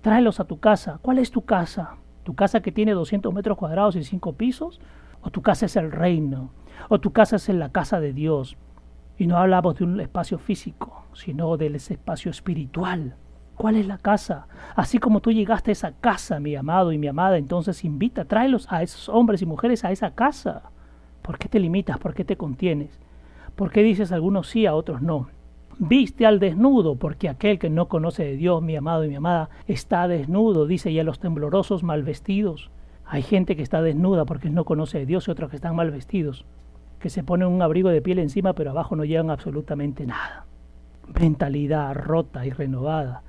Tráelos 0.00 0.40
a 0.40 0.46
tu 0.46 0.58
casa. 0.58 0.98
¿Cuál 1.00 1.18
es 1.18 1.30
tu 1.30 1.44
casa? 1.44 1.94
¿Tu 2.24 2.34
casa 2.34 2.60
que 2.60 2.72
tiene 2.72 2.90
200 2.90 3.32
metros 3.32 3.56
cuadrados 3.56 3.94
y 3.94 4.02
5 4.02 4.32
pisos? 4.32 4.80
¿O 5.20 5.30
tu 5.30 5.42
casa 5.42 5.66
es 5.66 5.76
el 5.76 5.92
reino? 5.92 6.50
¿O 6.88 6.98
tu 6.98 7.12
casa 7.12 7.36
es 7.36 7.48
la 7.50 7.70
casa 7.70 8.00
de 8.00 8.12
Dios? 8.12 8.56
Y 9.16 9.28
no 9.28 9.36
hablamos 9.36 9.76
de 9.76 9.84
un 9.84 10.00
espacio 10.00 10.38
físico, 10.38 11.04
sino 11.12 11.56
del 11.56 11.76
espacio 11.76 12.32
espiritual. 12.32 13.14
¿Cuál 13.54 13.76
es 13.76 13.86
la 13.86 13.98
casa? 13.98 14.48
Así 14.74 14.98
como 14.98 15.20
tú 15.20 15.30
llegaste 15.30 15.70
a 15.70 15.78
esa 15.78 15.92
casa, 15.92 16.40
mi 16.40 16.56
amado 16.56 16.90
y 16.90 16.98
mi 16.98 17.06
amada, 17.06 17.38
entonces 17.38 17.84
invita, 17.84 18.24
tráelos 18.24 18.66
a 18.72 18.82
esos 18.82 19.08
hombres 19.08 19.40
y 19.40 19.46
mujeres 19.46 19.84
a 19.84 19.92
esa 19.92 20.16
casa. 20.16 20.72
¿Por 21.22 21.38
qué 21.38 21.48
te 21.48 21.60
limitas? 21.60 21.98
¿Por 21.98 22.14
qué 22.14 22.24
te 22.24 22.36
contienes? 22.36 22.98
¿Por 23.56 23.70
qué 23.70 23.82
dices 23.82 24.12
algunos 24.12 24.48
sí, 24.48 24.66
a 24.66 24.74
otros 24.74 25.02
no? 25.02 25.28
Viste 25.78 26.26
al 26.26 26.38
desnudo, 26.38 26.96
porque 26.96 27.28
aquel 27.28 27.58
que 27.58 27.70
no 27.70 27.88
conoce 27.88 28.24
de 28.24 28.36
Dios, 28.36 28.62
mi 28.62 28.76
amado 28.76 29.04
y 29.04 29.08
mi 29.08 29.16
amada, 29.16 29.48
está 29.66 30.06
desnudo, 30.08 30.66
dice, 30.66 30.90
y 30.90 30.98
a 30.98 31.04
los 31.04 31.18
temblorosos 31.18 31.82
mal 31.82 32.02
vestidos. 32.02 32.70
Hay 33.04 33.22
gente 33.22 33.56
que 33.56 33.62
está 33.62 33.82
desnuda 33.82 34.24
porque 34.24 34.50
no 34.50 34.64
conoce 34.64 34.98
de 34.98 35.06
Dios 35.06 35.28
y 35.28 35.30
otros 35.30 35.50
que 35.50 35.56
están 35.56 35.76
mal 35.76 35.90
vestidos 35.90 36.44
que 37.02 37.10
se 37.10 37.24
ponen 37.24 37.48
un 37.48 37.60
abrigo 37.60 37.88
de 37.88 38.00
piel 38.00 38.20
encima 38.20 38.52
pero 38.52 38.70
abajo 38.70 38.94
no 38.94 39.04
llevan 39.04 39.30
absolutamente 39.30 40.06
nada. 40.06 40.46
Mentalidad 41.20 41.94
rota 41.94 42.46
y 42.46 42.50
renovada, 42.50 43.22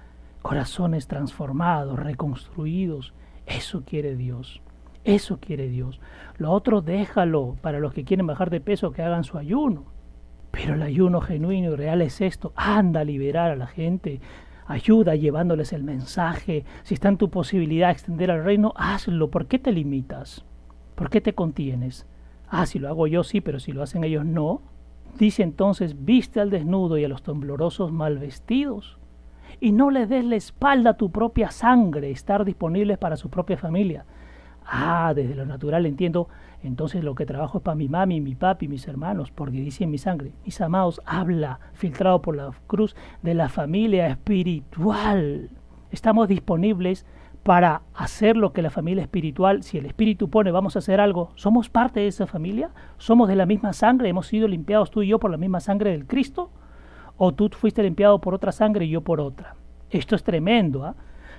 corazones 0.44 1.08
transformados, 1.08 2.00
reconstruidos, 2.00 3.14
eso 3.48 3.82
quiere 3.84 4.16
Dios. 4.16 4.62
Eso 5.04 5.40
quiere 5.40 5.68
Dios. 5.68 6.00
Lo 6.38 6.52
otro 6.52 6.82
déjalo 6.82 7.56
para 7.62 7.80
los 7.80 7.94
que 7.94 8.06
quieren 8.06 8.28
bajar 8.28 8.50
de 8.50 8.62
peso 8.62 8.92
que 8.92 9.02
hagan 9.02 9.24
su 9.24 9.38
ayuno. 9.38 9.86
Pero 10.52 10.76
el 10.76 10.82
ayuno 10.82 11.20
genuino 11.20 11.74
y 11.74 11.76
real 11.76 12.02
es 12.02 12.22
esto. 12.22 12.54
Anda 12.56 13.02
a 13.02 13.06
liberar 13.06 13.52
a 13.52 13.56
la 13.56 13.68
gente. 13.68 14.22
Ayuda 14.66 15.16
llevándoles 15.16 15.74
el 15.74 15.84
mensaje. 15.84 16.64
Si 16.84 16.94
está 16.94 17.10
en 17.10 17.18
tu 17.18 17.30
posibilidad 17.30 17.88
de 17.88 17.94
extender 17.94 18.32
al 18.32 18.44
reino, 18.44 18.74
hazlo. 18.76 19.30
¿Por 19.30 19.48
qué 19.48 19.60
te 19.60 19.72
limitas? 19.72 20.46
¿Por 20.96 21.10
qué 21.10 21.22
te 21.22 21.34
contienes? 21.34 22.06
Ah, 22.48 22.66
si 22.66 22.80
lo 22.80 22.88
hago 22.88 23.08
yo 23.08 23.24
sí, 23.24 23.42
pero 23.42 23.60
si 23.60 23.72
lo 23.72 23.82
hacen 23.82 24.04
ellos 24.04 24.26
no. 24.26 24.62
Dice 25.18 25.44
entonces, 25.44 26.06
viste 26.06 26.40
al 26.40 26.50
desnudo 26.50 26.98
y 26.98 27.04
a 27.04 27.10
los 27.10 27.24
temblorosos 27.24 27.92
mal 27.92 28.20
vestidos. 28.20 28.98
Y 29.60 29.72
no 29.72 29.92
le 29.92 30.08
des 30.08 30.24
la 30.24 30.36
espalda 30.36 30.92
a 30.92 30.98
tu 30.98 31.12
propia 31.12 31.52
sangre, 31.52 32.12
estar 32.12 32.46
disponibles 32.46 32.98
para 32.98 33.18
su 33.18 33.30
propia 33.30 33.58
familia. 33.58 34.06
Ah, 34.66 35.14
desde 35.16 35.36
lo 35.36 35.46
natural 35.46 35.86
entiendo, 35.86 36.28
entonces 36.64 37.04
lo 37.04 37.16
que 37.16 37.26
trabajo 37.26 37.58
es 37.58 37.64
para 37.64 37.76
mi 37.76 37.90
mami, 37.90 38.22
mi 38.22 38.36
papi, 38.36 38.68
mis 38.68 38.88
hermanos, 38.88 39.32
porque 39.32 39.60
dice 39.60 39.84
en 39.84 39.92
mi 39.92 39.98
sangre, 39.98 40.32
mis 40.46 40.60
amados, 40.62 41.02
habla, 41.06 41.60
filtrado 41.74 42.22
por 42.22 42.36
la 42.36 42.52
cruz, 42.68 42.96
de 43.22 43.34
la 43.34 43.50
familia 43.50 44.08
espiritual. 44.08 45.50
Estamos 45.92 46.28
disponibles 46.28 47.06
para 47.44 47.82
hacer 47.94 48.38
lo 48.38 48.54
que 48.54 48.62
la 48.62 48.70
familia 48.70 49.04
espiritual, 49.04 49.64
si 49.64 49.78
el 49.78 49.86
espíritu 49.86 50.30
pone, 50.30 50.52
vamos 50.52 50.76
a 50.76 50.80
hacer 50.80 51.02
algo, 51.02 51.32
¿somos 51.36 51.70
parte 51.70 52.00
de 52.00 52.08
esa 52.08 52.26
familia? 52.26 52.70
¿Somos 52.98 53.28
de 53.28 53.36
la 53.36 53.46
misma 53.46 53.74
sangre? 53.74 54.08
¿Hemos 54.08 54.28
sido 54.28 54.48
limpiados 54.48 54.92
tú 54.92 55.02
y 55.02 55.10
yo 55.10 55.20
por 55.20 55.30
la 55.30 55.38
misma 55.38 55.60
sangre 55.60 55.92
del 55.92 56.08
Cristo? 56.08 56.50
¿O 57.18 57.34
tú 57.34 57.50
fuiste 57.52 57.84
limpiado 57.84 58.20
por 58.20 58.34
otra 58.34 58.54
sangre 58.54 58.86
y 58.86 58.90
yo 58.90 59.02
por 59.02 59.20
otra? 59.20 59.56
Esto 59.90 60.16
es 60.16 60.24
tremendo, 60.24 60.86
¿ah? 60.86 60.96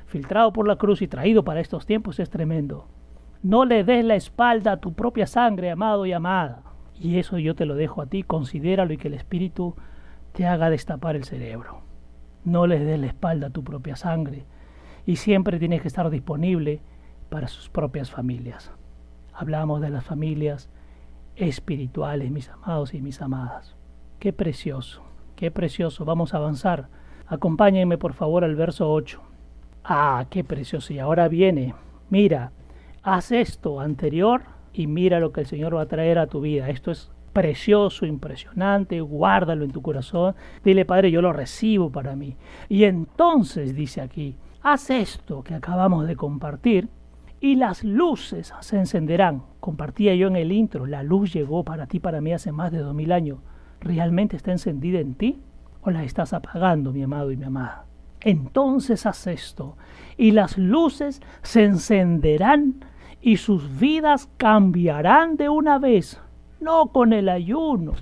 filtrado 0.06 0.52
por 0.52 0.68
la 0.68 0.76
cruz 0.76 1.00
y 1.02 1.08
traído 1.08 1.42
para 1.42 1.60
estos 1.60 1.86
tiempos 1.86 2.20
es 2.20 2.28
tremendo. 2.28 2.86
No 3.44 3.66
le 3.66 3.84
des 3.84 4.02
la 4.02 4.14
espalda 4.14 4.72
a 4.72 4.76
tu 4.78 4.94
propia 4.94 5.26
sangre, 5.26 5.70
amado 5.70 6.06
y 6.06 6.14
amada. 6.14 6.62
Y 6.98 7.18
eso 7.18 7.36
yo 7.38 7.54
te 7.54 7.66
lo 7.66 7.74
dejo 7.74 8.00
a 8.00 8.06
ti, 8.06 8.22
considéralo 8.22 8.94
y 8.94 8.96
que 8.96 9.08
el 9.08 9.14
Espíritu 9.14 9.74
te 10.32 10.46
haga 10.46 10.70
destapar 10.70 11.14
el 11.14 11.24
cerebro. 11.24 11.82
No 12.46 12.66
le 12.66 12.82
des 12.82 12.98
la 12.98 13.06
espalda 13.06 13.48
a 13.48 13.50
tu 13.50 13.62
propia 13.62 13.96
sangre 13.96 14.46
y 15.04 15.16
siempre 15.16 15.58
tiene 15.58 15.78
que 15.78 15.88
estar 15.88 16.08
disponible 16.08 16.80
para 17.28 17.48
sus 17.48 17.68
propias 17.68 18.10
familias. 18.10 18.72
Hablamos 19.34 19.82
de 19.82 19.90
las 19.90 20.04
familias 20.04 20.70
espirituales, 21.36 22.30
mis 22.30 22.48
amados 22.48 22.94
y 22.94 23.02
mis 23.02 23.20
amadas. 23.20 23.76
Qué 24.20 24.32
precioso, 24.32 25.02
qué 25.36 25.50
precioso. 25.50 26.06
Vamos 26.06 26.32
a 26.32 26.38
avanzar. 26.38 26.88
Acompáñenme 27.26 27.98
por 27.98 28.14
favor 28.14 28.42
al 28.42 28.56
verso 28.56 28.90
8. 28.90 29.20
Ah, 29.84 30.24
qué 30.30 30.44
precioso. 30.44 30.94
Y 30.94 30.98
ahora 30.98 31.28
viene, 31.28 31.74
mira, 32.08 32.52
haz 33.04 33.32
esto 33.32 33.80
anterior 33.80 34.42
y 34.72 34.86
mira 34.86 35.20
lo 35.20 35.30
que 35.32 35.42
el 35.42 35.46
Señor 35.46 35.76
va 35.76 35.82
a 35.82 35.88
traer 35.88 36.18
a 36.18 36.26
tu 36.26 36.40
vida. 36.40 36.70
Esto 36.70 36.90
es 36.90 37.12
precioso, 37.32 38.06
impresionante, 38.06 39.00
guárdalo 39.00 39.64
en 39.64 39.70
tu 39.70 39.82
corazón. 39.82 40.34
Dile, 40.64 40.84
Padre, 40.84 41.10
yo 41.10 41.20
lo 41.20 41.32
recibo 41.32 41.90
para 41.90 42.16
mí. 42.16 42.36
Y 42.68 42.84
entonces 42.84 43.74
dice 43.74 44.00
aquí, 44.00 44.36
haz 44.62 44.90
esto 44.90 45.44
que 45.44 45.54
acabamos 45.54 46.06
de 46.06 46.16
compartir 46.16 46.88
y 47.40 47.56
las 47.56 47.84
luces 47.84 48.54
se 48.60 48.78
encenderán. 48.78 49.42
Compartía 49.60 50.14
yo 50.14 50.28
en 50.28 50.36
el 50.36 50.50
intro, 50.50 50.86
la 50.86 51.02
luz 51.02 51.32
llegó 51.32 51.62
para 51.62 51.86
ti, 51.86 52.00
para 52.00 52.20
mí 52.20 52.32
hace 52.32 52.52
más 52.52 52.72
de 52.72 52.78
dos 52.78 52.94
mil 52.94 53.12
años. 53.12 53.38
¿Realmente 53.80 54.36
está 54.36 54.50
encendida 54.50 54.98
en 54.98 55.14
ti 55.14 55.42
o 55.82 55.90
la 55.90 56.04
estás 56.04 56.32
apagando, 56.32 56.92
mi 56.92 57.02
amado 57.02 57.30
y 57.30 57.36
mi 57.36 57.44
amada? 57.44 57.84
Entonces 58.22 59.04
haz 59.04 59.26
esto 59.26 59.76
y 60.16 60.30
las 60.30 60.56
luces 60.56 61.20
se 61.42 61.64
encenderán 61.64 62.76
y 63.24 63.38
sus 63.38 63.80
vidas 63.80 64.28
cambiarán 64.36 65.38
de 65.38 65.48
una 65.48 65.78
vez, 65.78 66.20
no 66.60 66.88
con 66.88 67.14
el 67.14 67.30
ayuno. 67.30 67.92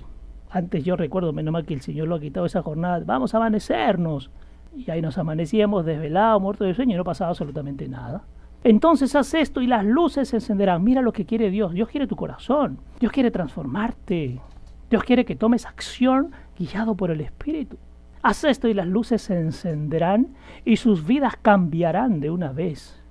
Antes 0.49 0.83
yo 0.83 0.97
recuerdo, 0.97 1.31
menos 1.31 1.53
mal 1.53 1.65
que 1.65 1.73
el 1.73 1.79
Señor 1.79 2.09
lo 2.09 2.15
ha 2.15 2.19
quitado 2.19 2.45
esa 2.45 2.61
jornada, 2.61 3.01
vamos 3.05 3.33
a 3.33 3.37
amanecernos 3.37 4.29
y 4.75 4.91
ahí 4.91 5.01
nos 5.01 5.17
amanecíamos 5.17 5.85
desvelados, 5.85 6.41
muertos 6.41 6.67
de 6.67 6.73
sueño 6.73 6.95
y 6.95 6.97
no 6.97 7.05
pasaba 7.05 7.29
absolutamente 7.29 7.87
nada. 7.87 8.23
Entonces 8.65 9.15
haz 9.15 9.33
esto 9.33 9.61
y 9.61 9.67
las 9.67 9.85
luces 9.85 10.27
se 10.27 10.37
encenderán. 10.37 10.83
Mira 10.83 11.01
lo 11.01 11.13
que 11.13 11.25
quiere 11.25 11.49
Dios. 11.49 11.71
Dios 11.71 11.87
quiere 11.87 12.05
tu 12.05 12.17
corazón. 12.17 12.79
Dios 12.99 13.13
quiere 13.13 13.31
transformarte. 13.31 14.41
Dios 14.89 15.03
quiere 15.05 15.23
que 15.23 15.37
tomes 15.37 15.65
acción 15.65 16.31
guiado 16.57 16.95
por 16.95 17.11
el 17.11 17.21
Espíritu. 17.21 17.77
Haz 18.21 18.43
esto 18.43 18.67
y 18.67 18.73
las 18.73 18.87
luces 18.87 19.21
se 19.21 19.39
encenderán 19.39 20.35
y 20.65 20.75
sus 20.75 21.05
vidas 21.07 21.35
cambiarán 21.41 22.19
de 22.19 22.29
una 22.29 22.51
vez. 22.51 23.02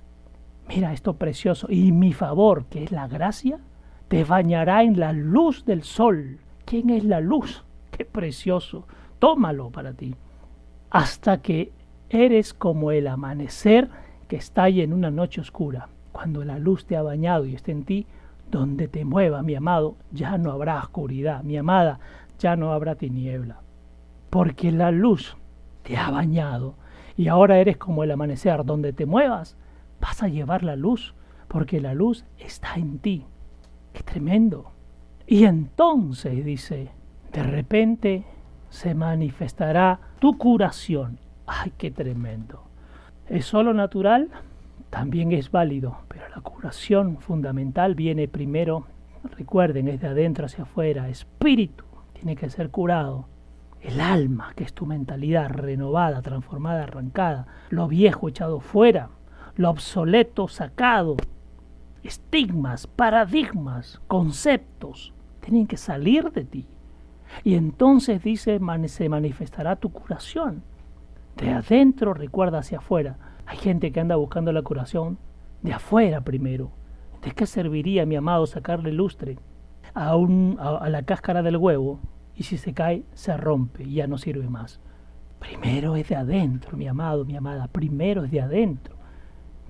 Mira 0.67 0.93
esto 0.93 1.13
precioso. 1.13 1.67
Y 1.69 1.91
mi 1.91 2.13
favor, 2.13 2.65
que 2.65 2.83
es 2.83 2.91
la 2.91 3.07
gracia, 3.07 3.59
te 4.07 4.23
bañará 4.23 4.83
en 4.83 4.99
la 4.99 5.13
luz 5.13 5.65
del 5.65 5.83
sol. 5.83 6.39
¿Quién 6.65 6.89
es 6.89 7.03
la 7.03 7.19
luz? 7.19 7.63
Qué 7.91 8.05
precioso. 8.05 8.85
Tómalo 9.19 9.69
para 9.69 9.93
ti 9.93 10.15
hasta 10.93 11.41
que 11.41 11.71
eres 12.09 12.53
como 12.53 12.91
el 12.91 13.07
amanecer 13.07 13.89
que 14.27 14.39
ahí 14.55 14.81
en 14.81 14.93
una 14.93 15.09
noche 15.09 15.41
oscura. 15.41 15.89
Cuando 16.11 16.45
la 16.45 16.59
luz 16.59 16.85
te 16.85 16.95
ha 16.95 17.01
bañado 17.01 17.45
y 17.45 17.55
está 17.55 17.71
en 17.71 17.83
ti, 17.83 18.05
donde 18.51 18.87
te 18.87 19.03
mueva, 19.03 19.41
mi 19.41 19.55
amado, 19.55 19.95
ya 20.11 20.37
no 20.37 20.51
habrá 20.51 20.77
oscuridad, 20.77 21.43
mi 21.43 21.57
amada, 21.57 21.99
ya 22.37 22.55
no 22.55 22.71
habrá 22.71 22.93
tiniebla. 22.93 23.57
Porque 24.29 24.71
la 24.71 24.91
luz 24.91 25.35
te 25.81 25.97
ha 25.97 26.11
bañado 26.11 26.75
y 27.17 27.27
ahora 27.27 27.57
eres 27.57 27.77
como 27.77 28.03
el 28.03 28.11
amanecer, 28.11 28.63
donde 28.63 28.93
te 28.93 29.07
muevas, 29.07 29.57
vas 30.03 30.21
a 30.21 30.27
llevar 30.27 30.63
la 30.63 30.75
luz, 30.75 31.15
porque 31.47 31.79
la 31.79 31.93
luz 31.93 32.25
está 32.37 32.75
en 32.75 32.99
ti. 32.99 33.25
¡Qué 33.93 34.03
tremendo! 34.03 34.73
Y 35.25 35.45
entonces, 35.45 36.43
dice, 36.43 36.89
de 37.31 37.43
repente 37.43 38.25
se 38.69 38.95
manifestará 38.95 40.01
tu 40.19 40.37
curación. 40.37 41.19
¡Ay, 41.47 41.71
qué 41.77 41.89
tremendo! 41.89 42.63
¿Es 43.29 43.45
solo 43.45 43.73
natural? 43.73 44.29
También 44.89 45.31
es 45.31 45.49
válido, 45.49 45.99
pero 46.09 46.27
la 46.35 46.41
curación 46.41 47.19
fundamental 47.19 47.95
viene 47.95 48.27
primero, 48.27 48.85
recuerden, 49.37 49.87
es 49.87 50.01
de 50.01 50.07
adentro 50.07 50.47
hacia 50.47 50.65
afuera, 50.65 51.07
espíritu, 51.07 51.85
tiene 52.11 52.35
que 52.35 52.49
ser 52.49 52.71
curado. 52.71 53.27
El 53.79 54.01
alma, 54.01 54.51
que 54.55 54.65
es 54.65 54.73
tu 54.73 54.85
mentalidad 54.85 55.49
renovada, 55.49 56.21
transformada, 56.21 56.83
arrancada, 56.83 57.47
lo 57.69 57.87
viejo 57.87 58.27
echado 58.27 58.59
fuera, 58.59 59.09
lo 59.55 59.69
obsoleto 59.69 60.47
sacado, 60.47 61.15
estigmas, 62.03 62.87
paradigmas, 62.87 64.01
conceptos, 64.07 65.13
tienen 65.41 65.67
que 65.67 65.77
salir 65.77 66.31
de 66.31 66.43
ti. 66.43 66.67
Y 67.43 67.55
entonces 67.55 68.23
dice, 68.23 68.59
se 68.87 69.09
manifestará 69.09 69.75
tu 69.75 69.91
curación. 69.91 70.63
De 71.37 71.51
adentro 71.51 72.13
recuerda 72.13 72.59
hacia 72.59 72.77
afuera. 72.77 73.17
Hay 73.45 73.57
gente 73.57 73.91
que 73.91 73.99
anda 73.99 74.15
buscando 74.15 74.51
la 74.51 74.61
curación 74.61 75.17
de 75.61 75.73
afuera 75.73 76.21
primero. 76.21 76.71
¿De 77.23 77.31
qué 77.31 77.45
serviría, 77.45 78.05
mi 78.05 78.15
amado, 78.15 78.45
sacarle 78.45 78.91
lustre 78.91 79.37
a, 79.93 80.15
un, 80.15 80.57
a, 80.59 80.89
la 80.89 81.03
cáscara 81.03 81.41
del 81.41 81.57
huevo? 81.57 81.99
Y 82.35 82.43
si 82.43 82.57
se 82.57 82.73
cae, 82.73 83.03
se 83.13 83.35
rompe 83.37 83.83
y 83.83 83.95
ya 83.95 84.07
no 84.07 84.17
sirve 84.17 84.47
más. 84.49 84.79
Primero 85.39 85.95
es 85.95 86.07
de 86.07 86.15
adentro, 86.15 86.77
mi 86.77 86.87
amado, 86.87 87.25
mi 87.25 87.35
amada, 87.35 87.67
primero 87.67 88.23
es 88.23 88.31
de 88.31 88.41
adentro. 88.41 88.95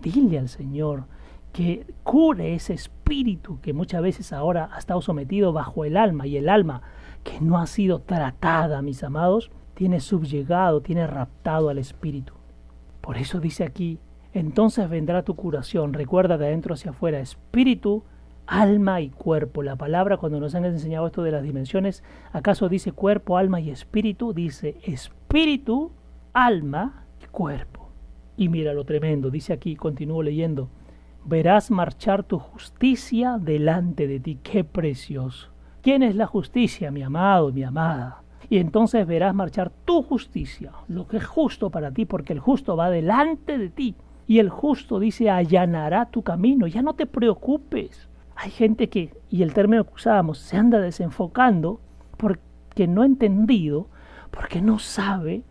Dile 0.03 0.37
al 0.37 0.49
Señor 0.49 1.05
que 1.53 1.87
cure 2.03 2.53
ese 2.53 2.73
espíritu 2.73 3.59
que 3.61 3.73
muchas 3.73 4.01
veces 4.01 4.33
ahora 4.33 4.69
ha 4.73 4.79
estado 4.79 5.01
sometido 5.01 5.53
bajo 5.53 5.85
el 5.85 5.97
alma 5.97 6.27
y 6.27 6.35
el 6.35 6.49
alma 6.49 6.81
que 7.23 7.39
no 7.39 7.57
ha 7.57 7.67
sido 7.67 7.99
tratada, 7.99 8.81
mis 8.81 9.03
amados, 9.03 9.49
tiene 9.75 10.01
subyugado, 10.01 10.81
tiene 10.81 11.07
raptado 11.07 11.69
al 11.69 11.77
espíritu. 11.77 12.33
Por 13.01 13.17
eso 13.17 13.39
dice 13.39 13.63
aquí, 13.63 13.99
entonces 14.33 14.89
vendrá 14.89 15.23
tu 15.23 15.35
curación, 15.35 15.93
recuerda 15.93 16.37
de 16.37 16.47
adentro 16.47 16.73
hacia 16.73 16.91
afuera, 16.91 17.19
espíritu, 17.19 18.03
alma 18.45 18.99
y 18.99 19.09
cuerpo. 19.09 19.63
La 19.63 19.75
palabra 19.75 20.17
cuando 20.17 20.39
nos 20.39 20.55
han 20.55 20.65
enseñado 20.65 21.07
esto 21.07 21.23
de 21.23 21.31
las 21.31 21.43
dimensiones, 21.43 22.03
¿acaso 22.33 22.67
dice 22.67 22.91
cuerpo, 22.91 23.37
alma 23.37 23.61
y 23.61 23.69
espíritu? 23.69 24.33
Dice 24.33 24.77
espíritu, 24.83 25.91
alma 26.33 27.05
y 27.23 27.27
cuerpo. 27.27 27.82
Y 28.35 28.49
mira 28.49 28.73
lo 28.73 28.83
tremendo, 28.83 29.29
dice 29.29 29.53
aquí, 29.53 29.75
continúo 29.75 30.23
leyendo, 30.23 30.69
verás 31.25 31.71
marchar 31.71 32.23
tu 32.23 32.39
justicia 32.39 33.37
delante 33.39 34.07
de 34.07 34.19
ti, 34.19 34.39
qué 34.41 34.63
precioso. 34.63 35.49
¿Quién 35.81 36.01
es 36.01 36.15
la 36.15 36.25
justicia, 36.25 36.91
mi 36.91 37.03
amado, 37.03 37.51
mi 37.51 37.63
amada? 37.63 38.23
Y 38.49 38.57
entonces 38.57 39.05
verás 39.05 39.33
marchar 39.35 39.71
tu 39.85 40.01
justicia, 40.01 40.71
lo 40.87 41.07
que 41.07 41.17
es 41.17 41.25
justo 41.25 41.69
para 41.69 41.91
ti, 41.91 42.05
porque 42.05 42.33
el 42.33 42.39
justo 42.39 42.75
va 42.75 42.89
delante 42.89 43.57
de 43.57 43.69
ti. 43.69 43.95
Y 44.25 44.39
el 44.39 44.49
justo 44.49 44.99
dice, 44.99 45.29
allanará 45.29 46.05
tu 46.05 46.23
camino, 46.23 46.67
ya 46.67 46.81
no 46.81 46.93
te 46.93 47.05
preocupes. 47.05 48.09
Hay 48.35 48.51
gente 48.51 48.89
que, 48.89 49.13
y 49.29 49.43
el 49.43 49.53
término 49.53 49.83
que 49.83 49.93
usábamos, 49.93 50.37
se 50.39 50.57
anda 50.57 50.79
desenfocando 50.79 51.81
porque 52.17 52.87
no 52.87 53.01
ha 53.01 53.05
entendido, 53.05 53.87
porque 54.31 54.61
no 54.61 54.79
sabe, 54.79 55.43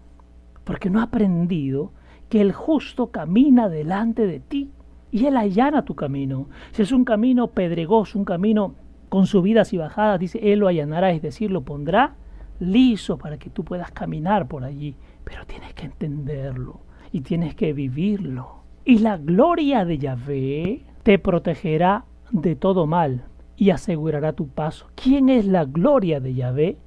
porque 0.64 0.90
no 0.90 1.00
ha 1.00 1.04
aprendido 1.04 1.92
que 2.32 2.40
el 2.40 2.54
justo 2.54 3.08
camina 3.08 3.68
delante 3.68 4.26
de 4.26 4.40
ti 4.40 4.70
y 5.10 5.26
él 5.26 5.36
allana 5.36 5.84
tu 5.84 5.94
camino. 5.94 6.48
Si 6.70 6.80
es 6.80 6.90
un 6.90 7.04
camino 7.04 7.48
pedregoso, 7.48 8.18
un 8.18 8.24
camino 8.24 8.74
con 9.10 9.26
subidas 9.26 9.74
y 9.74 9.76
bajadas, 9.76 10.18
dice, 10.18 10.40
Él 10.50 10.60
lo 10.60 10.68
allanará, 10.68 11.10
es 11.10 11.20
decir, 11.20 11.50
lo 11.50 11.60
pondrá 11.60 12.14
liso 12.58 13.18
para 13.18 13.36
que 13.36 13.50
tú 13.50 13.64
puedas 13.64 13.90
caminar 13.90 14.48
por 14.48 14.64
allí. 14.64 14.96
Pero 15.24 15.44
tienes 15.44 15.74
que 15.74 15.84
entenderlo 15.84 16.80
y 17.12 17.20
tienes 17.20 17.54
que 17.54 17.74
vivirlo. 17.74 18.62
Y 18.86 19.00
la 19.00 19.18
gloria 19.18 19.84
de 19.84 19.98
Yahvé 19.98 20.84
te 21.02 21.18
protegerá 21.18 22.06
de 22.30 22.56
todo 22.56 22.86
mal 22.86 23.26
y 23.58 23.68
asegurará 23.68 24.32
tu 24.32 24.48
paso. 24.48 24.86
¿Quién 24.94 25.28
es 25.28 25.44
la 25.44 25.66
gloria 25.66 26.18
de 26.18 26.32
Yahvé? 26.32 26.78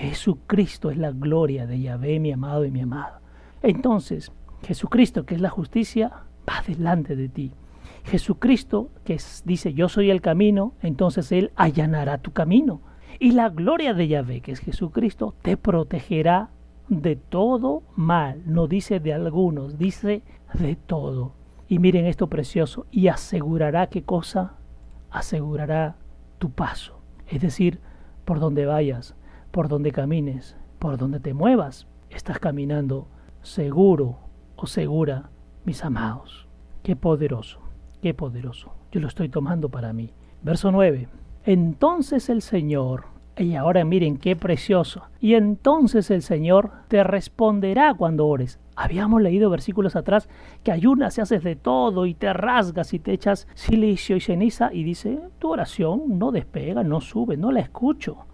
Jesucristo 0.00 0.90
es 0.90 0.98
la 0.98 1.12
gloria 1.12 1.64
de 1.64 1.80
Yahvé, 1.80 2.18
mi 2.18 2.32
amado 2.32 2.64
y 2.64 2.72
mi 2.72 2.80
amada. 2.80 3.20
Entonces, 3.62 4.32
Jesucristo, 4.64 5.24
que 5.24 5.34
es 5.34 5.40
la 5.40 5.50
justicia, 5.50 6.24
va 6.48 6.62
delante 6.66 7.16
de 7.16 7.28
ti. 7.28 7.52
Jesucristo, 8.04 8.90
que 9.04 9.18
dice 9.44 9.74
yo 9.74 9.88
soy 9.88 10.10
el 10.10 10.20
camino, 10.20 10.74
entonces 10.82 11.32
Él 11.32 11.52
allanará 11.56 12.18
tu 12.18 12.32
camino. 12.32 12.80
Y 13.18 13.32
la 13.32 13.48
gloria 13.48 13.94
de 13.94 14.08
Yahvé, 14.08 14.40
que 14.40 14.52
es 14.52 14.60
Jesucristo, 14.60 15.34
te 15.42 15.56
protegerá 15.56 16.50
de 16.88 17.16
todo 17.16 17.82
mal. 17.94 18.42
No 18.46 18.66
dice 18.66 19.00
de 19.00 19.14
algunos, 19.14 19.78
dice 19.78 20.22
de 20.54 20.76
todo. 20.76 21.34
Y 21.68 21.78
miren 21.78 22.04
esto 22.06 22.28
precioso, 22.28 22.86
y 22.90 23.08
asegurará 23.08 23.86
qué 23.86 24.02
cosa? 24.02 24.54
Asegurará 25.10 25.96
tu 26.38 26.50
paso. 26.50 27.00
Es 27.26 27.40
decir, 27.40 27.80
por 28.24 28.40
donde 28.40 28.66
vayas, 28.66 29.14
por 29.50 29.68
donde 29.68 29.92
camines, 29.92 30.56
por 30.78 30.98
donde 30.98 31.20
te 31.20 31.32
muevas, 31.32 31.86
estás 32.10 32.38
caminando 32.38 33.08
seguro 33.42 34.23
segura, 34.66 35.30
mis 35.64 35.84
amados. 35.84 36.46
Qué 36.82 36.96
poderoso. 36.96 37.60
Qué 38.02 38.14
poderoso. 38.14 38.74
Yo 38.92 39.00
lo 39.00 39.08
estoy 39.08 39.28
tomando 39.28 39.68
para 39.68 39.92
mí. 39.92 40.12
Verso 40.42 40.70
9. 40.70 41.08
Entonces 41.44 42.28
el 42.28 42.42
Señor, 42.42 43.04
y 43.36 43.54
ahora 43.54 43.84
miren 43.84 44.18
qué 44.18 44.36
precioso, 44.36 45.02
y 45.20 45.34
entonces 45.34 46.10
el 46.10 46.22
Señor 46.22 46.70
te 46.88 47.02
responderá 47.02 47.94
cuando 47.94 48.26
ores. 48.26 48.60
Habíamos 48.76 49.22
leído 49.22 49.50
versículos 49.50 49.96
atrás 49.96 50.28
que 50.62 50.72
ayunas 50.72 51.16
y 51.16 51.20
haces 51.20 51.42
de 51.42 51.56
todo 51.56 52.06
y 52.06 52.14
te 52.14 52.32
rasgas 52.32 52.92
y 52.92 52.98
te 52.98 53.12
echas 53.12 53.46
silicio 53.54 54.16
y 54.16 54.20
ceniza 54.20 54.72
y 54.72 54.84
dice, 54.84 55.20
tu 55.38 55.50
oración 55.50 56.18
no 56.18 56.32
despega, 56.32 56.82
no 56.82 57.00
sube, 57.00 57.36
no 57.36 57.52
la 57.52 57.60
escucho. 57.60 58.26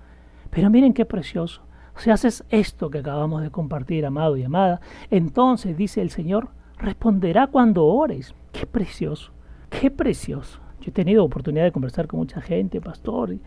Pero 0.50 0.70
miren 0.70 0.94
qué 0.94 1.04
precioso. 1.04 1.62
Si 2.00 2.10
haces 2.10 2.44
esto 2.48 2.88
que 2.88 3.00
acabamos 3.00 3.42
de 3.42 3.50
compartir, 3.50 4.06
amado 4.06 4.34
y 4.38 4.42
amada, 4.42 4.80
entonces 5.10 5.76
dice 5.76 6.00
el 6.00 6.08
Señor, 6.08 6.48
responderá 6.78 7.48
cuando 7.48 7.84
ores. 7.84 8.34
Qué 8.52 8.64
precioso. 8.64 9.32
Qué 9.68 9.90
precioso. 9.90 10.60
Yo 10.80 10.88
he 10.88 10.92
tenido 10.92 11.22
oportunidad 11.22 11.64
de 11.64 11.72
conversar 11.72 12.06
con 12.06 12.20
mucha 12.20 12.40
gente, 12.40 12.80
pastor, 12.80 13.34
y, 13.34 13.42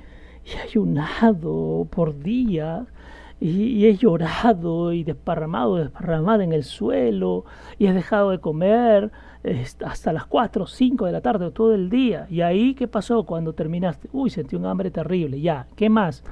he 0.45 0.59
ayunado 0.59 1.87
por 1.89 2.19
días, 2.19 2.85
y, 3.41 3.87
he 3.87 3.97
llorado 3.97 4.93
y 4.93 5.03
desparramado, 5.03 5.77
desparramada 5.77 6.43
en 6.43 6.53
el 6.53 6.63
suelo, 6.63 7.45
y 7.79 7.87
he 7.87 7.93
dejado 7.93 8.29
de 8.29 8.37
comer 8.37 9.11
hasta 9.83 10.13
las 10.13 10.27
4 10.27 10.65
o 10.65 10.67
5 10.67 11.07
de 11.07 11.11
la 11.11 11.21
tarde 11.21 11.45
o 11.45 11.51
todo 11.51 11.73
el 11.73 11.89
día. 11.89 12.27
¿Y 12.29 12.41
ahí 12.41 12.75
qué 12.75 12.87
pasó 12.87 13.23
cuando 13.23 13.53
terminaste? 13.53 14.09
Uy, 14.13 14.29
sentí 14.29 14.55
un 14.55 14.67
hambre 14.67 14.91
terrible, 14.91 15.41
ya, 15.41 15.65
¿qué 15.75 15.89
más? 15.89 16.23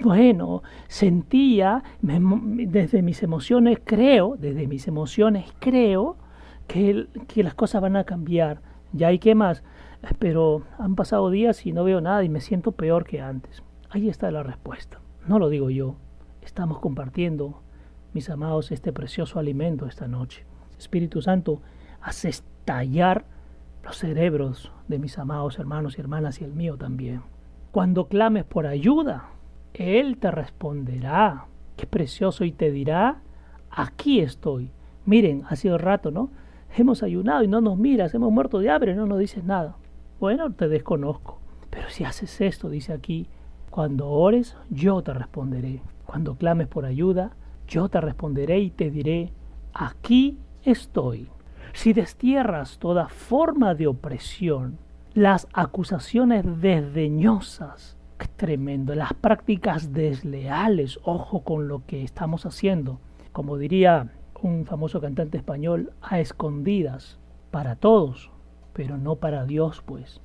Bueno, 0.00 0.62
sentía, 0.88 1.82
desde 2.00 3.02
mis 3.02 3.22
emociones 3.22 3.78
creo, 3.84 4.36
desde 4.38 4.66
mis 4.66 4.88
emociones 4.88 5.52
creo 5.58 6.16
que, 6.66 7.06
que 7.28 7.42
las 7.42 7.54
cosas 7.54 7.82
van 7.82 7.96
a 7.96 8.04
cambiar 8.04 8.62
ya 8.92 9.08
hay 9.08 9.18
qué 9.18 9.34
más, 9.34 9.62
pero 10.18 10.62
han 10.78 10.94
pasado 10.94 11.30
días 11.30 11.64
y 11.66 11.72
no 11.72 11.84
veo 11.84 12.00
nada 12.00 12.22
y 12.24 12.28
me 12.28 12.40
siento 12.40 12.72
peor 12.72 13.04
que 13.04 13.20
antes. 13.20 13.62
Ahí 13.90 14.08
está 14.08 14.30
la 14.30 14.42
respuesta. 14.42 15.00
No 15.26 15.38
lo 15.38 15.48
digo 15.48 15.70
yo. 15.70 15.96
Estamos 16.42 16.78
compartiendo, 16.78 17.62
mis 18.12 18.28
amados, 18.28 18.72
este 18.72 18.92
precioso 18.92 19.38
alimento 19.38 19.86
esta 19.86 20.08
noche. 20.08 20.44
Espíritu 20.78 21.22
Santo, 21.22 21.62
hace 22.00 22.28
estallar 22.28 23.24
los 23.84 23.96
cerebros 23.96 24.72
de 24.88 24.98
mis 24.98 25.18
amados 25.18 25.58
hermanos 25.58 25.96
y 25.96 26.00
hermanas 26.00 26.40
y 26.40 26.44
el 26.44 26.52
mío 26.52 26.76
también. 26.76 27.22
Cuando 27.70 28.08
clames 28.08 28.44
por 28.44 28.66
ayuda, 28.66 29.30
Él 29.74 30.18
te 30.18 30.30
responderá. 30.30 31.46
Qué 31.76 31.86
precioso 31.86 32.44
y 32.44 32.52
te 32.52 32.70
dirá, 32.70 33.22
aquí 33.70 34.20
estoy. 34.20 34.70
Miren, 35.04 35.44
ha 35.48 35.56
sido 35.56 35.78
rato, 35.78 36.10
¿no? 36.10 36.30
hemos 36.76 37.02
ayunado 37.02 37.42
y 37.42 37.48
no 37.48 37.60
nos 37.60 37.76
miras, 37.76 38.14
hemos 38.14 38.32
muerto 38.32 38.58
de 38.58 38.70
hambre 38.70 38.92
y 38.92 38.94
no 38.94 39.06
nos 39.06 39.18
dices 39.18 39.44
nada. 39.44 39.76
Bueno, 40.20 40.52
te 40.52 40.68
desconozco. 40.68 41.38
Pero 41.70 41.88
si 41.90 42.04
haces 42.04 42.40
esto, 42.40 42.68
dice 42.68 42.92
aquí, 42.92 43.28
cuando 43.70 44.08
ores, 44.08 44.56
yo 44.70 45.02
te 45.02 45.12
responderé. 45.12 45.82
Cuando 46.06 46.36
clames 46.36 46.68
por 46.68 46.84
ayuda, 46.84 47.32
yo 47.66 47.88
te 47.88 48.00
responderé 48.00 48.60
y 48.60 48.70
te 48.70 48.90
diré, 48.90 49.32
aquí 49.72 50.38
estoy. 50.62 51.28
Si 51.72 51.92
destierras 51.92 52.78
toda 52.78 53.08
forma 53.08 53.74
de 53.74 53.86
opresión, 53.86 54.78
las 55.14 55.48
acusaciones 55.52 56.44
desdeñosas, 56.60 57.96
tremendo, 58.28 58.94
las 58.94 59.14
prácticas 59.14 59.92
desleales, 59.92 60.98
ojo 61.04 61.42
con 61.42 61.68
lo 61.68 61.84
que 61.86 62.02
estamos 62.02 62.46
haciendo. 62.46 63.00
Como 63.32 63.56
diría 63.58 64.12
un 64.42 64.66
famoso 64.66 65.00
cantante 65.00 65.38
español, 65.38 65.92
a 66.02 66.20
escondidas, 66.20 67.18
para 67.50 67.76
todos, 67.76 68.30
pero 68.72 68.98
no 68.98 69.16
para 69.16 69.44
Dios, 69.44 69.82
pues. 69.84 70.20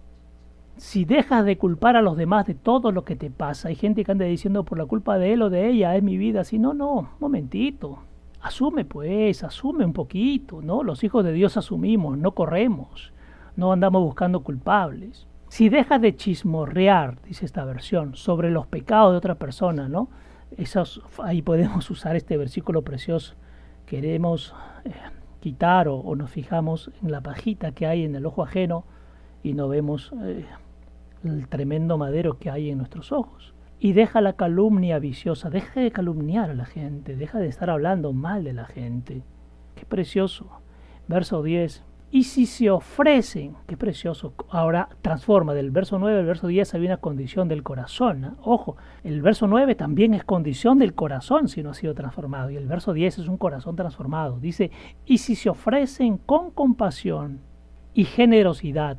Si 0.77 1.05
dejas 1.05 1.45
de 1.45 1.57
culpar 1.57 1.95
a 1.95 2.01
los 2.01 2.17
demás 2.17 2.45
de 2.45 2.53
todo 2.53 2.91
lo 2.91 3.03
que 3.03 3.15
te 3.15 3.31
pasa, 3.31 3.69
hay 3.69 3.75
gente 3.75 4.03
que 4.03 4.11
anda 4.11 4.25
diciendo 4.25 4.63
por 4.63 4.77
la 4.77 4.85
culpa 4.85 5.17
de 5.17 5.33
él 5.33 5.41
o 5.41 5.49
de 5.49 5.67
ella 5.67 5.95
es 5.95 6.03
mi 6.03 6.17
vida, 6.17 6.43
si 6.43 6.59
no, 6.59 6.73
no, 6.73 7.09
momentito, 7.19 7.99
asume 8.41 8.85
pues, 8.85 9.43
asume 9.43 9.85
un 9.85 9.93
poquito, 9.93 10.61
¿no? 10.61 10.83
Los 10.83 11.03
hijos 11.03 11.23
de 11.23 11.33
Dios 11.33 11.57
asumimos, 11.57 12.17
no 12.17 12.31
corremos, 12.31 13.11
no 13.55 13.71
andamos 13.71 14.03
buscando 14.03 14.41
culpables. 14.41 15.27
Si 15.49 15.69
dejas 15.69 16.01
de 16.01 16.15
chismorrear, 16.15 17.21
dice 17.23 17.45
esta 17.45 17.63
versión, 17.65 18.15
sobre 18.15 18.51
los 18.51 18.67
pecados 18.67 19.13
de 19.13 19.17
otra 19.17 19.35
persona, 19.35 19.87
¿no? 19.87 20.09
Esos, 20.57 21.01
ahí 21.23 21.41
podemos 21.41 21.89
usar 21.91 22.15
este 22.15 22.37
versículo 22.37 22.81
precioso 22.83 23.35
queremos 23.87 24.53
eh, 24.85 24.91
quitar 25.39 25.87
o, 25.87 26.15
nos 26.15 26.29
fijamos 26.29 26.91
en 27.01 27.11
la 27.11 27.21
pajita 27.21 27.71
que 27.71 27.87
hay 27.87 28.03
en 28.03 28.15
el 28.15 28.27
ojo 28.27 28.43
ajeno 28.43 28.85
y 29.41 29.53
no 29.53 29.67
vemos 29.67 30.13
eh, 30.21 30.45
el 31.23 31.47
tremendo 31.47 31.97
madero 31.97 32.37
que 32.37 32.51
hay 32.51 32.69
en 32.69 32.77
nuestros 32.77 33.11
ojos. 33.11 33.55
Y 33.79 33.93
deja 33.93 34.21
la 34.21 34.33
calumnia 34.33 34.99
viciosa, 34.99 35.49
deja 35.49 35.79
de 35.79 35.91
calumniar 35.91 36.49
a 36.49 36.53
la 36.53 36.65
gente, 36.65 37.15
deja 37.15 37.39
de 37.39 37.47
estar 37.47 37.69
hablando 37.69 38.11
mal 38.11 38.43
de 38.43 38.53
la 38.53 38.65
gente. 38.65 39.23
Qué 39.75 39.85
precioso. 39.85 40.47
Verso 41.07 41.41
10. 41.41 41.83
Y 42.17 42.23
si 42.23 42.47
se 42.47 42.71
ofrecen, 42.71 43.53
qué 43.67 43.77
precioso, 43.77 44.33
ahora 44.49 44.89
transforma 45.03 45.53
del 45.53 45.69
verso 45.69 45.99
9 45.99 46.21
al 46.21 46.25
verso 46.25 46.47
10 46.47 46.73
hay 46.73 46.85
una 46.87 46.97
condición 46.97 47.47
del 47.47 47.61
corazón. 47.61 48.37
Ojo, 48.41 48.75
el 49.03 49.21
verso 49.21 49.45
9 49.45 49.75
también 49.75 50.15
es 50.15 50.23
condición 50.23 50.79
del 50.79 50.95
corazón 50.95 51.47
si 51.47 51.61
no 51.61 51.69
ha 51.69 51.73
sido 51.75 51.93
transformado 51.93 52.49
y 52.49 52.55
el 52.55 52.65
verso 52.65 52.93
10 52.93 53.19
es 53.19 53.27
un 53.27 53.37
corazón 53.37 53.75
transformado. 53.75 54.39
Dice, 54.39 54.71
y 55.05 55.19
si 55.19 55.35
se 55.35 55.51
ofrecen 55.51 56.17
con 56.17 56.49
compasión 56.49 57.41
y 57.93 58.05
generosidad 58.05 58.97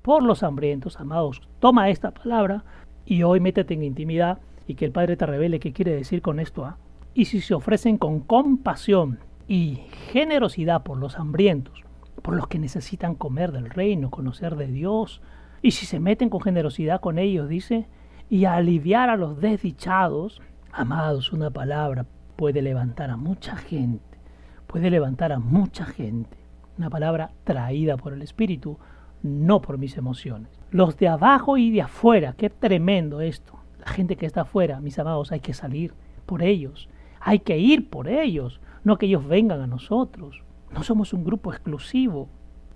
por 0.00 0.22
los 0.22 0.42
hambrientos, 0.42 0.98
amados, 0.98 1.42
toma 1.58 1.90
esta 1.90 2.12
palabra 2.12 2.64
y 3.04 3.22
hoy 3.22 3.38
métete 3.38 3.74
en 3.74 3.82
intimidad 3.82 4.38
y 4.66 4.76
que 4.76 4.86
el 4.86 4.92
Padre 4.92 5.18
te 5.18 5.26
revele 5.26 5.60
qué 5.60 5.74
quiere 5.74 5.94
decir 5.94 6.22
con 6.22 6.40
esto. 6.40 6.64
¿ah? 6.64 6.78
Y 7.12 7.26
si 7.26 7.42
se 7.42 7.52
ofrecen 7.52 7.98
con 7.98 8.20
compasión 8.20 9.18
y 9.46 9.82
generosidad 10.10 10.84
por 10.84 10.96
los 10.96 11.18
hambrientos, 11.18 11.85
por 12.22 12.34
los 12.34 12.48
que 12.48 12.58
necesitan 12.58 13.14
comer 13.14 13.52
del 13.52 13.70
reino, 13.70 14.10
conocer 14.10 14.56
de 14.56 14.66
Dios, 14.66 15.22
y 15.62 15.72
si 15.72 15.86
se 15.86 16.00
meten 16.00 16.28
con 16.28 16.40
generosidad 16.40 17.00
con 17.00 17.18
ellos, 17.18 17.48
dice, 17.48 17.88
y 18.28 18.44
aliviar 18.44 19.10
a 19.10 19.16
los 19.16 19.40
desdichados, 19.40 20.40
amados, 20.72 21.32
una 21.32 21.50
palabra 21.50 22.06
puede 22.36 22.62
levantar 22.62 23.10
a 23.10 23.16
mucha 23.16 23.56
gente, 23.56 24.18
puede 24.66 24.90
levantar 24.90 25.32
a 25.32 25.38
mucha 25.38 25.84
gente, 25.86 26.36
una 26.78 26.90
palabra 26.90 27.30
traída 27.44 27.96
por 27.96 28.12
el 28.12 28.22
Espíritu, 28.22 28.78
no 29.22 29.62
por 29.62 29.78
mis 29.78 29.96
emociones. 29.96 30.50
Los 30.70 30.96
de 30.98 31.08
abajo 31.08 31.56
y 31.56 31.70
de 31.70 31.82
afuera, 31.82 32.34
qué 32.36 32.50
tremendo 32.50 33.20
esto. 33.20 33.58
La 33.78 33.86
gente 33.86 34.16
que 34.16 34.26
está 34.26 34.42
afuera, 34.42 34.80
mis 34.80 34.98
amados, 34.98 35.32
hay 35.32 35.40
que 35.40 35.54
salir 35.54 35.94
por 36.26 36.42
ellos, 36.42 36.88
hay 37.20 37.38
que 37.38 37.58
ir 37.58 37.88
por 37.88 38.08
ellos, 38.08 38.60
no 38.84 38.98
que 38.98 39.06
ellos 39.06 39.26
vengan 39.26 39.60
a 39.60 39.66
nosotros. 39.66 40.42
No 40.76 40.82
somos 40.82 41.14
un 41.14 41.24
grupo 41.24 41.52
exclusivo, 41.52 42.28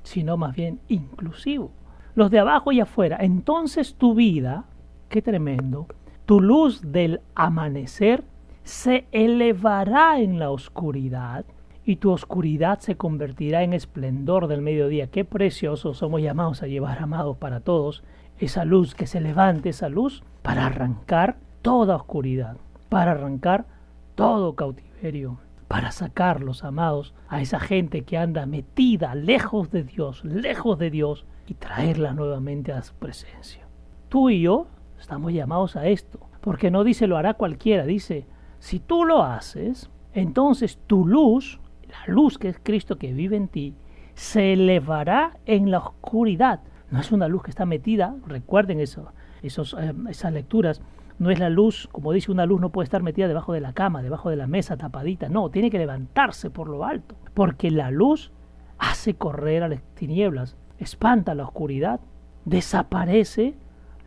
sino 0.02 0.38
más 0.38 0.56
bien 0.56 0.80
inclusivo. 0.88 1.70
Los 2.14 2.30
de 2.30 2.38
abajo 2.38 2.72
y 2.72 2.80
afuera. 2.80 3.18
Entonces 3.20 3.94
tu 3.94 4.14
vida, 4.14 4.64
qué 5.10 5.20
tremendo, 5.20 5.86
tu 6.24 6.40
luz 6.40 6.80
del 6.80 7.20
amanecer 7.34 8.24
se 8.64 9.06
elevará 9.12 10.18
en 10.18 10.38
la 10.38 10.50
oscuridad 10.50 11.44
y 11.84 11.96
tu 11.96 12.10
oscuridad 12.10 12.78
se 12.78 12.96
convertirá 12.96 13.64
en 13.64 13.74
esplendor 13.74 14.46
del 14.46 14.62
mediodía. 14.62 15.08
Qué 15.08 15.26
precioso 15.26 15.92
somos 15.92 16.22
llamados 16.22 16.62
a 16.62 16.68
llevar, 16.68 17.02
amados, 17.02 17.36
para 17.36 17.60
todos, 17.60 18.02
esa 18.38 18.64
luz, 18.64 18.94
que 18.94 19.06
se 19.06 19.20
levante 19.20 19.68
esa 19.68 19.90
luz 19.90 20.22
para 20.40 20.66
arrancar 20.66 21.36
toda 21.60 21.96
oscuridad, 21.96 22.56
para 22.88 23.10
arrancar 23.12 23.66
todo 24.14 24.54
cautiverio, 24.54 25.38
para 25.70 25.92
sacarlos, 25.92 26.64
amados, 26.64 27.14
a 27.28 27.40
esa 27.40 27.60
gente 27.60 28.02
que 28.02 28.18
anda 28.18 28.44
metida 28.44 29.14
lejos 29.14 29.70
de 29.70 29.84
Dios, 29.84 30.24
lejos 30.24 30.76
de 30.80 30.90
Dios, 30.90 31.26
y 31.46 31.54
traerla 31.54 32.12
nuevamente 32.12 32.72
a 32.72 32.82
su 32.82 32.92
presencia. 32.94 33.68
Tú 34.08 34.30
y 34.30 34.40
yo 34.40 34.66
estamos 34.98 35.32
llamados 35.32 35.76
a 35.76 35.86
esto, 35.86 36.18
porque 36.40 36.72
no 36.72 36.82
dice 36.82 37.06
lo 37.06 37.16
hará 37.16 37.34
cualquiera, 37.34 37.84
dice, 37.84 38.26
si 38.58 38.80
tú 38.80 39.04
lo 39.04 39.22
haces, 39.22 39.90
entonces 40.12 40.80
tu 40.88 41.06
luz, 41.06 41.60
la 41.88 42.12
luz 42.12 42.36
que 42.36 42.48
es 42.48 42.58
Cristo 42.60 42.98
que 42.98 43.12
vive 43.12 43.36
en 43.36 43.46
ti, 43.46 43.76
se 44.14 44.54
elevará 44.54 45.38
en 45.46 45.70
la 45.70 45.78
oscuridad. 45.78 46.62
No 46.90 46.98
es 46.98 47.12
una 47.12 47.28
luz 47.28 47.44
que 47.44 47.50
está 47.50 47.64
metida, 47.64 48.16
recuerden 48.26 48.80
eso, 48.80 49.12
esos, 49.40 49.76
eh, 49.78 49.94
esas 50.08 50.32
lecturas, 50.32 50.82
no 51.20 51.30
es 51.30 51.38
la 51.38 51.50
luz, 51.50 51.86
como 51.92 52.12
dice 52.12 52.32
una 52.32 52.46
luz, 52.46 52.62
no 52.62 52.72
puede 52.72 52.84
estar 52.84 53.02
metida 53.02 53.28
debajo 53.28 53.52
de 53.52 53.60
la 53.60 53.74
cama, 53.74 54.00
debajo 54.00 54.30
de 54.30 54.36
la 54.36 54.46
mesa, 54.46 54.78
tapadita. 54.78 55.28
No, 55.28 55.50
tiene 55.50 55.70
que 55.70 55.76
levantarse 55.76 56.48
por 56.48 56.66
lo 56.66 56.86
alto. 56.86 57.14
Porque 57.34 57.70
la 57.70 57.90
luz 57.90 58.32
hace 58.78 59.12
correr 59.12 59.62
a 59.62 59.68
las 59.68 59.82
tinieblas, 59.94 60.56
espanta 60.78 61.34
la 61.34 61.44
oscuridad, 61.44 62.00
desaparece 62.46 63.54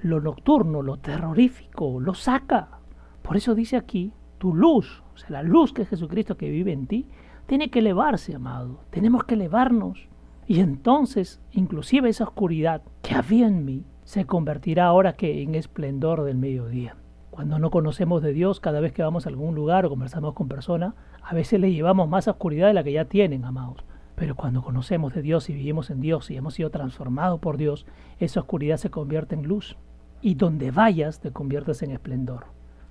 lo 0.01 0.22
nocturno, 0.22 0.82
lo 0.82 0.97
terrorífico, 0.97 1.99
lo 1.99 2.16
saca. 2.16 2.80
Por 3.22 3.38
eso 3.38 3.53
dice 3.53 3.78
aquí, 3.78 4.11
tu 4.39 4.55
luz, 4.55 5.03
o 5.14 5.18
sea, 5.20 5.30
la 5.30 5.43
luz 5.43 5.72
que 5.72 5.84
es 5.84 5.89
Jesucristo 5.89 6.36
que 6.36 6.49
vive 6.49 6.72
en 6.72 6.88
ti, 6.88 7.05
tiene 7.45 7.70
que 7.70 7.78
elevarse, 7.78 8.34
amado. 8.34 8.80
Tenemos 8.89 9.24
que 9.26 9.36
elevarnos. 9.36 10.09
Y 10.47 10.61
entonces, 10.61 11.39
inclusive 11.51 12.09
esa 12.09 12.24
oscuridad 12.24 12.82
que 13.03 13.14
había 13.14 13.45
en 13.45 13.66
mí, 13.66 13.86
se 14.03 14.26
convertirá 14.26 14.88
ahora 14.88 15.14
que 15.14 15.43
en 15.43 15.53
esplendor 15.53 16.24
del 16.24 16.38
mediodía. 16.38 16.97
Cuando 17.34 17.57
no 17.57 17.71
conocemos 17.71 18.21
de 18.21 18.31
Dios, 18.31 18.59
cada 18.59 18.79
vez 18.79 18.91
que 18.91 19.01
vamos 19.01 19.25
a 19.25 19.29
algún 19.29 19.55
lugar 19.55 19.88
o 19.88 19.89
conversamos 19.89 20.36
con 20.36 20.47
personas, 20.47 20.93
a 21.23 21.34
veces 21.34 21.59
le 21.59 21.73
llevamos 21.73 22.07
más 22.07 22.27
oscuridad 22.27 22.67
de 22.67 22.75
la 22.75 22.84
que 22.84 22.91
ya 22.91 23.05
tienen, 23.05 23.43
amados. 23.43 23.84
Pero 24.13 24.36
cuando 24.36 24.61
conocemos 24.61 25.15
de 25.15 25.23
Dios 25.23 25.49
y 25.49 25.53
vivimos 25.53 25.89
en 25.89 25.99
Dios 25.99 26.29
y 26.29 26.38
hemos 26.38 26.53
sido 26.53 26.69
transformados 26.69 27.39
por 27.39 27.57
Dios, 27.57 27.88
esa 28.19 28.41
oscuridad 28.41 28.77
se 28.77 28.91
convierte 28.91 29.34
en 29.34 29.47
luz. 29.47 29.77
Y 30.21 30.36
donde 30.36 30.69
vayas 30.69 31.21
te 31.21 31.31
conviertes 31.31 31.81
en 31.81 31.89
esplendor. 31.89 32.45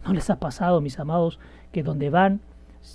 ¿No 0.04 0.12
les 0.12 0.28
ha 0.28 0.40
pasado, 0.40 0.80
mis 0.80 0.98
amados, 0.98 1.38
que 1.70 1.84
donde 1.84 2.10
van, 2.10 2.40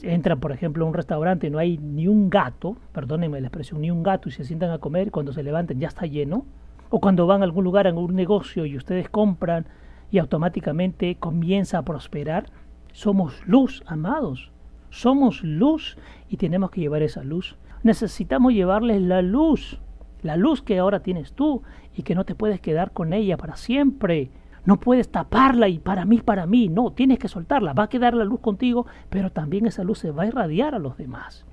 entran, 0.02 0.42
por 0.42 0.52
ejemplo, 0.52 0.84
a 0.84 0.90
un 0.90 0.94
restaurante 0.94 1.48
y 1.48 1.50
no 1.50 1.60
hay 1.60 1.78
ni 1.78 2.10
un 2.10 2.30
gato, 2.30 2.76
perdónenme 2.92 3.40
la 3.40 3.48
expresión, 3.48 3.80
ni 3.80 3.90
un 3.90 4.04
gato 4.04 4.28
y 4.28 4.34
se 4.34 4.44
sientan 4.44 4.72
a 4.72 4.80
comer, 4.80 5.12
cuando 5.12 5.32
se 5.32 5.44
levanten 5.44 5.80
ya 5.80 5.88
está 5.88 6.08
lleno? 6.08 6.46
O 6.90 7.00
cuando 7.00 7.26
van 7.26 7.40
a 7.40 7.46
algún 7.46 7.64
lugar, 7.64 7.88
a 7.88 7.94
un 7.94 8.16
negocio 8.16 8.66
y 8.66 8.76
ustedes 8.76 9.08
compran 9.08 9.66
y 10.12 10.20
automáticamente 10.20 11.16
comienza 11.16 11.78
a 11.78 11.84
prosperar. 11.84 12.50
Somos 12.92 13.46
luz, 13.46 13.84
amados. 13.86 14.52
Somos 14.90 15.44
luz 15.44 15.98
y 16.30 16.38
tenemos 16.38 16.72
que 16.72 16.82
llevar 16.82 17.02
esa 17.02 17.24
luz. 17.24 17.58
Necesitamos 17.84 18.54
llevarles 18.54 19.02
la 19.02 19.22
luz, 19.22 19.80
la 20.24 20.36
luz 20.36 20.62
que 20.62 20.80
ahora 20.80 21.02
tienes 21.02 21.34
tú 21.34 21.64
y 21.96 22.04
que 22.04 22.16
no 22.16 22.26
te 22.26 22.36
puedes 22.36 22.62
quedar 22.62 22.92
con 22.92 23.14
ella 23.14 23.38
para 23.38 23.56
siempre. 23.56 24.32
No 24.66 24.80
puedes 24.80 25.10
taparla 25.10 25.70
y 25.70 25.80
para 25.80 26.06
mí, 26.06 26.20
para 26.20 26.46
mí. 26.46 26.68
No, 26.68 26.92
tienes 26.92 27.20
que 27.20 27.28
soltarla. 27.28 27.74
Va 27.74 27.84
a 27.84 27.90
quedar 27.90 28.14
la 28.14 28.26
luz 28.26 28.40
contigo, 28.42 28.86
pero 29.10 29.32
también 29.32 29.66
esa 29.66 29.84
luz 29.84 30.00
se 30.00 30.12
va 30.12 30.24
a 30.24 30.28
irradiar 30.28 30.76
a 30.76 30.80
los 30.80 30.98
demás. 30.98 31.46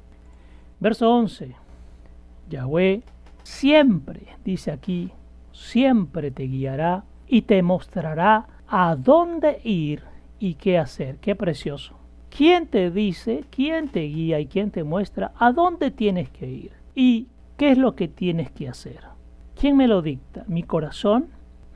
Verso 0.81 1.11
11. 1.11 1.55
Yahweh 2.51 3.03
siempre, 3.43 4.27
dice 4.45 4.73
aquí, 4.73 5.13
siempre 5.53 6.31
te 6.31 6.45
guiará 6.45 7.05
y 7.29 7.43
te 7.43 7.63
mostrará 7.63 8.47
a 8.69 8.97
dónde 8.97 9.61
ir 9.65 10.03
y 10.39 10.55
qué 10.55 10.79
hacer. 10.79 11.17
Qué 11.17 11.35
precioso. 11.35 11.95
¿Quién 12.31 12.67
te 12.67 12.91
dice, 12.91 13.45
quién 13.51 13.89
te 13.89 14.01
guía 14.01 14.41
y 14.41 14.47
quién 14.47 14.71
te 14.71 14.83
muestra 14.83 15.33
a 15.39 15.53
dónde 15.53 15.91
tienes 15.91 16.29
que 16.31 16.49
ir 16.49 16.73
y 16.95 17.29
qué 17.57 17.71
es 17.71 17.79
lo 17.79 17.95
que 17.95 18.09
tienes 18.09 18.51
que 18.51 18.69
hacer? 18.69 19.01
¿Quién 19.55 19.77
me 19.77 19.87
lo 19.87 20.03
dicta? 20.03 20.45
¿Mi 20.49 20.65
corazón? 20.65 21.29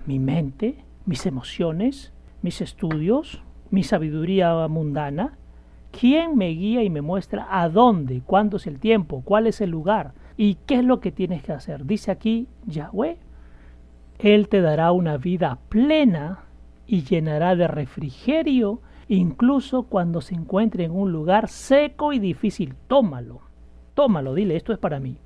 ¿Mi 0.05 0.19
mente? 0.19 0.85
¿Mis 1.07 1.27
emociones? 1.27 2.13
¿Mis 2.43 2.61
estudios? 2.61 3.41
¿Mi 3.71 3.85
sabiduría 3.85 4.67
mundana? 4.67 5.39
¿Quién 5.93 6.37
me 6.37 6.49
guía 6.49 6.83
y 6.83 6.91
me 6.91 7.03
muestra 7.03 7.47
a 7.51 7.69
dónde, 7.69 8.21
cuándo 8.27 8.57
es 8.57 8.67
el 8.67 8.79
tiempo, 8.81 9.23
cuál 9.25 9.47
es 9.47 9.61
el 9.61 9.71
lugar 9.71 10.13
y 10.37 10.57
qué 10.67 10.77
es 10.77 10.85
lo 10.85 11.01
que 11.01 11.13
tienes 11.13 11.43
que 11.43 11.53
hacer? 11.53 11.87
Dice 11.87 12.11
aquí 12.11 12.49
Yahweh 12.67 13.19
él 14.19 14.49
te 14.49 14.61
dará 14.61 14.93
una 14.93 15.17
vida 15.17 15.59
plena 15.69 16.45
y 16.87 17.03
llenará 17.03 17.55
de 17.55 17.69
refrigerio 17.69 18.81
incluso 19.09 19.85
cuando 19.85 20.21
se 20.21 20.35
encuentre 20.35 20.85
en 20.85 20.93
un 20.93 21.13
lugar 21.13 21.49
seco 21.49 22.13
y 22.13 22.19
difícil. 22.19 22.75
Tómalo, 22.89 23.41
tómalo, 23.95 24.35
dile, 24.35 24.57
esto 24.57 24.73
es 24.73 24.79
para 24.79 25.01
mí. 25.01 25.19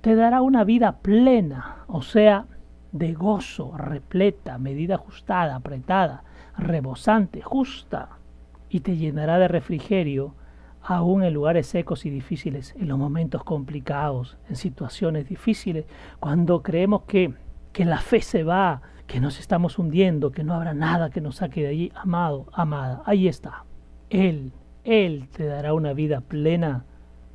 Te 0.00 0.14
dará 0.14 0.42
una 0.42 0.64
vida 0.64 0.98
plena, 0.98 1.84
o 1.88 2.02
sea, 2.02 2.46
de 2.92 3.14
gozo, 3.14 3.76
repleta, 3.76 4.58
medida 4.58 4.94
ajustada, 4.94 5.56
apretada, 5.56 6.22
rebosante, 6.56 7.42
justa, 7.42 8.10
y 8.68 8.80
te 8.80 8.96
llenará 8.96 9.38
de 9.38 9.48
refrigerio 9.48 10.34
aún 10.82 11.24
en 11.24 11.34
lugares 11.34 11.66
secos 11.66 12.06
y 12.06 12.10
difíciles, 12.10 12.74
en 12.78 12.88
los 12.88 12.98
momentos 12.98 13.42
complicados, 13.42 14.36
en 14.48 14.56
situaciones 14.56 15.28
difíciles, 15.28 15.84
cuando 16.20 16.62
creemos 16.62 17.02
que 17.02 17.34
que 17.76 17.84
la 17.84 17.98
fe 17.98 18.22
se 18.22 18.42
va, 18.42 18.80
que 19.06 19.20
nos 19.20 19.38
estamos 19.38 19.78
hundiendo, 19.78 20.32
que 20.32 20.42
no 20.42 20.54
habrá 20.54 20.72
nada 20.72 21.10
que 21.10 21.20
nos 21.20 21.36
saque 21.36 21.60
de 21.60 21.68
allí, 21.68 21.92
amado, 21.94 22.46
amada, 22.54 23.02
ahí 23.04 23.28
está. 23.28 23.66
Él, 24.08 24.54
Él 24.82 25.28
te 25.30 25.44
dará 25.44 25.74
una 25.74 25.92
vida 25.92 26.22
plena 26.22 26.86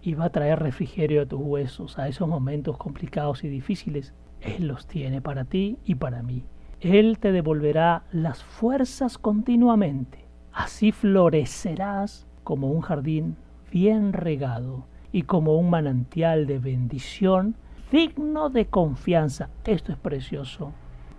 y 0.01 0.15
va 0.15 0.25
a 0.25 0.29
traer 0.31 0.57
refrigerio 0.57 1.21
a 1.21 1.25
tus 1.27 1.39
huesos, 1.39 1.99
a 1.99 2.07
esos 2.07 2.27
momentos 2.27 2.75
complicados 2.77 3.43
y 3.43 3.49
difíciles. 3.49 4.15
Él 4.41 4.67
los 4.67 4.87
tiene 4.87 5.21
para 5.21 5.45
ti 5.45 5.77
y 5.85 5.93
para 5.93 6.23
mí. 6.23 6.43
Él 6.79 7.19
te 7.19 7.31
devolverá 7.31 8.05
las 8.11 8.43
fuerzas 8.43 9.19
continuamente. 9.19 10.25
Así 10.51 10.91
florecerás 10.91 12.25
como 12.43 12.71
un 12.71 12.81
jardín 12.81 13.35
bien 13.71 14.11
regado 14.11 14.87
y 15.11 15.21
como 15.21 15.55
un 15.55 15.69
manantial 15.69 16.47
de 16.47 16.57
bendición 16.57 17.57
digno 17.91 18.49
de 18.49 18.67
confianza. 18.67 19.49
Esto 19.65 19.91
es 19.91 19.97
precioso. 19.97 20.71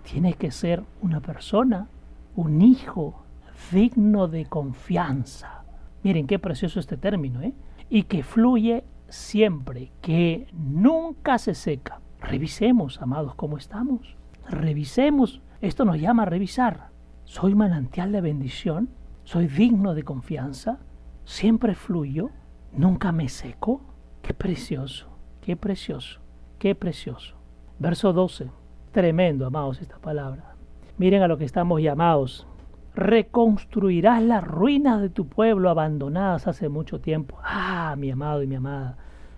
Tiene 0.03 0.33
que 0.33 0.51
ser 0.51 0.83
una 1.01 1.21
persona, 1.21 1.87
un 2.35 2.61
hijo 2.61 3.23
digno 3.71 4.27
de 4.27 4.45
confianza. 4.45 5.63
Miren 6.01 6.27
qué 6.27 6.39
precioso 6.39 6.79
este 6.79 6.97
término, 6.97 7.41
¿eh? 7.41 7.53
Y 7.89 8.03
que 8.03 8.23
fluye 8.23 8.83
siempre, 9.07 9.91
que 10.01 10.47
nunca 10.51 11.37
se 11.37 11.53
seca. 11.53 12.01
Revisemos, 12.19 13.01
amados, 13.01 13.35
cómo 13.35 13.57
estamos. 13.57 14.17
Revisemos. 14.49 15.41
Esto 15.61 15.85
nos 15.85 15.99
llama 15.99 16.23
a 16.23 16.25
revisar. 16.25 16.89
¿Soy 17.23 17.55
manantial 17.55 18.11
de 18.11 18.21
bendición? 18.21 18.89
¿Soy 19.23 19.47
digno 19.47 19.93
de 19.93 20.03
confianza? 20.03 20.79
¿Siempre 21.23 21.75
fluyo? 21.75 22.31
¿Nunca 22.73 23.11
me 23.11 23.29
seco? 23.29 23.81
Qué 24.21 24.33
precioso, 24.33 25.07
qué 25.41 25.55
precioso, 25.55 26.21
qué 26.63 26.75
precioso. 26.75 27.35
Verso 27.77 28.13
12. 28.13 28.49
Tremendo, 28.93 29.45
amados, 29.45 29.81
esta 29.81 29.97
palabra. 29.97 30.55
Miren 30.97 31.21
a 31.21 31.27
lo 31.27 31.37
que 31.37 31.43
estamos 31.43 31.81
llamados. 31.81 32.47
Reconstruirás 32.95 34.23
las 34.23 34.45
ruinas 34.45 35.01
de 35.01 35.09
tu 35.09 35.27
pueblo 35.27 35.69
abandonadas 35.69 36.47
hace 36.47 36.69
mucho 36.69 37.01
tiempo. 37.01 37.37
Ah, 37.43 37.95
mi 37.97 38.11
amado 38.11 38.43
y 38.43 38.47
mi 38.47 38.55
amada. 38.55 38.95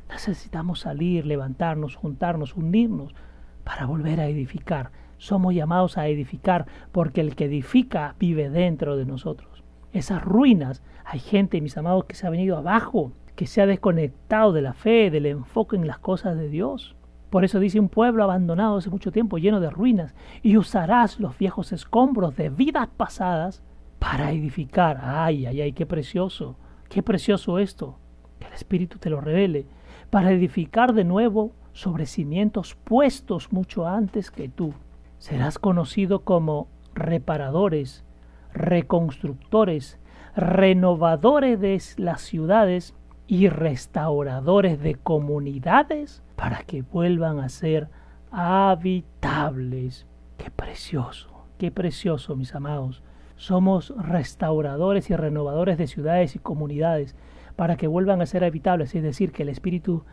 Necesitamos 0.07 0.81
salir, 0.81 1.25
levantarnos, 1.25 1.95
juntarnos, 1.95 2.55
unirnos 2.55 3.15
para 3.63 3.87
volver 3.87 4.19
a 4.19 4.27
edificar. 4.27 4.91
Somos 5.17 5.55
llamados 5.55 5.97
a 5.97 6.07
edificar 6.07 6.67
porque 6.91 7.21
el 7.21 7.35
que 7.35 7.45
edifica 7.45 8.13
vive 8.19 8.51
dentro 8.51 8.97
de 8.97 9.05
nosotros. 9.07 9.63
Esas 9.93 10.23
ruinas, 10.23 10.83
hay 11.03 11.21
gente, 11.21 11.59
mis 11.59 11.75
amados, 11.75 12.05
que 12.05 12.13
se 12.13 12.27
ha 12.27 12.29
venido 12.29 12.55
abajo, 12.55 13.13
que 13.35 13.47
se 13.47 13.63
ha 13.63 13.65
desconectado 13.65 14.53
de 14.53 14.61
la 14.61 14.73
fe, 14.73 15.09
del 15.09 15.25
enfoque 15.25 15.75
en 15.75 15.87
las 15.87 15.97
cosas 15.97 16.37
de 16.37 16.49
Dios. 16.49 16.95
Por 17.35 17.43
eso 17.43 17.59
dice 17.59 17.81
un 17.81 17.89
pueblo 17.89 18.23
abandonado 18.23 18.77
hace 18.77 18.89
mucho 18.89 19.11
tiempo, 19.11 19.37
lleno 19.37 19.59
de 19.59 19.69
ruinas, 19.69 20.15
y 20.41 20.55
usarás 20.55 21.19
los 21.19 21.37
viejos 21.37 21.73
escombros 21.73 22.37
de 22.37 22.49
vidas 22.49 22.87
pasadas 22.95 23.61
para 23.99 24.31
edificar. 24.31 25.01
Ay, 25.03 25.45
ay, 25.45 25.59
ay, 25.59 25.73
qué 25.73 25.85
precioso, 25.85 26.55
qué 26.87 27.03
precioso 27.03 27.59
esto. 27.59 27.99
Que 28.39 28.47
el 28.47 28.53
Espíritu 28.53 28.99
te 28.99 29.09
lo 29.09 29.19
revele. 29.19 29.67
Para 30.09 30.31
edificar 30.31 30.93
de 30.93 31.03
nuevo 31.03 31.51
sobre 31.73 32.05
cimientos 32.05 32.75
puestos 32.75 33.51
mucho 33.51 33.85
antes 33.85 34.31
que 34.31 34.47
tú. 34.47 34.73
Serás 35.17 35.59
conocido 35.59 36.21
como 36.21 36.69
reparadores, 36.93 38.05
reconstructores, 38.53 39.99
renovadores 40.37 41.59
de 41.59 41.81
las 41.97 42.21
ciudades 42.21 42.95
y 43.27 43.49
restauradores 43.49 44.79
de 44.79 44.95
comunidades 44.95 46.21
para 46.35 46.63
que 46.63 46.81
vuelvan 46.81 47.39
a 47.39 47.49
ser 47.49 47.89
habitables. 48.31 50.05
Qué 50.37 50.51
precioso, 50.51 51.45
qué 51.57 51.71
precioso, 51.71 52.35
mis 52.35 52.53
amados. 52.53 53.01
Somos 53.35 53.93
restauradores 53.97 55.09
y 55.09 55.15
renovadores 55.15 55.77
de 55.77 55.87
ciudades 55.87 56.35
y 56.35 56.39
comunidades 56.39 57.15
para 57.55 57.77
que 57.77 57.87
vuelvan 57.87 58.21
a 58.21 58.25
ser 58.25 58.43
habitables, 58.43 58.93
es 58.95 59.03
decir, 59.03 59.31
que 59.31 59.43
el 59.43 59.49
Espíritu 59.49 60.03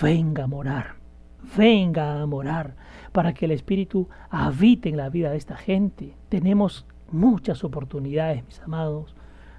venga 0.00 0.44
a 0.44 0.46
morar, 0.46 0.96
venga 1.56 2.20
a 2.20 2.26
morar, 2.26 2.74
para 3.12 3.32
que 3.32 3.44
el 3.44 3.50
Espíritu 3.52 4.08
habite 4.30 4.88
en 4.88 4.96
la 4.96 5.08
vida 5.08 5.30
de 5.30 5.36
esta 5.36 5.56
gente. 5.56 6.16
Tenemos 6.28 6.86
muchas 7.10 7.64
oportunidades, 7.64 8.44
mis 8.44 8.60
amados, 8.60 9.14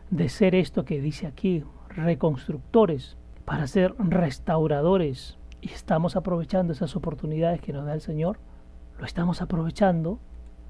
de 0.10 0.30
ser 0.30 0.56
esto 0.56 0.86
que 0.86 1.02
dice 1.02 1.28
aquí, 1.28 1.64
reconstructores, 1.98 3.18
para 3.46 3.68
ser 3.68 3.96
restauradores. 3.98 5.38
Y 5.62 5.70
estamos 5.70 6.16
aprovechando 6.16 6.74
esas 6.74 6.96
oportunidades 6.96 7.62
que 7.62 7.74
nos 7.74 7.86
da 7.86 7.94
el 7.94 8.02
Señor. 8.02 8.40
Lo 9.00 9.06
estamos 9.06 9.42
aprovechando, 9.42 10.20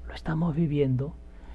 lo 0.06 0.14
estamos 0.14 0.56
viviendo. 0.56 1.14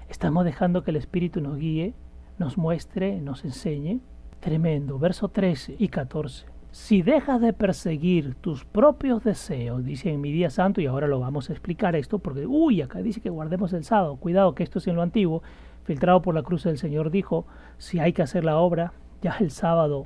Estamos 0.09 0.45
dejando 0.45 0.84
que 0.84 0.91
el 0.91 0.97
Espíritu 0.97 1.41
nos 1.41 1.57
guíe, 1.57 1.93
nos 2.38 2.57
muestre, 2.57 3.19
nos 3.19 3.43
enseñe. 3.43 3.99
Tremendo. 4.39 4.99
Verso 4.99 5.30
13 5.30 5.76
y 5.80 5.88
14. 5.88 6.45
Si 6.71 7.01
dejas 7.01 7.39
de 7.39 7.53
perseguir 7.53 8.36
tus 8.36 8.65
propios 8.65 9.24
deseos, 9.24 9.86
dice 9.86 10.11
en 10.11 10.21
mi 10.21 10.32
día 10.32 10.49
santo, 10.49 10.82
y 10.82 10.88
ahora 10.88 11.07
lo 11.07 11.19
vamos 11.19 11.49
a 11.49 11.53
explicar 11.53 11.95
esto, 11.95 12.19
porque, 12.19 12.47
uy, 12.47 12.82
acá 12.82 13.01
dice 13.01 13.21
que 13.21 13.30
guardemos 13.30 13.74
el 13.74 13.84
sábado. 13.84 14.15
Cuidado 14.17 14.55
que 14.55 14.63
esto 14.63 14.80
es 14.80 14.88
en 14.88 14.95
lo 14.95 15.03
antiguo. 15.03 15.43
Filtrado 15.84 16.21
por 16.21 16.34
la 16.36 16.43
cruz 16.43 16.63
del 16.63 16.78
Señor 16.78 17.11
dijo, 17.11 17.45
si 17.78 17.99
hay 17.99 18.11
que 18.11 18.24
hacer 18.24 18.43
la 18.43 18.57
obra, 18.57 18.93
ya 19.24 19.38
el 19.39 19.51
sábado 19.51 20.05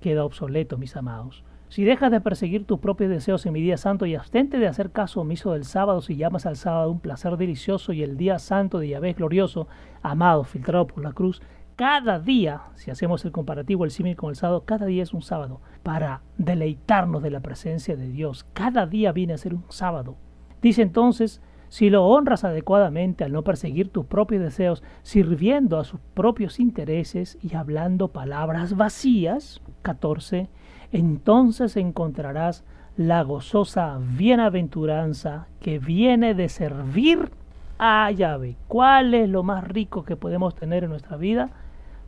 queda 0.00 0.24
obsoleto, 0.24 0.76
mis 0.76 0.96
amados. 0.96 1.44
Si 1.68 1.84
dejas 1.84 2.10
de 2.10 2.20
perseguir 2.20 2.64
tus 2.64 2.80
propios 2.80 3.10
deseos 3.10 3.46
en 3.46 3.52
mi 3.52 3.60
día 3.60 3.76
santo 3.76 4.06
y 4.06 4.14
abstente 4.14 4.58
de 4.58 4.66
hacer 4.66 4.90
caso 4.90 5.20
omiso 5.20 5.52
del 5.52 5.64
sábado 5.64 6.00
si 6.00 6.16
llamas 6.16 6.46
al 6.46 6.56
sábado 6.56 6.90
un 6.90 7.00
placer 7.00 7.36
delicioso 7.36 7.92
y 7.92 8.02
el 8.02 8.16
día 8.16 8.38
santo 8.38 8.78
de 8.78 8.88
Yahvé 8.88 9.14
glorioso, 9.14 9.68
amado, 10.02 10.44
filtrado 10.44 10.86
por 10.86 11.02
la 11.02 11.12
cruz, 11.12 11.40
cada 11.76 12.18
día, 12.18 12.62
si 12.74 12.90
hacemos 12.90 13.24
el 13.24 13.32
comparativo, 13.32 13.84
el 13.84 13.90
símil 13.90 14.16
con 14.16 14.30
el 14.30 14.36
sábado, 14.36 14.64
cada 14.64 14.86
día 14.86 15.02
es 15.02 15.12
un 15.12 15.22
sábado 15.22 15.60
para 15.82 16.22
deleitarnos 16.38 17.22
de 17.22 17.30
la 17.30 17.40
presencia 17.40 17.96
de 17.96 18.08
Dios. 18.08 18.46
Cada 18.52 18.86
día 18.86 19.12
viene 19.12 19.34
a 19.34 19.38
ser 19.38 19.54
un 19.54 19.64
sábado. 19.68 20.16
Dice 20.62 20.82
entonces, 20.82 21.42
si 21.76 21.90
lo 21.90 22.06
honras 22.06 22.42
adecuadamente 22.42 23.22
al 23.22 23.32
no 23.32 23.42
perseguir 23.42 23.90
tus 23.90 24.06
propios 24.06 24.40
deseos, 24.40 24.82
sirviendo 25.02 25.78
a 25.78 25.84
sus 25.84 26.00
propios 26.14 26.58
intereses 26.58 27.36
y 27.42 27.54
hablando 27.54 28.08
palabras 28.08 28.78
vacías, 28.78 29.60
14, 29.82 30.48
entonces 30.90 31.76
encontrarás 31.76 32.64
la 32.96 33.20
gozosa 33.20 33.98
bienaventuranza 34.00 35.48
que 35.60 35.78
viene 35.78 36.32
de 36.32 36.48
servir 36.48 37.30
a 37.78 38.10
Yahvé. 38.10 38.56
¿Cuál 38.68 39.12
es 39.12 39.28
lo 39.28 39.42
más 39.42 39.62
rico 39.62 40.02
que 40.02 40.16
podemos 40.16 40.54
tener 40.54 40.84
en 40.84 40.88
nuestra 40.88 41.18
vida? 41.18 41.50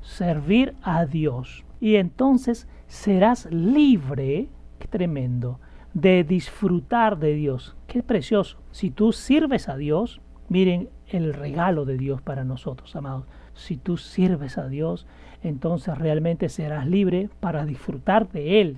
Servir 0.00 0.76
a 0.80 1.04
Dios. 1.04 1.66
Y 1.78 1.96
entonces 1.96 2.68
serás 2.86 3.44
libre, 3.52 4.48
qué 4.78 4.88
tremendo, 4.88 5.60
de 5.92 6.24
disfrutar 6.24 7.18
de 7.18 7.34
Dios. 7.34 7.76
Qué 7.88 8.02
precioso. 8.02 8.58
Si 8.70 8.90
tú 8.90 9.12
sirves 9.12 9.70
a 9.70 9.78
Dios, 9.78 10.20
miren 10.50 10.90
el 11.06 11.32
regalo 11.32 11.86
de 11.86 11.96
Dios 11.96 12.20
para 12.20 12.44
nosotros, 12.44 12.94
amados. 12.94 13.24
Si 13.54 13.78
tú 13.78 13.96
sirves 13.96 14.58
a 14.58 14.68
Dios, 14.68 15.06
entonces 15.42 15.96
realmente 15.96 16.50
serás 16.50 16.86
libre 16.86 17.30
para 17.40 17.64
disfrutar 17.64 18.28
de 18.28 18.60
Él, 18.60 18.76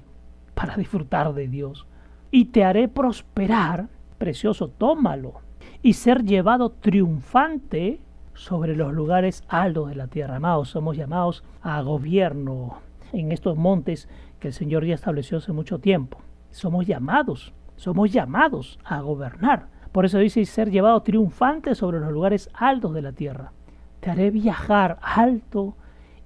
para 0.55 0.77
disfrutar 0.77 1.35
de 1.35 1.49
Dios. 1.49 1.89
Y 2.31 2.47
te 2.47 2.63
haré 2.63 2.87
prosperar, 2.87 3.89
precioso, 4.17 4.69
tómalo, 4.69 5.41
y 5.83 5.95
ser 5.95 6.23
llevado 6.23 6.71
triunfante 6.71 8.01
sobre 8.35 8.77
los 8.77 8.93
lugares 8.93 9.43
altos 9.49 9.89
de 9.89 9.97
la 9.97 10.07
tierra. 10.07 10.37
Amados, 10.37 10.69
somos 10.69 10.97
llamados 10.97 11.43
a 11.63 11.83
gobierno 11.83 12.79
en 13.13 13.33
estos 13.33 13.57
montes 13.57 14.09
que 14.39 14.49
el 14.49 14.55
Señor 14.55 14.87
ya 14.87 14.95
estableció 14.95 15.39
hace 15.39 15.51
mucho 15.51 15.81
tiempo. 15.81 16.19
Somos 16.53 16.87
llamados, 16.87 17.53
somos 17.81 18.13
llamados 18.13 18.79
a 18.85 19.01
gobernar. 19.01 19.69
Por 19.91 20.05
eso 20.05 20.19
dice 20.19 20.45
ser 20.45 20.71
llevado 20.71 21.01
triunfante 21.01 21.75
sobre 21.75 21.99
los 21.99 22.13
lugares 22.13 22.51
altos 22.53 22.93
de 22.93 23.01
la 23.01 23.13
tierra. 23.13 23.53
Te 24.01 24.11
haré 24.11 24.31
viajar 24.31 24.99
alto 25.01 25.77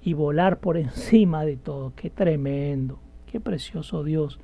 y 0.01 0.11
volar 0.11 0.59
por 0.59 0.75
encima 0.75 1.45
de 1.45 1.55
todo. 1.55 1.93
Qué 1.95 2.09
tremendo, 2.09 2.99
qué 3.25 3.39
precioso 3.39 4.03
Dios. 4.03 4.37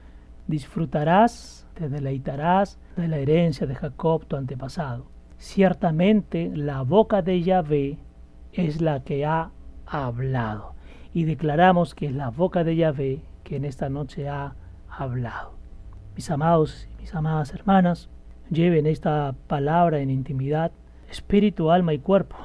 Disfrutarás, 0.47 1.68
te 1.74 1.89
deleitarás 1.89 2.80
de 2.95 3.09
la 3.09 3.18
herencia 3.18 3.68
de 3.68 3.76
Jacob, 3.76 4.26
tu 4.26 4.38
antepasado. 4.38 5.07
Ciertamente 5.38 6.49
la 6.55 6.82
boca 6.84 7.22
de 7.22 7.41
Yahvé 7.41 7.97
es 8.53 8.80
la 8.80 9.03
que 9.03 9.26
ha 9.26 9.51
hablado. 9.86 10.76
Y 11.14 11.26
declaramos 11.26 11.93
que 11.93 12.05
es 12.05 12.16
la 12.16 12.30
boca 12.30 12.64
de 12.64 12.78
Yahvé 12.78 13.22
que 13.43 13.57
en 13.57 13.66
esta 13.66 13.89
noche 13.89 14.30
ha 14.30 14.55
hablado. 14.88 15.59
Mis 16.16 16.30
amados 16.30 16.88
mis 17.02 17.16
amadas 17.16 17.52
hermanas, 17.54 18.10
lleven 18.52 18.86
esta 18.86 19.34
palabra 19.47 19.99
en 19.99 20.12
intimidad, 20.12 20.72
espíritu, 21.10 21.72
alma 21.72 21.93
y 21.93 21.99
cuerpo, 21.99 22.38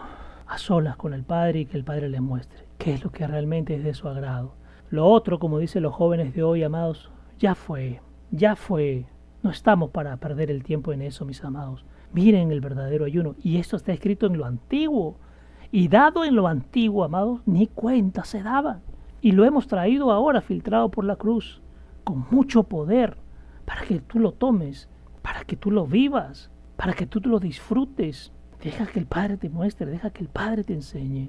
a 0.47 0.57
solas 0.57 0.97
con 0.97 1.13
el 1.13 1.25
Padre 1.25 1.61
y 1.61 1.67
que 1.67 1.77
el 1.77 1.85
Padre 1.85 2.09
les 2.09 2.23
muestre 2.23 2.65
qué 2.79 2.95
es 2.95 3.05
lo 3.05 3.11
que 3.11 3.27
realmente 3.27 3.75
es 3.75 3.85
de 3.85 3.93
su 3.93 4.09
agrado. 4.09 4.55
Lo 4.89 5.07
otro, 5.07 5.39
como 5.39 5.59
dicen 5.59 5.83
los 5.83 5.95
jóvenes 5.95 6.35
de 6.35 6.43
hoy, 6.43 6.63
amados, 6.63 7.11
ya 7.39 7.55
fue, 7.55 8.01
ya 8.31 8.57
fue. 8.57 9.07
No 9.43 9.51
estamos 9.51 9.91
para 9.91 10.17
perder 10.17 10.51
el 10.51 10.63
tiempo 10.63 10.93
en 10.93 11.03
eso, 11.03 11.25
mis 11.25 11.45
amados. 11.45 11.85
Miren 12.13 12.51
el 12.51 12.61
verdadero 12.61 13.05
ayuno. 13.05 13.35
Y 13.43 13.59
esto 13.59 13.77
está 13.77 13.93
escrito 13.93 14.27
en 14.27 14.39
lo 14.39 14.47
antiguo. 14.47 15.19
Y 15.71 15.89
dado 15.89 16.25
en 16.25 16.35
lo 16.35 16.47
antiguo, 16.47 17.05
amados, 17.05 17.41
ni 17.45 17.67
cuenta 17.67 18.25
se 18.25 18.43
daban. 18.43 18.81
Y 19.21 19.33
lo 19.33 19.45
hemos 19.45 19.67
traído 19.67 20.13
ahora 20.13 20.41
filtrado 20.41 20.91
por 20.91 21.05
la 21.05 21.17
cruz, 21.17 21.61
con 22.05 22.25
mucho 22.31 22.63
poder, 22.63 23.19
para 23.67 23.83
que 23.83 24.01
tú 24.01 24.19
lo 24.19 24.33
tomes, 24.33 24.89
para 25.21 25.45
que 25.45 25.57
tú 25.57 25.71
lo 25.71 25.87
vivas, 25.87 26.51
para 26.77 26.95
que 26.95 27.07
tú 27.07 27.21
lo 27.21 27.39
disfrutes. 27.39 28.33
Deja 28.63 28.87
que 28.87 28.99
el 28.99 29.07
Padre 29.07 29.37
te 29.37 29.51
muestre, 29.51 29.91
deja 29.91 30.11
que 30.11 30.23
el 30.23 30.29
Padre 30.29 30.65
te 30.65 30.73
enseñe, 30.73 31.29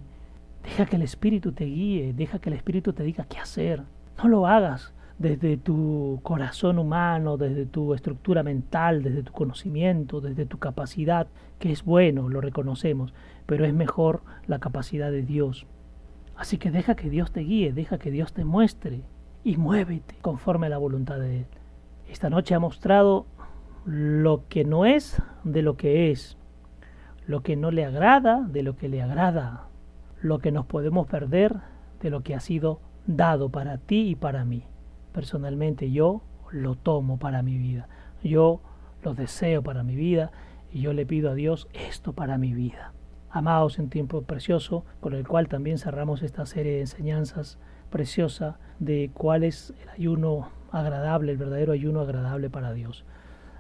deja 0.64 0.86
que 0.86 0.96
el 0.96 1.02
Espíritu 1.02 1.52
te 1.52 1.66
guíe, 1.66 2.14
deja 2.14 2.40
que 2.40 2.50
el 2.50 2.56
Espíritu 2.56 2.94
te 2.94 3.04
diga 3.04 3.26
qué 3.26 3.40
hacer. 3.40 3.84
No 4.18 4.30
lo 4.30 4.48
hagas 4.48 4.94
desde 5.20 5.58
tu 5.58 6.20
corazón 6.24 6.78
humano, 6.78 7.38
desde 7.38 7.66
tu 7.66 7.94
estructura 7.94 8.44
mental, 8.44 9.04
desde 9.04 9.24
tu 9.24 9.34
conocimiento, 9.34 10.22
desde 10.22 10.46
tu 10.46 10.60
capacidad, 10.60 11.28
que 11.60 11.72
es 11.72 11.84
bueno, 11.84 12.30
lo 12.30 12.40
reconocemos, 12.40 13.14
pero 13.46 13.66
es 13.66 13.74
mejor 13.74 14.22
la 14.46 14.60
capacidad 14.60 15.12
de 15.12 15.24
Dios. 15.24 15.66
Así 16.36 16.58
que 16.58 16.70
deja 16.70 16.96
que 16.96 17.10
Dios 17.10 17.32
te 17.32 17.42
guíe, 17.42 17.74
deja 17.74 17.98
que 17.98 18.12
Dios 18.12 18.32
te 18.34 18.46
muestre 18.46 19.02
y 19.44 19.58
muévete 19.58 20.16
conforme 20.22 20.68
a 20.68 20.70
la 20.70 20.78
voluntad 20.78 21.18
de 21.18 21.40
Él. 21.40 21.46
Esta 22.10 22.30
noche 22.30 22.56
ha 22.56 22.60
mostrado 22.60 23.26
lo 23.86 24.48
que 24.48 24.64
no 24.66 24.86
es 24.86 25.22
de 25.44 25.62
lo 25.62 25.78
que 25.78 26.12
es, 26.12 26.38
lo 27.26 27.42
que 27.42 27.56
no 27.56 27.72
le 27.72 27.86
agrada 27.86 28.42
de 28.42 28.64
lo 28.64 28.76
que 28.76 28.90
le 28.90 29.02
agrada, 29.02 29.68
lo 30.22 30.40
que 30.40 30.52
nos 30.52 30.66
podemos 30.66 31.08
perder 31.08 31.56
de 32.02 32.10
lo 32.10 32.22
que 32.22 32.36
ha 32.36 32.40
sido 32.40 32.80
dado 33.06 33.50
para 33.50 33.78
ti 33.78 34.10
y 34.10 34.16
para 34.16 34.46
mí. 34.46 34.64
Personalmente 35.12 35.92
yo 35.92 36.22
lo 36.52 36.76
tomo 36.76 37.18
para 37.18 37.42
mi 37.42 37.58
vida, 37.58 37.88
yo 38.24 38.62
lo 39.04 39.14
deseo 39.14 39.62
para 39.64 39.84
mi 39.84 39.96
vida 39.96 40.32
y 40.72 40.82
yo 40.82 40.94
le 40.94 41.06
pido 41.06 41.32
a 41.32 41.36
Dios 41.36 41.68
esto 41.74 42.14
para 42.14 42.38
mi 42.38 42.54
vida. 42.54 42.94
Amados 43.30 43.80
en 43.80 43.90
tiempo 43.90 44.22
precioso, 44.22 44.86
con 45.00 45.14
el 45.14 45.28
cual 45.28 45.48
también 45.48 45.78
cerramos 45.78 46.24
esta 46.24 46.46
serie 46.46 46.74
de 46.74 46.82
enseñanzas 46.82 47.60
preciosa 47.88 48.60
de 48.80 49.10
cuál 49.14 49.44
es 49.44 49.74
el 49.82 49.90
ayuno 49.90 50.50
agradable, 50.72 51.32
el 51.32 51.38
verdadero 51.38 51.74
ayuno 51.74 52.02
agradable 52.02 52.50
para 52.50 52.74
Dios. 52.74 53.06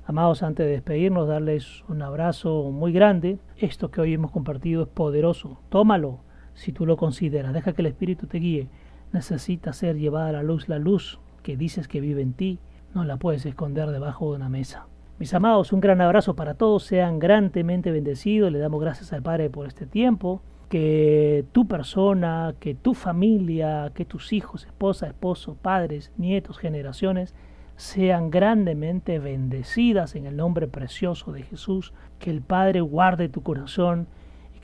Amados, 0.06 0.42
antes 0.42 0.66
de 0.66 0.72
despedirnos, 0.72 1.28
darles 1.28 1.84
un 1.90 2.02
abrazo 2.02 2.72
muy 2.72 2.94
grande. 2.94 3.40
Esto 3.58 3.92
que 3.92 4.00
hoy 4.00 4.14
hemos 4.14 4.32
compartido 4.32 4.84
es 4.84 4.88
poderoso. 4.88 5.60
Tómalo 5.70 6.20
si 6.54 6.72
tú 6.72 6.86
lo 6.86 6.96
consideras. 6.96 7.54
Deja 7.54 7.74
que 7.74 7.82
el 7.82 7.88
Espíritu 7.88 8.26
te 8.26 8.38
guíe. 8.38 8.70
Necesita 9.12 9.74
ser 9.74 9.98
llevada 9.98 10.30
a 10.30 10.32
la 10.32 10.44
luz 10.44 10.70
la 10.70 10.80
luz 10.80 11.20
que 11.44 11.58
dices 11.58 11.90
que 11.90 12.00
vive 12.00 12.22
en 12.22 12.34
ti. 12.34 12.60
No 12.94 13.04
la 13.04 13.18
puedes 13.18 13.46
esconder 13.46 13.90
debajo 13.90 14.30
de 14.30 14.38
una 14.38 14.48
mesa. 14.48 14.88
Mis 15.20 15.34
amados, 15.34 15.74
un 15.74 15.82
gran 15.82 16.00
abrazo 16.00 16.38
para 16.38 16.54
todos. 16.54 16.84
Sean 16.84 17.20
grandemente 17.20 17.92
bendecidos. 17.92 18.50
Le 18.52 18.60
damos 18.60 18.80
gracias 18.80 19.12
al 19.12 19.24
Padre 19.24 19.50
por 19.50 19.68
este 19.68 19.86
tiempo. 19.86 20.42
Que 20.70 21.46
tu 21.52 21.68
persona, 21.68 22.56
que 22.60 22.76
tu 22.76 22.94
familia, 22.94 23.92
que 23.96 24.06
tus 24.06 24.34
hijos, 24.34 24.66
esposa, 24.66 25.08
esposo, 25.08 25.56
padres, 25.62 26.12
nietos, 26.18 26.58
generaciones 26.58 27.34
sean 27.78 28.32
grandemente 28.32 29.20
bendecidas 29.20 30.16
en 30.16 30.26
el 30.26 30.36
nombre 30.36 30.68
precioso 30.68 31.32
de 31.32 31.44
Jesús, 31.44 31.94
que 32.20 32.32
el 32.32 32.42
Padre 32.42 32.82
guarde 32.82 33.30
tu 33.30 33.44
corazón 33.44 34.08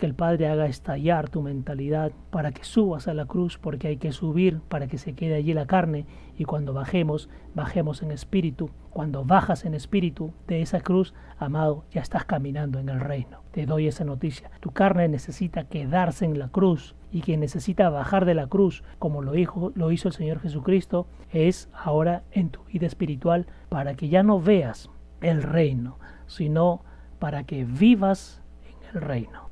que 0.03 0.07
el 0.07 0.15
Padre 0.15 0.49
haga 0.49 0.65
estallar 0.65 1.29
tu 1.29 1.41
mentalidad 1.41 2.11
para 2.29 2.51
que 2.51 2.65
subas 2.65 3.07
a 3.07 3.13
la 3.13 3.25
cruz, 3.25 3.57
porque 3.57 3.87
hay 3.87 3.95
que 3.95 4.11
subir 4.11 4.59
para 4.59 4.87
que 4.87 4.97
se 4.97 5.13
quede 5.13 5.35
allí 5.35 5.53
la 5.53 5.65
carne 5.65 6.05
y 6.37 6.43
cuando 6.43 6.73
bajemos, 6.73 7.29
bajemos 7.55 8.03
en 8.03 8.11
espíritu. 8.11 8.69
Cuando 8.89 9.23
bajas 9.23 9.63
en 9.63 9.73
espíritu 9.73 10.33
de 10.45 10.61
esa 10.61 10.81
cruz, 10.81 11.13
amado, 11.39 11.85
ya 11.89 12.01
estás 12.01 12.25
caminando 12.25 12.79
en 12.79 12.89
el 12.89 12.99
reino. 12.99 13.43
Te 13.51 13.65
doy 13.65 13.87
esa 13.87 14.03
noticia. 14.03 14.51
Tu 14.59 14.71
carne 14.71 15.07
necesita 15.07 15.69
quedarse 15.69 16.25
en 16.25 16.37
la 16.37 16.49
cruz 16.49 16.95
y 17.09 17.21
quien 17.21 17.39
necesita 17.39 17.89
bajar 17.89 18.25
de 18.25 18.33
la 18.33 18.47
cruz, 18.47 18.83
como 18.99 19.21
lo, 19.21 19.37
hizo, 19.37 19.71
lo 19.73 19.89
hizo 19.89 20.09
el 20.09 20.13
Señor 20.13 20.41
Jesucristo, 20.41 21.07
es 21.31 21.69
ahora 21.73 22.23
en 22.31 22.49
tu 22.49 22.61
vida 22.65 22.87
espiritual 22.87 23.47
para 23.69 23.93
que 23.93 24.09
ya 24.09 24.21
no 24.21 24.41
veas 24.41 24.89
el 25.21 25.41
reino, 25.41 25.97
sino 26.27 26.81
para 27.19 27.45
que 27.45 27.63
vivas 27.63 28.41
en 28.65 28.97
el 28.97 29.01
reino. 29.01 29.42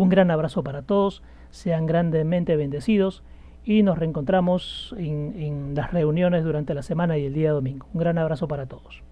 Un 0.00 0.08
gran 0.08 0.30
abrazo 0.30 0.64
para 0.64 0.80
todos, 0.80 1.22
sean 1.50 1.84
grandemente 1.84 2.56
bendecidos 2.56 3.22
y 3.66 3.82
nos 3.82 3.98
reencontramos 3.98 4.94
en, 4.96 5.74
las 5.74 5.92
reuniones 5.92 6.42
durante 6.42 6.72
la 6.72 6.80
semana 6.80 7.18
y 7.18 7.26
el 7.26 7.34
día 7.34 7.52
domingo. 7.52 7.86
Un 7.92 8.00
gran 8.00 8.16
abrazo 8.16 8.48
para 8.48 8.64
todos. 8.64 9.02